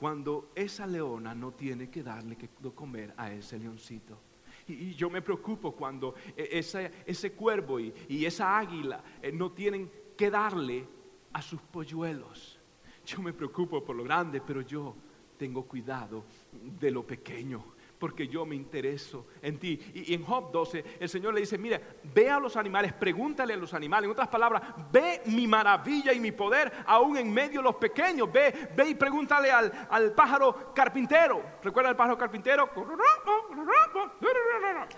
cuando 0.00 0.50
esa 0.54 0.86
leona 0.86 1.34
no 1.34 1.52
tiene 1.52 1.90
que 1.90 2.02
darle 2.02 2.34
que 2.34 2.48
comer 2.74 3.12
a 3.18 3.30
ese 3.30 3.58
leoncito. 3.58 4.18
Y, 4.66 4.94
yo 4.94 5.10
me 5.10 5.20
preocupo 5.20 5.72
cuando 5.72 6.14
e, 6.34 6.58
ese, 6.58 7.32
cuervo 7.32 7.78
y, 7.78 8.24
esa 8.24 8.58
águila 8.58 9.04
eh, 9.20 9.30
no 9.30 9.52
tienen 9.52 9.90
que 10.16 10.30
darle 10.30 10.88
a 11.34 11.42
sus 11.42 11.60
polluelos. 11.60 12.58
Yo 13.04 13.20
me 13.20 13.34
preocupo 13.34 13.84
por 13.84 13.94
lo 13.94 14.02
grande, 14.02 14.40
pero 14.40 14.62
yo 14.62 14.96
tengo 15.36 15.66
cuidado 15.66 16.24
de 16.50 16.90
lo 16.90 17.06
pequeño, 17.06 17.62
porque 18.00 18.26
yo 18.26 18.46
me 18.46 18.56
intereso 18.56 19.26
en 19.42 19.58
ti. 19.58 19.78
Y, 19.94 20.14
en 20.14 20.24
Job 20.24 20.50
12, 20.50 20.96
el 20.98 21.08
Señor 21.08 21.34
le 21.34 21.40
dice, 21.40 21.58
mira, 21.58 21.78
ve 22.02 22.30
a 22.30 22.40
los 22.40 22.56
animales, 22.56 22.94
pregúntale 22.94 23.52
a 23.52 23.56
los 23.58 23.74
animales. 23.74 24.06
En 24.06 24.12
otras 24.12 24.28
palabras, 24.28 24.62
ve 24.90 25.20
mi 25.26 25.46
maravilla 25.46 26.12
y 26.12 26.18
mi 26.18 26.32
poder 26.32 26.72
aún 26.86 27.18
en 27.18 27.32
medio 27.32 27.60
de 27.60 27.64
los 27.64 27.76
pequeños. 27.76 28.32
Ve, 28.32 28.70
ve 28.74 28.88
y 28.88 28.94
pregúntale 28.94 29.52
al, 29.52 30.12
pájaro 30.16 30.72
carpintero. 30.74 31.42
¿Recuerdan 31.62 31.90
el 31.90 31.96
pájaro 31.96 32.16
carpintero? 32.18 32.70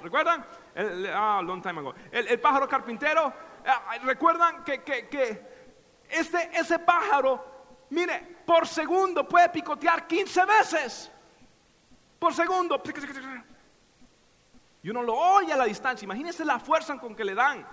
¿Recuerdan? 0.02 0.46
ah, 1.12 1.42
long 1.44 1.60
time 1.60 1.80
ago. 1.80 1.94
El, 2.12 2.40
pájaro 2.40 2.68
carpintero, 2.68 3.32
ah, 3.66 3.96
¿recuerdan 4.04 4.62
que, 4.62 4.82
que, 4.82 5.42
ese, 6.08 6.50
ese 6.54 6.78
pájaro 6.78 7.52
Mire, 7.92 8.38
por 8.46 8.66
segundo 8.66 9.28
puede 9.28 9.50
picotear 9.50 10.06
15 10.06 10.46
veces. 10.46 11.11
Por 12.22 12.32
segundo. 12.32 12.80
Y 14.80 14.90
uno 14.90 15.02
lo 15.02 15.12
oye 15.12 15.52
a 15.52 15.56
la 15.56 15.64
distancia. 15.64 16.04
Imagínense 16.04 16.44
la 16.44 16.60
fuerza 16.60 16.96
con 16.96 17.16
que 17.16 17.24
le 17.24 17.34
dan. 17.34 17.66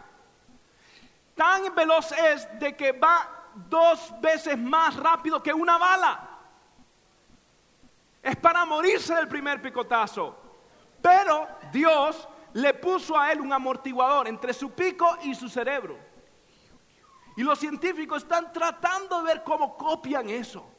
Tan 1.36 1.76
veloz 1.76 2.12
es 2.14 2.48
de 2.60 2.76
que 2.76 2.94
va 2.94 3.52
dos 3.54 4.12
veces 4.20 4.58
más 4.58 4.96
rápido 4.96 5.44
que 5.44 5.54
una 5.54 5.78
bala. 5.78 6.30
Es 8.24 8.36
para 8.38 8.66
morirse 8.66 9.14
del 9.14 9.28
primer 9.28 9.62
picotazo. 9.62 10.36
Pero 11.00 11.48
Dios 11.72 12.28
le 12.54 12.74
puso 12.74 13.20
a 13.20 13.32
él 13.32 13.42
un 13.42 13.54
amortiguador 13.54 14.28
entre 14.28 14.52
su 14.54 14.72
pico 14.72 15.16
y 15.22 15.36
su 15.36 15.48
cerebro. 15.48 15.96
Y 17.38 17.44
los 17.44 17.60
científicos 17.60 18.24
están 18.24 18.52
tratando 18.52 19.20
de 19.20 19.26
ver 19.26 19.44
cómo 19.44 19.78
copian 19.78 20.28
eso. 20.28 20.79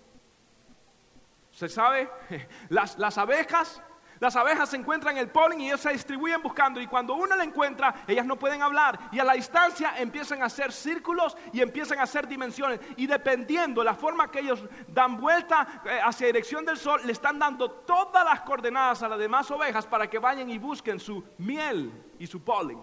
¿Se 1.61 1.69
sabe? 1.69 2.09
Las, 2.71 2.99
las 2.99 3.19
abejas 3.19 3.83
las 4.19 4.37
abejas 4.37 4.69
se 4.69 4.77
encuentran 4.77 5.17
el 5.17 5.31
polen 5.31 5.63
y 5.63 5.69
ellos 5.69 5.81
se 5.81 5.93
distribuyen 5.93 6.43
buscando 6.43 6.79
y 6.79 6.87
cuando 6.87 7.15
una 7.15 7.37
la 7.37 7.45
encuentra, 7.45 8.05
ellas 8.07 8.27
no 8.27 8.39
pueden 8.39 8.61
hablar 8.61 8.99
y 9.13 9.19
a 9.19 9.25
la 9.25 9.33
distancia 9.33 9.95
empiezan 9.97 10.43
a 10.43 10.47
hacer 10.47 10.73
círculos 10.73 11.39
y 11.55 11.63
empiezan 11.63 11.99
a 11.99 12.03
hacer 12.03 12.29
dimensiones 12.29 12.81
y 12.99 13.07
dependiendo 13.07 13.83
la 13.83 13.95
forma 13.95 14.31
que 14.31 14.41
ellos 14.41 14.63
dan 14.89 15.19
vuelta 15.19 15.83
eh, 15.87 16.01
hacia 16.05 16.27
dirección 16.27 16.67
del 16.67 16.77
sol, 16.77 17.01
le 17.05 17.13
están 17.13 17.39
dando 17.39 17.71
todas 17.71 18.23
las 18.23 18.43
coordenadas 18.43 19.03
a 19.03 19.09
las 19.09 19.19
demás 19.19 19.51
ovejas 19.51 19.87
para 19.87 20.07
que 20.09 20.19
vayan 20.19 20.51
y 20.51 20.59
busquen 20.59 21.01
su 21.01 21.25
miel 21.39 22.13
y 22.19 22.27
su 22.27 22.45
polen. 22.45 22.79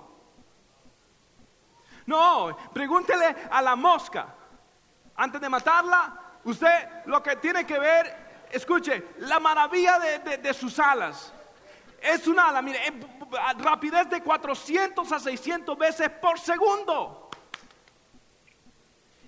No, 2.07 2.57
pregúntele 2.73 3.35
a 3.51 3.61
la 3.61 3.75
mosca. 3.75 4.33
Antes 5.15 5.39
de 5.39 5.49
matarla, 5.49 6.39
usted 6.45 7.05
lo 7.05 7.21
que 7.21 7.35
tiene 7.35 7.63
que 7.63 7.77
ver 7.77 8.26
escuche, 8.51 9.09
la 9.19 9.39
maravilla 9.39 9.99
de, 9.99 10.53
sus 10.53 10.77
alas. 10.79 11.33
Es 12.01 12.27
un 12.27 12.39
ala, 12.39 12.61
mire, 12.61 12.79
rapidez 13.57 14.09
de 14.09 14.21
400 14.21 15.11
a 15.11 15.19
600 15.19 15.77
veces 15.77 16.09
por 16.09 16.39
segundo. 16.39 17.29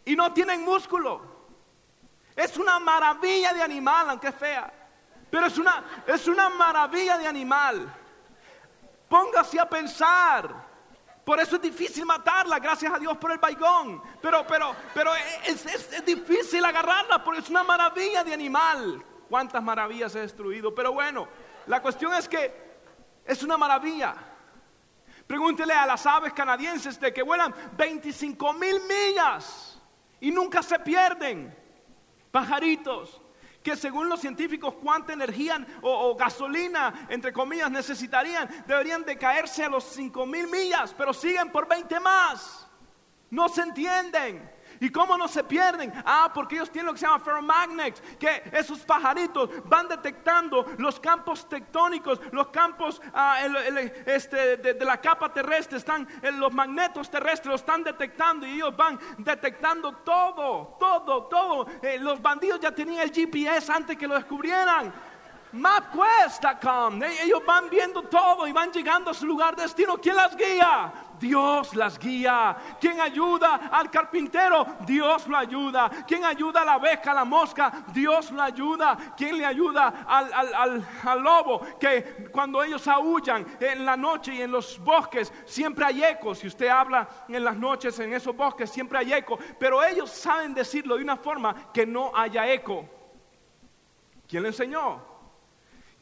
Y 0.05 0.15
no 0.15 0.33
tienen 0.33 0.63
músculo. 0.63 1.37
Es 2.35 2.57
una 2.57 2.79
maravilla 2.79 3.53
de 3.53 3.61
animal, 3.61 4.09
aunque 4.11 4.31
fea. 4.31 4.71
Pero 5.29 5.45
es 5.45 5.57
una, 5.57 5.83
es 6.07 6.27
una 6.27 6.49
maravilla 6.49 7.17
de 7.17 7.27
animal. 7.27 7.93
Póngase 9.07 9.59
a 9.59 9.67
pensar. 9.67 10.68
Por 11.29 11.39
eso 11.39 11.57
es 11.57 11.61
difícil 11.61 12.07
matarla, 12.07 12.57
gracias 12.57 12.91
a 12.91 12.97
Dios 12.97 13.15
por 13.17 13.31
el 13.31 13.37
baigón. 13.37 14.01
Pero, 14.19 14.47
pero, 14.47 14.75
pero 14.95 15.11
es, 15.45 15.63
es 15.63 16.03
difícil 16.03 16.65
agarrarla 16.65 17.23
porque 17.23 17.41
es 17.41 17.49
una 17.51 17.63
maravilla 17.63 18.23
de 18.23 18.33
animal 18.33 19.05
cuántas 19.29 19.61
maravillas 19.61 20.15
he 20.15 20.21
destruido. 20.21 20.73
Pero 20.73 20.91
bueno, 20.91 21.27
la 21.67 21.83
cuestión 21.83 22.15
es 22.15 22.27
que 22.27 22.51
es 23.23 23.43
una 23.43 23.57
maravilla. 23.57 24.15
Pregúntele 25.27 25.71
a 25.71 25.85
las 25.85 26.03
aves 26.07 26.33
canadienses 26.33 26.99
de 26.99 27.13
que 27.13 27.21
vuelan 27.21 27.53
25 27.77 28.53
mil 28.53 28.81
millas 28.87 29.79
y 30.21 30.31
nunca 30.31 30.63
se 30.63 30.79
pierden. 30.79 31.55
Pajaritos 32.31 33.21
que 33.69 33.75
según 33.75 34.09
los 34.09 34.19
científicos 34.19 34.73
cuánta 34.81 35.13
energía 35.13 35.63
o, 35.81 36.15
gasolina, 36.15 37.05
entre 37.07 37.31
comillas, 37.31 37.69
necesitarían, 37.69 38.49
deberían 38.65 39.03
de 39.03 39.15
caerse 39.15 39.63
a 39.63 39.69
los 39.69 39.83
5 39.83 40.25
mil 40.25 40.47
millas, 40.47 40.95
pero 40.97 41.13
siguen 41.13 41.51
por 41.51 41.67
20 41.67 41.99
más. 41.99 42.67
No 43.29 43.47
se 43.47 43.61
entienden. 43.61 44.58
¿Y 44.79 44.89
cómo 44.89 45.17
no 45.17 45.27
se 45.27 45.43
pierden? 45.43 45.91
Ah, 46.05 46.31
porque 46.33 46.55
ellos 46.55 46.71
tienen 46.71 46.87
lo 46.87 46.93
que 46.93 46.99
se 46.99 47.05
llama 47.05 47.19
ferromagnets, 47.19 48.01
que 48.17 48.43
esos 48.53 48.79
pajaritos 48.79 49.49
van 49.65 49.87
detectando 49.87 50.65
los 50.77 50.99
campos 50.99 51.47
tectónicos, 51.49 52.19
los 52.31 52.47
campos 52.47 53.01
ah, 53.13 53.39
este, 54.05 54.57
de, 54.57 54.85
la 54.85 55.01
capa 55.01 55.31
terrestre, 55.33 55.77
están 55.77 56.07
los 56.33 56.53
magnetos 56.53 57.09
terrestres, 57.09 57.51
los 57.51 57.61
están 57.61 57.83
detectando 57.83 58.47
y 58.47 58.53
ellos 58.53 58.75
van 58.75 58.99
detectando 59.17 59.97
todo, 59.97 60.77
todo, 60.79 61.23
todo. 61.23 61.67
Eh, 61.81 61.97
los 61.99 62.21
bandidos 62.21 62.59
ya 62.59 62.71
tenían 62.71 63.03
el 63.03 63.11
GPS 63.11 63.71
antes 63.71 63.97
que 63.97 64.07
lo 64.07 64.15
descubrieran. 64.15 64.93
MapQuest.com, 65.51 67.01
ellos 67.03 67.43
van 67.45 67.69
viendo 67.69 68.03
todo 68.03 68.47
y 68.47 68.51
van 68.51 68.71
llegando 68.71 69.11
a 69.11 69.13
su 69.13 69.25
lugar 69.25 69.55
de 69.55 69.63
destino. 69.63 69.97
¿Quién 69.97 70.15
las 70.15 70.35
guía? 70.35 70.93
Dios 71.19 71.75
las 71.75 71.99
guía. 71.99 72.55
¿Quién 72.79 72.99
ayuda 72.99 73.69
al 73.71 73.91
carpintero? 73.91 74.65
Dios 74.85 75.27
lo 75.27 75.37
ayuda. 75.37 75.89
¿Quién 76.07 76.23
ayuda 76.23 76.61
a 76.61 76.65
la 76.65 76.73
abeja, 76.73 77.11
a 77.11 77.15
la 77.15 77.25
mosca? 77.25 77.71
Dios 77.93 78.31
lo 78.31 78.41
ayuda. 78.41 78.97
¿Quién 79.17 79.37
le 79.37 79.45
ayuda 79.45 80.05
al, 80.07 81.23
lobo? 81.23 81.61
Que 81.79 82.29
cuando 82.31 82.63
ellos 82.63 82.87
aullan 82.87 83.45
en 83.59 83.85
la 83.85 83.97
noche 83.97 84.33
y 84.33 84.41
en 84.41 84.51
los 84.51 84.79
bosques, 84.79 85.31
siempre 85.45 85.85
hay 85.85 86.03
eco. 86.03 86.33
Si 86.33 86.47
usted 86.47 86.67
habla 86.67 87.07
en 87.27 87.43
las 87.43 87.57
noches 87.57 87.99
en 87.99 88.13
esos 88.13 88.35
bosques, 88.35 88.69
siempre 88.69 88.99
hay 88.99 89.13
eco. 89.13 89.37
Pero 89.59 89.83
ellos 89.83 90.09
saben 90.09 90.53
decirlo 90.53 90.95
de 90.95 91.03
una 91.03 91.17
forma 91.17 91.71
que 91.73 91.85
no 91.85 92.11
haya 92.15 92.51
eco. 92.51 92.85
¿Quién 94.27 94.43
le 94.43 94.49
enseñó? 94.49 95.01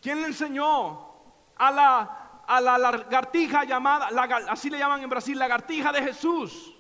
¿Quién 0.02 0.22
le 0.22 0.28
enseñó 0.28 1.08
a 1.56 1.72
la 1.72 2.27
a 2.48 2.62
la 2.62 2.78
lagartija 2.78 3.66
llamada, 3.66 4.10
así 4.50 4.70
le 4.70 4.80
llaman 4.80 5.02
en 5.04 5.10
Brasil, 5.10 5.38
lagartija 5.38 5.92
de 5.92 6.02
Jesús. 6.02 6.74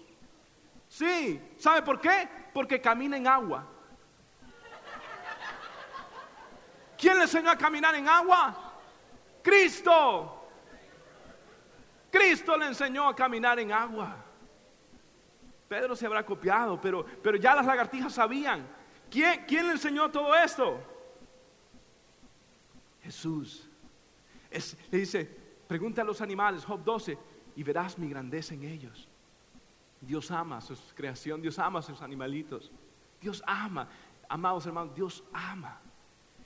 Sí, 0.87 1.41
¿sabe 1.57 1.81
por 1.81 1.99
qué? 1.99 2.27
Porque 2.53 2.79
camina 2.79 3.17
en 3.17 3.27
agua. 3.27 3.67
¿Quién 6.97 7.17
le 7.17 7.23
enseñó 7.23 7.51
a 7.51 7.57
caminar 7.57 7.93
en 7.95 8.07
agua? 8.07 8.73
Cristo. 9.43 10.49
Cristo 12.09 12.57
le 12.57 12.67
enseñó 12.67 13.09
a 13.09 13.15
caminar 13.15 13.59
en 13.59 13.71
agua. 13.71 14.15
Pedro 15.67 15.97
se 15.97 16.05
habrá 16.05 16.25
copiado, 16.25 16.79
pero, 16.79 17.05
pero 17.21 17.37
ya 17.37 17.53
las 17.53 17.65
lagartijas 17.65 18.13
sabían. 18.13 18.65
¿Quién, 19.11 19.43
¿Quién 19.45 19.67
le 19.67 19.73
enseñó 19.73 20.09
todo 20.09 20.33
esto? 20.33 20.79
Jesús. 23.03 23.69
le 24.91 24.97
dice, 24.97 25.36
Pregunta 25.67 26.01
a 26.01 26.05
los 26.05 26.21
animales, 26.21 26.63
Job 26.63 26.83
12, 26.83 27.17
y 27.55 27.63
verás 27.63 27.97
mi 27.97 28.09
grandeza 28.09 28.53
en 28.53 28.63
ellos. 28.63 29.07
Dios 29.99 30.31
ama 30.31 30.61
su 30.61 30.75
creación, 30.95 31.41
Dios 31.41 31.59
ama 31.59 31.79
a 31.79 31.81
sus 31.81 32.01
animalitos. 32.01 32.71
Dios 33.19 33.43
ama, 33.45 33.89
amados 34.29 34.65
hermanos, 34.65 34.95
Dios 34.95 35.23
ama. 35.33 35.79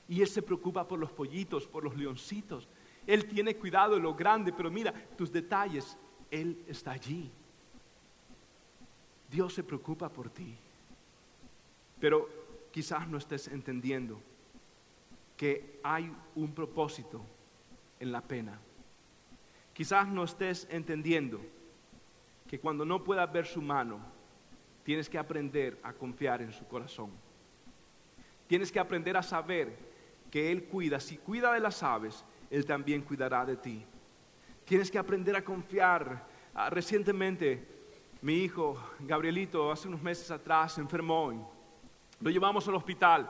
Y 0.07 0.21
Él 0.21 0.27
se 0.27 0.41
preocupa 0.41 0.87
por 0.87 0.99
los 0.99 1.11
pollitos, 1.11 1.67
por 1.67 1.83
los 1.83 1.95
leoncitos. 1.95 2.67
Él 3.05 3.27
tiene 3.27 3.55
cuidado 3.55 3.95
de 3.95 4.01
lo 4.01 4.15
grande, 4.15 4.53
pero 4.53 4.71
mira, 4.71 4.93
tus 5.17 5.31
detalles, 5.31 5.97
Él 6.29 6.63
está 6.67 6.91
allí. 6.91 7.31
Dios 9.29 9.53
se 9.53 9.63
preocupa 9.63 10.09
por 10.09 10.29
ti. 10.29 10.55
Pero 11.99 12.27
quizás 12.71 13.07
no 13.07 13.17
estés 13.17 13.47
entendiendo 13.47 14.19
que 15.37 15.79
hay 15.83 16.11
un 16.35 16.53
propósito 16.53 17.21
en 17.99 18.11
la 18.11 18.21
pena. 18.21 18.59
Quizás 19.81 20.07
no 20.07 20.23
estés 20.25 20.67
entendiendo 20.69 21.41
que 22.47 22.59
cuando 22.59 22.85
no 22.85 23.03
puedas 23.03 23.33
ver 23.33 23.47
su 23.47 23.63
mano, 23.63 23.99
tienes 24.83 25.09
que 25.09 25.17
aprender 25.17 25.79
a 25.81 25.91
confiar 25.91 26.43
en 26.43 26.51
su 26.51 26.67
corazón. 26.67 27.09
Tienes 28.45 28.71
que 28.71 28.79
aprender 28.79 29.17
a 29.17 29.23
saber 29.23 29.75
que 30.29 30.51
Él 30.51 30.65
cuida. 30.65 30.99
Si 30.99 31.17
cuida 31.17 31.51
de 31.51 31.61
las 31.61 31.81
aves, 31.81 32.23
Él 32.51 32.63
también 32.63 33.01
cuidará 33.01 33.43
de 33.43 33.57
ti. 33.57 33.83
Tienes 34.65 34.91
que 34.91 34.99
aprender 34.99 35.35
a 35.35 35.43
confiar. 35.43 36.27
Ah, 36.53 36.69
recientemente, 36.69 37.67
mi 38.21 38.35
hijo 38.35 38.79
Gabrielito, 38.99 39.71
hace 39.71 39.87
unos 39.87 40.03
meses 40.03 40.29
atrás, 40.29 40.73
se 40.73 40.81
enfermó. 40.81 41.51
Lo 42.19 42.29
llevamos 42.29 42.67
al 42.67 42.75
hospital 42.75 43.27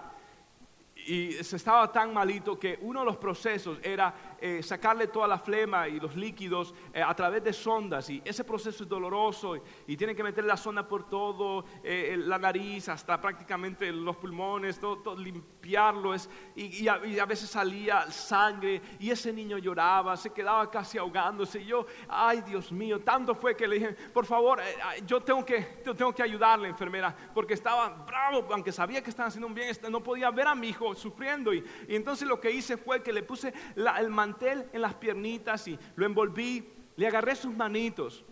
y 1.08 1.32
se 1.32 1.56
estaba 1.56 1.90
tan 1.92 2.14
malito 2.14 2.60
que 2.60 2.78
uno 2.82 3.00
de 3.00 3.06
los 3.06 3.16
procesos 3.16 3.80
era 3.82 4.31
eh, 4.44 4.64
sacarle 4.64 5.06
toda 5.06 5.28
la 5.28 5.38
flema 5.38 5.88
y 5.88 6.00
los 6.00 6.16
líquidos 6.16 6.74
eh, 6.94 7.04
a 7.04 7.14
través 7.16 7.44
de 7.44 7.54
sondas. 7.54 8.10
Y 8.10 8.24
ese 8.26 8.44
proceso 8.44 8.84
es 8.84 8.90
doloroso 8.90 9.56
y, 9.86 9.96
tienen 9.96 10.16
que 10.16 10.24
meter 10.24 10.44
la 10.44 10.58
sonda 10.58 10.88
por 10.88 11.08
todo, 11.08 11.64
eh, 11.84 12.16
la 12.18 12.40
nariz 12.40 12.90
hasta 12.90 13.22
prácticamente 13.22 13.92
los 13.92 14.18
pulmones, 14.18 14.80
todo, 14.80 15.16
limpiarlo. 15.16 16.16
Es, 16.16 16.28
y, 16.56 16.88
a, 16.88 17.26
veces 17.26 17.52
salía 17.52 18.10
sangre 18.10 18.82
y 19.00 19.12
ese 19.12 19.32
niño 19.32 19.60
lloraba, 19.60 20.18
se 20.18 20.32
quedaba 20.32 20.72
casi 20.72 20.98
ahogándose. 20.98 21.62
Y 21.62 21.68
yo, 21.68 21.86
ay 22.10 22.42
Dios 22.42 22.72
mío, 22.72 23.00
tanto 23.02 23.36
fue 23.36 23.56
que 23.56 23.68
le 23.68 23.76
dije, 23.76 23.94
por 24.12 24.26
favor, 24.26 24.60
yo 25.06 25.22
tengo 25.22 25.46
que, 25.46 25.82
yo 25.86 25.96
tengo 25.96 26.16
que 26.16 26.24
ayudarle 26.24 26.68
enfermera 26.68 27.16
porque 27.34 27.54
estaba 27.54 27.90
bravo, 27.90 28.48
aunque 28.52 28.72
sabía 28.72 29.04
que 29.04 29.12
estaba 29.12 29.28
haciendo 29.28 29.46
un 29.46 29.54
bien, 29.54 29.72
no 29.92 30.02
podía 30.02 30.32
ver 30.32 30.48
a 30.48 30.56
mi 30.56 30.70
hijo 30.70 30.96
sufriendo. 30.96 31.54
Y, 31.54 31.64
entonces 31.88 32.28
lo 32.28 32.40
que 32.40 32.50
hice 32.50 32.78
fue 32.78 33.04
que 33.04 33.14
le 33.14 33.22
puse 33.22 33.54
el 33.76 34.10
en 34.42 34.82
las 34.82 34.94
piernitas 34.96 35.68
y 35.68 35.78
lo 35.96 36.06
envolví, 36.06 36.68
le 36.96 37.08
agarré 37.08 37.36
sus 37.36 37.54
manitos. 37.56 38.24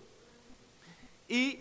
Y 1.28 1.60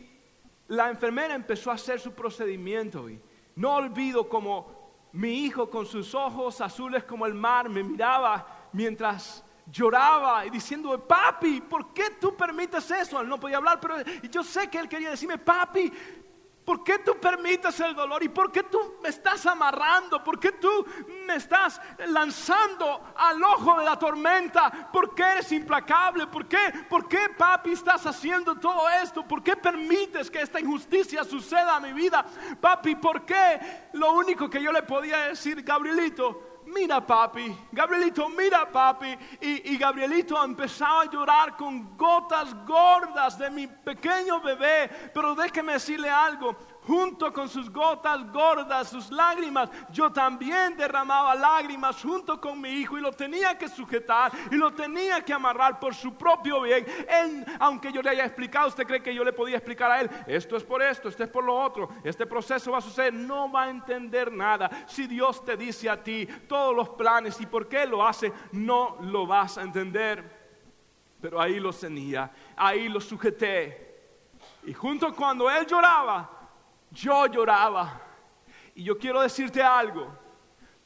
la 0.69 0.91
enfermera 0.91 1.35
empezó 1.35 1.71
a 1.71 1.75
hacer 1.75 2.01
su 2.01 2.13
procedimiento. 2.13 3.09
Y 3.09 3.21
no 3.57 3.75
olvido 3.75 4.29
como 4.29 4.79
mi 5.13 5.45
hijo 5.45 5.71
con 5.71 5.87
sus 5.87 6.15
ojos 6.15 6.61
azules 6.61 7.05
como 7.05 7.27
el 7.27 7.35
mar 7.35 7.69
me 7.69 7.83
miraba 7.83 8.69
mientras 8.73 9.45
lloraba 9.71 10.47
y 10.47 10.51
diciendo, 10.51 10.99
papi, 11.07 11.61
¿por 11.61 11.93
qué 11.93 12.11
tú 12.21 12.37
permites 12.37 12.91
eso? 12.91 13.21
Él 13.21 13.29
no 13.29 13.39
podía 13.39 13.59
hablar, 13.59 13.79
pero 13.81 13.97
yo 14.31 14.43
sé 14.43 14.69
que 14.69 14.79
él 14.79 14.89
quería 14.89 15.11
decirme, 15.11 15.39
papi, 15.39 15.93
¿Por 16.69 16.85
qué 16.85 16.99
tú 16.99 17.19
permites 17.19 17.81
el 17.81 17.95
dolor? 17.95 18.23
¿Y 18.23 18.29
por 18.29 18.53
qué 18.53 18.63
tú 18.63 18.97
me 19.03 19.09
estás 19.09 19.47
amarrando? 19.47 20.23
¿Por 20.23 20.39
qué 20.39 20.53
tú 20.53 20.69
me 21.25 21.37
estás 21.37 21.81
lanzando 22.09 23.15
al 23.17 23.43
ojo 23.43 23.79
de 23.79 23.87
la 23.87 23.99
tormenta? 23.99 24.91
¿Por 24.93 25.15
qué 25.15 25.23
eres 25.23 25.51
implacable? 25.53 26.27
¿Por 26.27 26.47
qué, 26.47 26.59
por 26.91 27.09
qué 27.09 27.31
papi 27.39 27.73
estás 27.73 28.05
haciendo 28.05 28.55
todo 28.57 28.87
esto? 28.91 29.27
¿Por 29.27 29.43
qué 29.43 29.57
permites 29.57 30.31
que 30.31 30.43
esta 30.43 30.61
injusticia 30.61 31.25
suceda 31.25 31.77
a 31.77 31.81
mi 31.81 31.95
vida? 31.95 32.23
Papi, 32.61 32.97
¿por 32.97 33.25
qué? 33.25 33.89
Lo 33.95 34.13
único 34.13 34.51
que 34.51 34.63
yo 34.63 34.71
le 34.71 34.83
podía 34.83 35.29
decir, 35.29 35.63
Gabrielito, 35.63 36.48
mira 36.79 37.01
papi, 37.01 37.57
Gabrielito, 37.73 38.29
mira 38.29 38.71
papi. 38.71 39.17
Y, 39.41 39.73
y, 39.73 39.79
Gabrielito 39.79 40.43
empezaba 40.43 41.03
a 41.03 41.11
llorar 41.11 41.57
con 41.57 41.97
gotas 41.97 42.55
gordas 42.65 43.39
de 43.39 43.51
mi 43.51 43.67
pequeño 43.67 44.41
bebé. 44.41 44.89
Pero 45.13 45.35
déjeme 45.35 45.73
decirle 45.75 46.09
algo, 46.09 46.57
junto 46.89 47.31
con 47.35 47.51
sus 47.51 47.71
gotas 47.71 48.33
gordas, 48.33 48.89
sus 48.89 49.11
lágrimas, 49.11 49.69
yo 49.93 50.11
también 50.11 50.75
derramaba 50.75 51.35
lágrimas 51.35 52.01
junto 52.01 52.41
con 52.41 52.59
mi 52.59 52.71
hijo 52.71 52.97
y 52.97 53.03
lo 53.03 53.13
tenía 53.13 53.59
que 53.59 53.69
sujetar 53.69 54.33
y 54.51 54.55
lo 54.55 54.73
tenía 54.73 55.23
que 55.23 55.35
amarrar 55.35 55.79
por 55.79 55.95
su 55.95 56.15
propio 56.15 56.63
bien. 56.63 56.87
aunque 57.61 57.93
yo 57.93 58.01
le 58.01 58.09
haya 58.09 58.25
explicado, 58.25 58.69
usted 58.69 58.87
cree 58.87 59.03
que 59.03 59.15
yo 59.15 59.23
le 59.23 59.35
podía 59.35 59.59
explicar 59.59 59.91
a 59.91 60.01
él, 60.01 60.11
esto 60.27 60.57
es 60.57 60.65
por 60.65 60.81
esto, 60.83 61.11
esto 61.11 61.25
es 61.25 61.29
por 61.29 61.45
lo 61.45 61.61
otro, 61.61 61.91
este 62.03 62.27
proceso 62.27 62.73
va 62.73 62.79
a 62.79 62.81
suceder, 62.81 63.13
no 63.13 63.53
va 63.53 63.65
a 63.65 63.71
entender 63.71 64.33
nada. 64.33 64.71
Si 64.87 65.07
Dios 65.07 65.45
te 65.45 65.59
dice 65.59 65.91
a 65.91 66.03
ti 66.03 66.27
todos 66.49 66.75
los 66.75 66.89
planes 66.91 67.39
y 67.39 67.45
por 67.45 67.69
qué 67.69 67.85
lo 67.85 68.07
hace, 68.07 68.33
no 68.53 68.97
lo 69.03 69.27
vas 69.27 69.59
a 69.59 69.63
entender. 69.63 70.39
Pero 71.21 71.39
ahí 71.39 71.61
lo 71.61 71.71
tenía, 71.71 72.31
ahí 72.57 72.89
lo 72.89 73.01
sujeté. 73.01 73.89
Y 74.65 74.73
junto 74.73 75.15
cuando 75.15 75.51
él 75.51 75.67
lloraba, 75.67 76.38
yo 76.91 77.27
lloraba. 77.27 78.01
Y 78.75 78.85
yo 78.85 78.99
quiero 78.99 79.21
decirte 79.21 79.63
algo. 79.63 80.09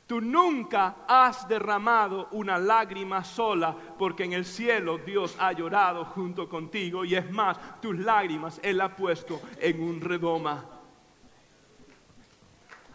Tú 0.06 0.20
nunca 0.20 0.96
has 1.06 1.48
derramado 1.48 2.28
una 2.32 2.58
lágrima 2.58 3.24
sola 3.24 3.74
porque 3.98 4.24
en 4.24 4.32
el 4.32 4.44
cielo 4.44 4.98
Dios 4.98 5.36
ha 5.38 5.52
llorado 5.52 6.04
junto 6.04 6.48
contigo 6.48 7.04
y 7.04 7.14
es 7.14 7.30
más, 7.30 7.80
tus 7.80 7.98
lágrimas 7.98 8.60
Él 8.62 8.80
ha 8.80 8.94
puesto 8.94 9.40
en 9.58 9.82
un 9.82 10.00
redoma. 10.00 10.64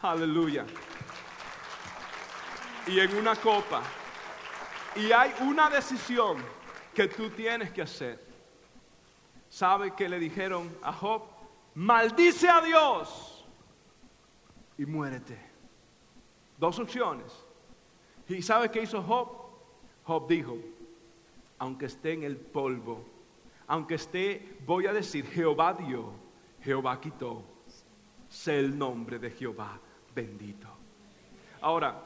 Aleluya. 0.02 0.66
Y 2.86 3.00
en 3.00 3.16
una 3.18 3.36
copa. 3.36 3.82
Y 4.96 5.12
hay 5.12 5.34
una 5.42 5.70
decisión 5.70 6.38
que 6.94 7.08
tú 7.08 7.30
tienes 7.30 7.72
que 7.72 7.82
hacer. 7.82 8.24
¿Sabe 9.50 9.94
qué 9.96 10.10
le 10.10 10.20
dijeron 10.20 10.76
a 10.84 10.92
Job? 10.92 11.37
Maldice 11.78 12.50
a 12.50 12.60
Dios 12.60 13.46
y 14.80 14.86
muérete. 14.88 15.38
Dos 16.58 16.80
opciones. 16.80 17.32
¿Y 18.28 18.42
sabe 18.42 18.72
qué 18.72 18.82
hizo 18.82 19.02
Job? 19.04 19.30
Job 20.04 20.28
dijo, 20.28 20.58
aunque 21.60 21.86
esté 21.86 22.14
en 22.14 22.24
el 22.24 22.36
polvo, 22.36 23.06
aunque 23.68 23.96
esté, 23.96 24.58
voy 24.66 24.88
a 24.88 24.94
decir, 24.94 25.28
Jehová 25.28 25.74
dio, 25.74 26.14
Jehová 26.64 27.00
quitó, 27.00 27.44
sé 28.28 28.58
el 28.58 28.76
nombre 28.76 29.20
de 29.20 29.30
Jehová 29.30 29.80
bendito. 30.16 30.68
Ahora, 31.62 32.02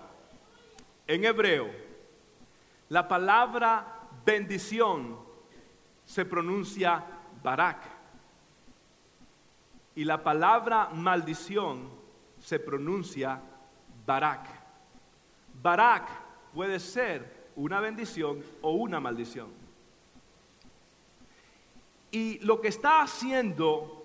en 1.08 1.24
hebreo, 1.24 1.72
la 2.90 3.08
palabra 3.08 4.10
bendición 4.26 5.18
se 6.04 6.26
pronuncia 6.26 7.06
barak. 7.42 7.91
Y 9.96 10.04
la 10.06 10.24
palabra 10.24 10.90
maldición 10.94 11.90
se 12.40 12.60
pronuncia 12.60 13.42
barak. 14.06 14.48
Barak 15.62 16.10
puede 16.54 16.80
ser 16.80 17.52
una 17.56 17.80
bendición 17.80 18.44
o 18.62 18.72
una 18.72 19.00
maldición. 19.00 19.50
Y 22.12 22.40
lo 22.40 22.60
que 22.60 22.68
está 22.68 23.02
haciendo 23.02 24.02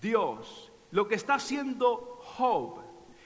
Dios, 0.00 0.72
lo 0.90 1.06
que 1.06 1.16
está 1.16 1.34
haciendo 1.34 2.18
Job, 2.22 2.80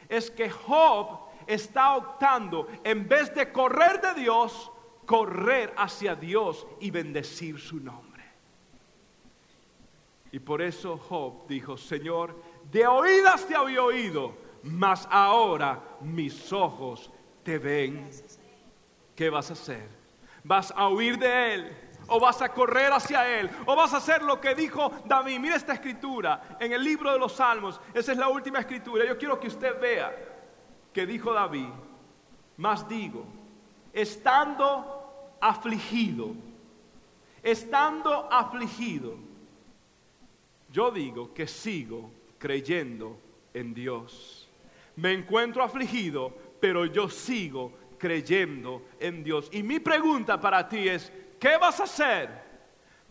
es 0.08 0.30
que 0.30 0.50
Job 0.50 1.20
está 1.46 1.96
optando, 1.96 2.66
en 2.82 3.08
vez 3.08 3.34
de 3.34 3.52
correr 3.52 4.00
de 4.00 4.14
Dios, 4.14 4.70
correr 5.06 5.72
hacia 5.76 6.14
Dios 6.14 6.66
y 6.80 6.90
bendecir 6.90 7.58
su 7.58 7.78
nombre. 7.80 8.11
Y 10.32 10.38
por 10.38 10.62
eso 10.62 10.96
Job 10.96 11.46
dijo, 11.46 11.76
Señor, 11.76 12.34
de 12.70 12.86
oídas 12.86 13.46
te 13.46 13.54
había 13.54 13.82
oído, 13.82 14.34
mas 14.62 15.06
ahora 15.10 15.98
mis 16.00 16.50
ojos 16.54 17.10
te 17.42 17.58
ven. 17.58 18.10
¿Qué 19.14 19.28
vas 19.28 19.50
a 19.50 19.52
hacer? 19.52 19.86
¿Vas 20.42 20.72
a 20.74 20.88
huir 20.88 21.18
de 21.18 21.54
él? 21.54 21.76
¿O 22.08 22.18
vas 22.18 22.40
a 22.40 22.48
correr 22.48 22.90
hacia 22.90 23.28
él? 23.28 23.50
¿O 23.66 23.76
vas 23.76 23.92
a 23.92 23.98
hacer 23.98 24.22
lo 24.22 24.40
que 24.40 24.54
dijo 24.54 24.90
David? 25.04 25.38
Mira 25.38 25.56
esta 25.56 25.74
escritura 25.74 26.56
en 26.58 26.72
el 26.72 26.82
libro 26.82 27.12
de 27.12 27.18
los 27.18 27.34
Salmos. 27.34 27.78
Esa 27.92 28.12
es 28.12 28.18
la 28.18 28.28
última 28.28 28.58
escritura. 28.58 29.04
Yo 29.04 29.18
quiero 29.18 29.38
que 29.38 29.48
usted 29.48 29.78
vea 29.78 30.16
que 30.94 31.04
dijo 31.04 31.34
David. 31.34 31.68
Más 32.56 32.88
digo, 32.88 33.26
estando 33.92 35.36
afligido, 35.42 36.30
estando 37.42 38.32
afligido 38.32 39.31
yo 40.72 40.90
digo 40.90 41.32
que 41.32 41.46
sigo 41.46 42.10
creyendo 42.38 43.20
en 43.54 43.74
Dios. 43.74 44.50
Me 44.96 45.12
encuentro 45.12 45.62
afligido, 45.62 46.34
pero 46.60 46.86
yo 46.86 47.08
sigo 47.08 47.72
creyendo 47.98 48.82
en 48.98 49.22
Dios. 49.22 49.48
Y 49.52 49.62
mi 49.62 49.78
pregunta 49.78 50.40
para 50.40 50.68
ti 50.68 50.88
es, 50.88 51.12
¿qué 51.38 51.56
vas 51.58 51.78
a 51.80 51.84
hacer? 51.84 52.42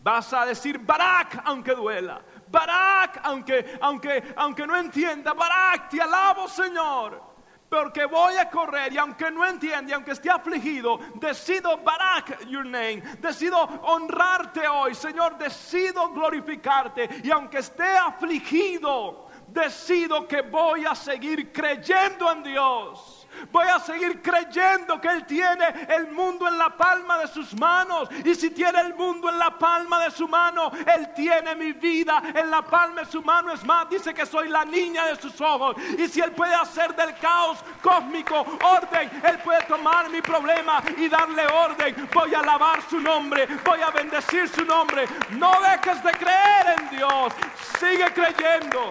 Vas 0.02 0.32
a 0.32 0.44
decir 0.44 0.78
Barak 0.78 1.40
aunque 1.44 1.74
duela. 1.74 2.20
Barak 2.50 3.20
aunque 3.22 3.78
aunque 3.80 4.22
aunque 4.36 4.66
no 4.66 4.76
entienda. 4.76 5.32
Barak, 5.32 5.88
te 5.88 6.00
alabo, 6.00 6.48
Señor 6.48 7.31
porque 7.72 8.04
voy 8.04 8.36
a 8.36 8.50
correr 8.50 8.92
y 8.92 8.98
aunque 8.98 9.30
no 9.30 9.46
entienda, 9.46 9.94
aunque 9.94 10.10
esté 10.10 10.28
afligido, 10.28 11.00
decido 11.14 11.78
barak 11.78 12.44
your 12.46 12.66
name, 12.66 13.02
decido 13.18 13.56
honrarte 13.62 14.68
hoy, 14.68 14.94
Señor, 14.94 15.38
decido 15.38 16.10
glorificarte 16.10 17.08
y 17.24 17.30
aunque 17.30 17.60
esté 17.60 17.96
afligido, 17.96 19.26
decido 19.48 20.28
que 20.28 20.42
voy 20.42 20.84
a 20.84 20.94
seguir 20.94 21.50
creyendo 21.50 22.30
en 22.30 22.42
Dios. 22.42 23.21
Voy 23.50 23.66
a 23.66 23.78
seguir 23.80 24.20
creyendo 24.22 25.00
que 25.00 25.08
Él 25.08 25.26
tiene 25.26 25.86
el 25.88 26.10
mundo 26.12 26.46
en 26.48 26.58
la 26.58 26.70
palma 26.76 27.18
de 27.18 27.26
sus 27.28 27.54
manos. 27.54 28.08
Y 28.24 28.34
si 28.34 28.50
tiene 28.50 28.80
el 28.80 28.94
mundo 28.94 29.28
en 29.28 29.38
la 29.38 29.58
palma 29.58 30.04
de 30.04 30.10
su 30.10 30.28
mano, 30.28 30.70
Él 30.86 31.12
tiene 31.14 31.54
mi 31.56 31.72
vida 31.72 32.22
en 32.34 32.50
la 32.50 32.62
palma 32.62 33.02
de 33.02 33.06
su 33.06 33.22
mano. 33.22 33.52
Es 33.52 33.64
más, 33.64 33.88
dice 33.88 34.14
que 34.14 34.26
soy 34.26 34.48
la 34.48 34.64
niña 34.64 35.06
de 35.06 35.16
sus 35.16 35.40
ojos. 35.40 35.76
Y 35.98 36.08
si 36.08 36.20
Él 36.20 36.32
puede 36.32 36.54
hacer 36.54 36.94
del 36.94 37.16
caos 37.18 37.58
cósmico 37.82 38.40
orden, 38.62 39.10
Él 39.24 39.38
puede 39.38 39.62
tomar 39.64 40.08
mi 40.10 40.20
problema 40.20 40.82
y 40.96 41.08
darle 41.08 41.46
orden. 41.46 42.08
Voy 42.12 42.34
a 42.34 42.40
alabar 42.40 42.80
su 42.88 43.00
nombre, 43.00 43.46
voy 43.64 43.80
a 43.80 43.90
bendecir 43.90 44.48
su 44.48 44.64
nombre. 44.64 45.06
No 45.30 45.52
dejes 45.60 46.02
de 46.02 46.12
creer 46.12 46.78
en 46.78 46.96
Dios. 46.96 47.32
Sigue 47.78 48.06
creyendo. 48.12 48.90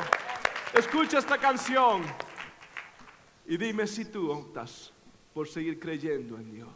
Escucha 0.74 1.20
esta 1.20 1.38
canción. 1.38 2.31
Y 3.52 3.58
dime 3.58 3.86
si 3.86 4.06
tú 4.06 4.32
optas 4.32 4.94
por 5.34 5.46
seguir 5.46 5.78
creyendo 5.78 6.38
en 6.38 6.54
Dios. 6.54 6.70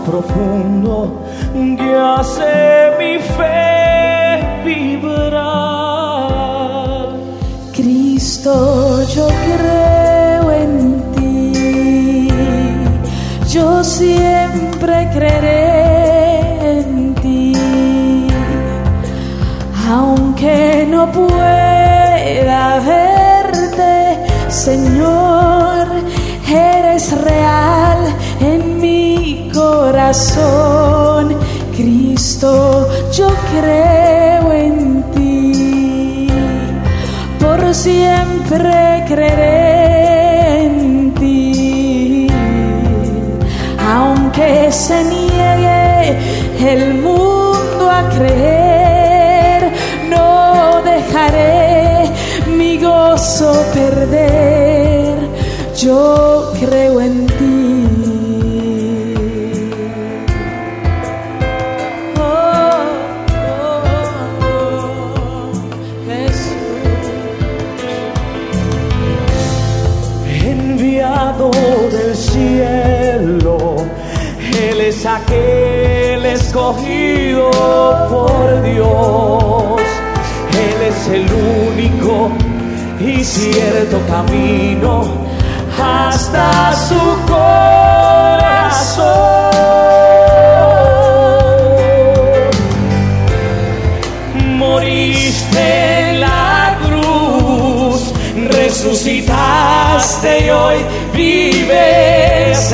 Profundo 0.00 1.22
que 1.52 1.94
hace 1.94 2.92
mi 2.98 3.18
fe 3.18 4.62
vibrar. 4.64 5.52
Cristo, 7.72 9.02
yo 9.14 9.26
creo 9.46 10.52
en 10.52 11.02
ti, 11.14 12.28
yo 13.48 13.84
siempre 13.84 15.08
creeré 15.12 16.78
en 16.78 17.14
ti, 17.14 17.52
aunque 19.90 20.86
no 20.88 21.10
pueda 21.10 22.80
verte, 22.80 24.18
Señor, 24.48 25.86
eres 26.48 27.12
real 27.22 27.91
corazón. 30.12 31.34
Cristo, 31.74 32.86
yo 33.12 33.28
creo 33.50 34.52
en 34.52 35.02
ti 35.14 36.28
por 37.40 37.74
siempre 37.74 39.04
creeré 39.08 40.64
en 40.66 41.14
ti. 41.14 42.26
Aunque 43.94 44.70
se 44.70 45.02
niegue 45.02 46.18
el 46.60 46.94
mundo 46.94 47.90
a 47.90 48.06
creer, 48.10 49.72
no 50.10 50.82
dejaré 50.82 52.10
mi 52.48 52.76
gozo 52.78 53.64
perder. 53.72 55.16
Yo 55.74 56.31
por 78.08 78.62
Dios. 78.62 79.80
Él 80.66 80.82
es 80.88 81.08
el 81.08 81.26
único 81.32 82.30
y 83.00 83.24
cierto 83.24 84.00
camino 84.06 85.22
hasta 85.80 86.74
su 86.88 87.00
corazón. 87.26 89.02
Moriste 94.56 96.10
en 96.10 96.20
la 96.20 96.78
cruz, 96.84 98.12
resucitaste 98.50 100.46
y 100.46 100.50
hoy 100.50 100.76
vives 101.14 102.72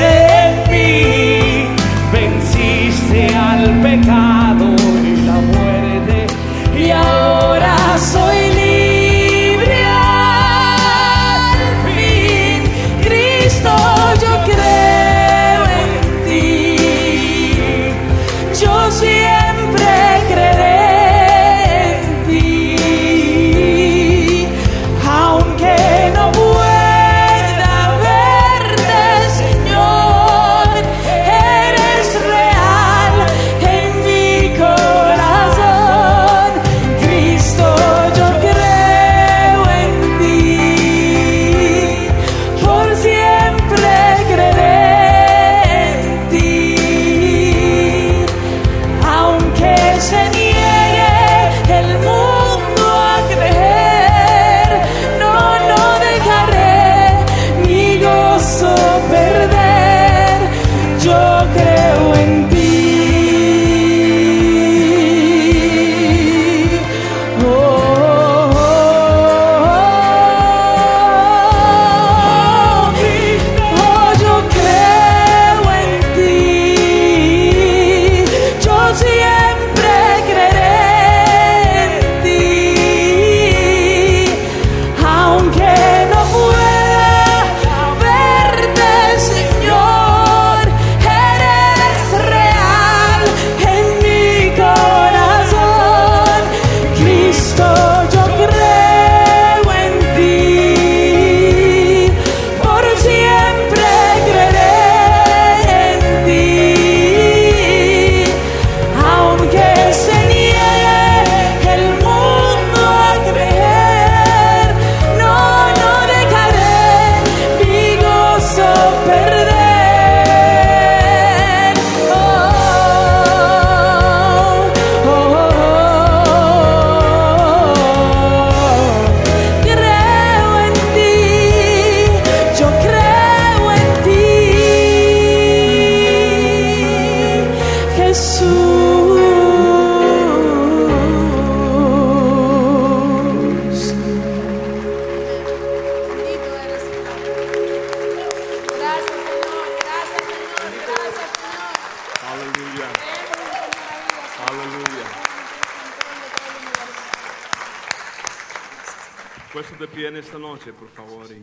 Puesto 159.59 159.75
de 159.75 159.89
pie 159.89 160.07
en 160.07 160.15
esta 160.15 160.39
noche, 160.39 160.73
por 160.73 160.89
favor, 160.89 161.27
y 161.33 161.43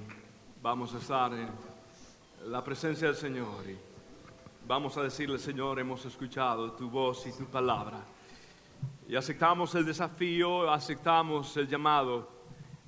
vamos 0.62 0.96
a 0.96 1.00
estar 1.00 1.34
en 1.34 1.50
la 2.50 2.64
presencia 2.64 3.08
del 3.08 3.18
Señor. 3.18 3.70
Y 3.70 3.78
vamos 4.66 4.96
a 4.96 5.04
decirle, 5.04 5.38
Señor, 5.38 5.80
hemos 5.80 6.06
escuchado 6.06 6.72
tu 6.72 6.90
voz 6.90 7.28
y 7.28 7.34
tu 7.34 7.44
palabra. 7.44 8.06
Y 9.10 9.18
aceptamos 9.18 9.76
el 9.76 9.86
desafío, 9.86 10.72
aceptamos 10.72 11.58
el 11.58 11.68
llamado 11.68 12.32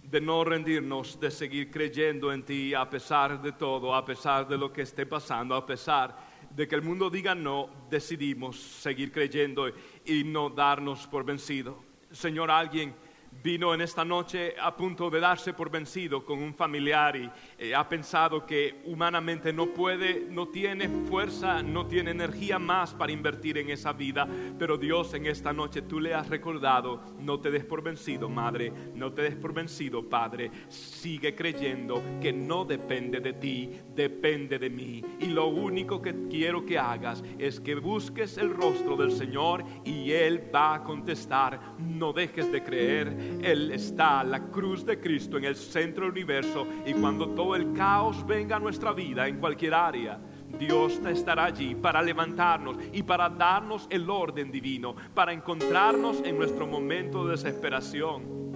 de 0.01 0.21
no 0.21 0.45
rendirnos, 0.45 1.19
de 1.19 1.29
seguir 1.29 1.69
creyendo 1.69 2.31
en 2.31 2.45
ti 2.45 2.73
a 2.73 2.89
pesar 2.89 3.41
de 3.41 3.51
todo, 3.51 3.93
a 3.93 4.05
pesar 4.05 4.47
de 4.47 4.57
lo 4.57 4.71
que 4.71 4.83
esté 4.83 5.05
pasando, 5.05 5.55
a 5.55 5.65
pesar 5.65 6.15
de 6.51 6.65
que 6.69 6.75
el 6.75 6.83
mundo 6.83 7.09
diga 7.09 7.35
no, 7.35 7.69
decidimos 7.89 8.57
seguir 8.61 9.11
creyendo 9.11 9.67
y 10.05 10.23
no 10.23 10.49
darnos 10.49 11.05
por 11.05 11.25
vencido. 11.25 11.83
Señor, 12.13 12.49
alguien 12.49 12.95
vino 13.43 13.73
en 13.73 13.81
esta 13.81 14.03
noche 14.03 14.55
a 14.59 14.75
punto 14.75 15.09
de 15.09 15.19
darse 15.19 15.53
por 15.53 15.69
vencido 15.69 16.25
con 16.25 16.39
un 16.39 16.53
familiar 16.53 17.15
y 17.15 17.29
eh, 17.57 17.75
ha 17.75 17.87
pensado 17.87 18.45
que 18.45 18.81
humanamente 18.85 19.53
no 19.53 19.67
puede, 19.67 20.25
no 20.29 20.47
tiene 20.47 20.89
fuerza, 21.09 21.61
no 21.63 21.87
tiene 21.87 22.11
energía 22.11 22.59
más 22.59 22.93
para 22.93 23.11
invertir 23.11 23.57
en 23.57 23.69
esa 23.69 23.93
vida, 23.93 24.27
pero 24.57 24.77
Dios 24.77 25.13
en 25.13 25.25
esta 25.25 25.53
noche 25.53 25.81
tú 25.81 25.99
le 25.99 26.13
has 26.13 26.27
recordado, 26.29 27.01
no 27.19 27.39
te 27.39 27.51
des 27.51 27.65
por 27.65 27.81
vencido, 27.81 28.29
madre, 28.29 28.71
no 28.95 29.13
te 29.13 29.21
des 29.23 29.35
por 29.35 29.53
vencido, 29.53 30.07
padre, 30.07 30.51
sigue 30.69 31.35
creyendo 31.35 32.01
que 32.21 32.33
no 32.33 32.65
depende 32.65 33.19
de 33.19 33.33
ti, 33.33 33.71
depende 33.95 34.59
de 34.59 34.69
mí. 34.69 35.03
Y 35.19 35.27
lo 35.27 35.47
único 35.47 36.01
que 36.01 36.27
quiero 36.29 36.65
que 36.65 36.77
hagas 36.77 37.23
es 37.37 37.59
que 37.59 37.75
busques 37.75 38.37
el 38.37 38.53
rostro 38.53 38.95
del 38.95 39.11
Señor 39.11 39.63
y 39.83 40.11
Él 40.11 40.49
va 40.53 40.75
a 40.75 40.83
contestar, 40.83 41.75
no 41.77 42.13
dejes 42.13 42.51
de 42.51 42.63
creer. 42.63 43.26
Él 43.41 43.71
está, 43.71 44.23
la 44.23 44.47
cruz 44.47 44.85
de 44.85 44.99
Cristo 44.99 45.37
en 45.37 45.45
el 45.45 45.55
centro 45.55 46.05
del 46.05 46.11
universo 46.11 46.67
y 46.85 46.93
cuando 46.93 47.29
todo 47.29 47.55
el 47.55 47.73
caos 47.73 48.25
venga 48.25 48.57
a 48.57 48.59
nuestra 48.59 48.93
vida 48.93 49.27
en 49.27 49.39
cualquier 49.39 49.73
área, 49.73 50.19
Dios 50.59 50.99
estará 51.05 51.45
allí 51.45 51.75
para 51.75 52.01
levantarnos 52.01 52.77
y 52.93 53.03
para 53.03 53.29
darnos 53.29 53.87
el 53.89 54.09
orden 54.09 54.51
divino, 54.51 54.95
para 55.13 55.33
encontrarnos 55.33 56.21
en 56.23 56.37
nuestro 56.37 56.65
momento 56.65 57.25
de 57.25 57.31
desesperación. 57.31 58.46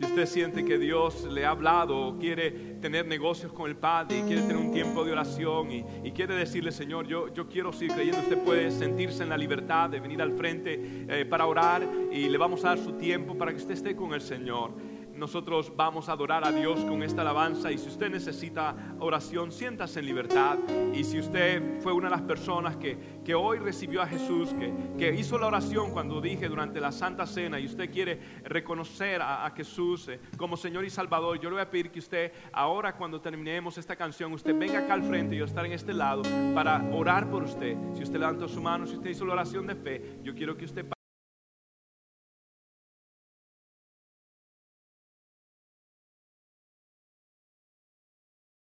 Si 0.00 0.06
usted 0.06 0.24
siente 0.24 0.64
que 0.64 0.78
Dios 0.78 1.24
le 1.30 1.44
ha 1.44 1.50
hablado 1.50 2.16
quiere 2.18 2.50
tener 2.80 3.06
negocios 3.06 3.52
con 3.52 3.68
el 3.68 3.76
Padre 3.76 4.20
y 4.20 4.22
quiere 4.22 4.40
tener 4.40 4.56
un 4.56 4.72
tiempo 4.72 5.04
de 5.04 5.12
oración 5.12 5.70
y, 5.70 5.84
y 6.02 6.12
quiere 6.12 6.34
decirle, 6.34 6.72
Señor, 6.72 7.06
yo, 7.06 7.28
yo 7.34 7.46
quiero 7.50 7.70
seguir 7.70 7.92
creyendo, 7.92 8.20
usted 8.20 8.38
puede 8.42 8.70
sentirse 8.70 9.22
en 9.22 9.28
la 9.28 9.36
libertad 9.36 9.90
de 9.90 10.00
venir 10.00 10.22
al 10.22 10.32
frente 10.32 11.04
eh, 11.06 11.26
para 11.26 11.44
orar 11.44 11.86
y 12.10 12.30
le 12.30 12.38
vamos 12.38 12.64
a 12.64 12.68
dar 12.68 12.78
su 12.78 12.92
tiempo 12.92 13.36
para 13.36 13.50
que 13.50 13.58
usted 13.58 13.74
esté 13.74 13.94
con 13.94 14.14
el 14.14 14.22
Señor. 14.22 14.72
Nosotros 15.20 15.70
vamos 15.76 16.08
a 16.08 16.12
adorar 16.12 16.46
a 16.46 16.50
Dios 16.50 16.80
con 16.80 17.02
esta 17.02 17.20
alabanza 17.20 17.70
y 17.70 17.76
si 17.76 17.88
usted 17.88 18.08
necesita 18.08 18.74
oración, 19.00 19.52
siéntase 19.52 20.00
en 20.00 20.06
libertad. 20.06 20.56
Y 20.94 21.04
si 21.04 21.18
usted 21.18 21.82
fue 21.82 21.92
una 21.92 22.08
de 22.08 22.16
las 22.16 22.22
personas 22.22 22.78
que, 22.78 22.96
que 23.22 23.34
hoy 23.34 23.58
recibió 23.58 24.00
a 24.00 24.06
Jesús, 24.06 24.48
que, 24.54 24.72
que 24.96 25.14
hizo 25.14 25.38
la 25.38 25.48
oración 25.48 25.90
cuando 25.90 26.22
dije 26.22 26.48
durante 26.48 26.80
la 26.80 26.90
Santa 26.90 27.26
Cena 27.26 27.60
y 27.60 27.66
usted 27.66 27.90
quiere 27.92 28.18
reconocer 28.44 29.20
a, 29.20 29.44
a 29.44 29.50
Jesús 29.50 30.08
eh, 30.08 30.18
como 30.38 30.56
Señor 30.56 30.86
y 30.86 30.90
Salvador, 30.90 31.38
yo 31.38 31.50
le 31.50 31.56
voy 31.56 31.62
a 31.64 31.70
pedir 31.70 31.90
que 31.90 31.98
usted 31.98 32.32
ahora 32.50 32.96
cuando 32.96 33.20
terminemos 33.20 33.76
esta 33.76 33.96
canción, 33.96 34.32
usted 34.32 34.58
venga 34.58 34.78
acá 34.78 34.94
al 34.94 35.02
frente 35.02 35.34
y 35.34 35.38
yo 35.40 35.44
estaré 35.44 35.68
en 35.68 35.74
este 35.74 35.92
lado 35.92 36.22
para 36.54 36.82
orar 36.94 37.28
por 37.28 37.42
usted. 37.42 37.76
Si 37.92 38.02
usted 38.02 38.18
levantó 38.18 38.48
su 38.48 38.62
mano, 38.62 38.86
si 38.86 38.94
usted 38.94 39.10
hizo 39.10 39.26
la 39.26 39.34
oración 39.34 39.66
de 39.66 39.74
fe, 39.74 40.18
yo 40.22 40.34
quiero 40.34 40.56
que 40.56 40.64
usted 40.64 40.86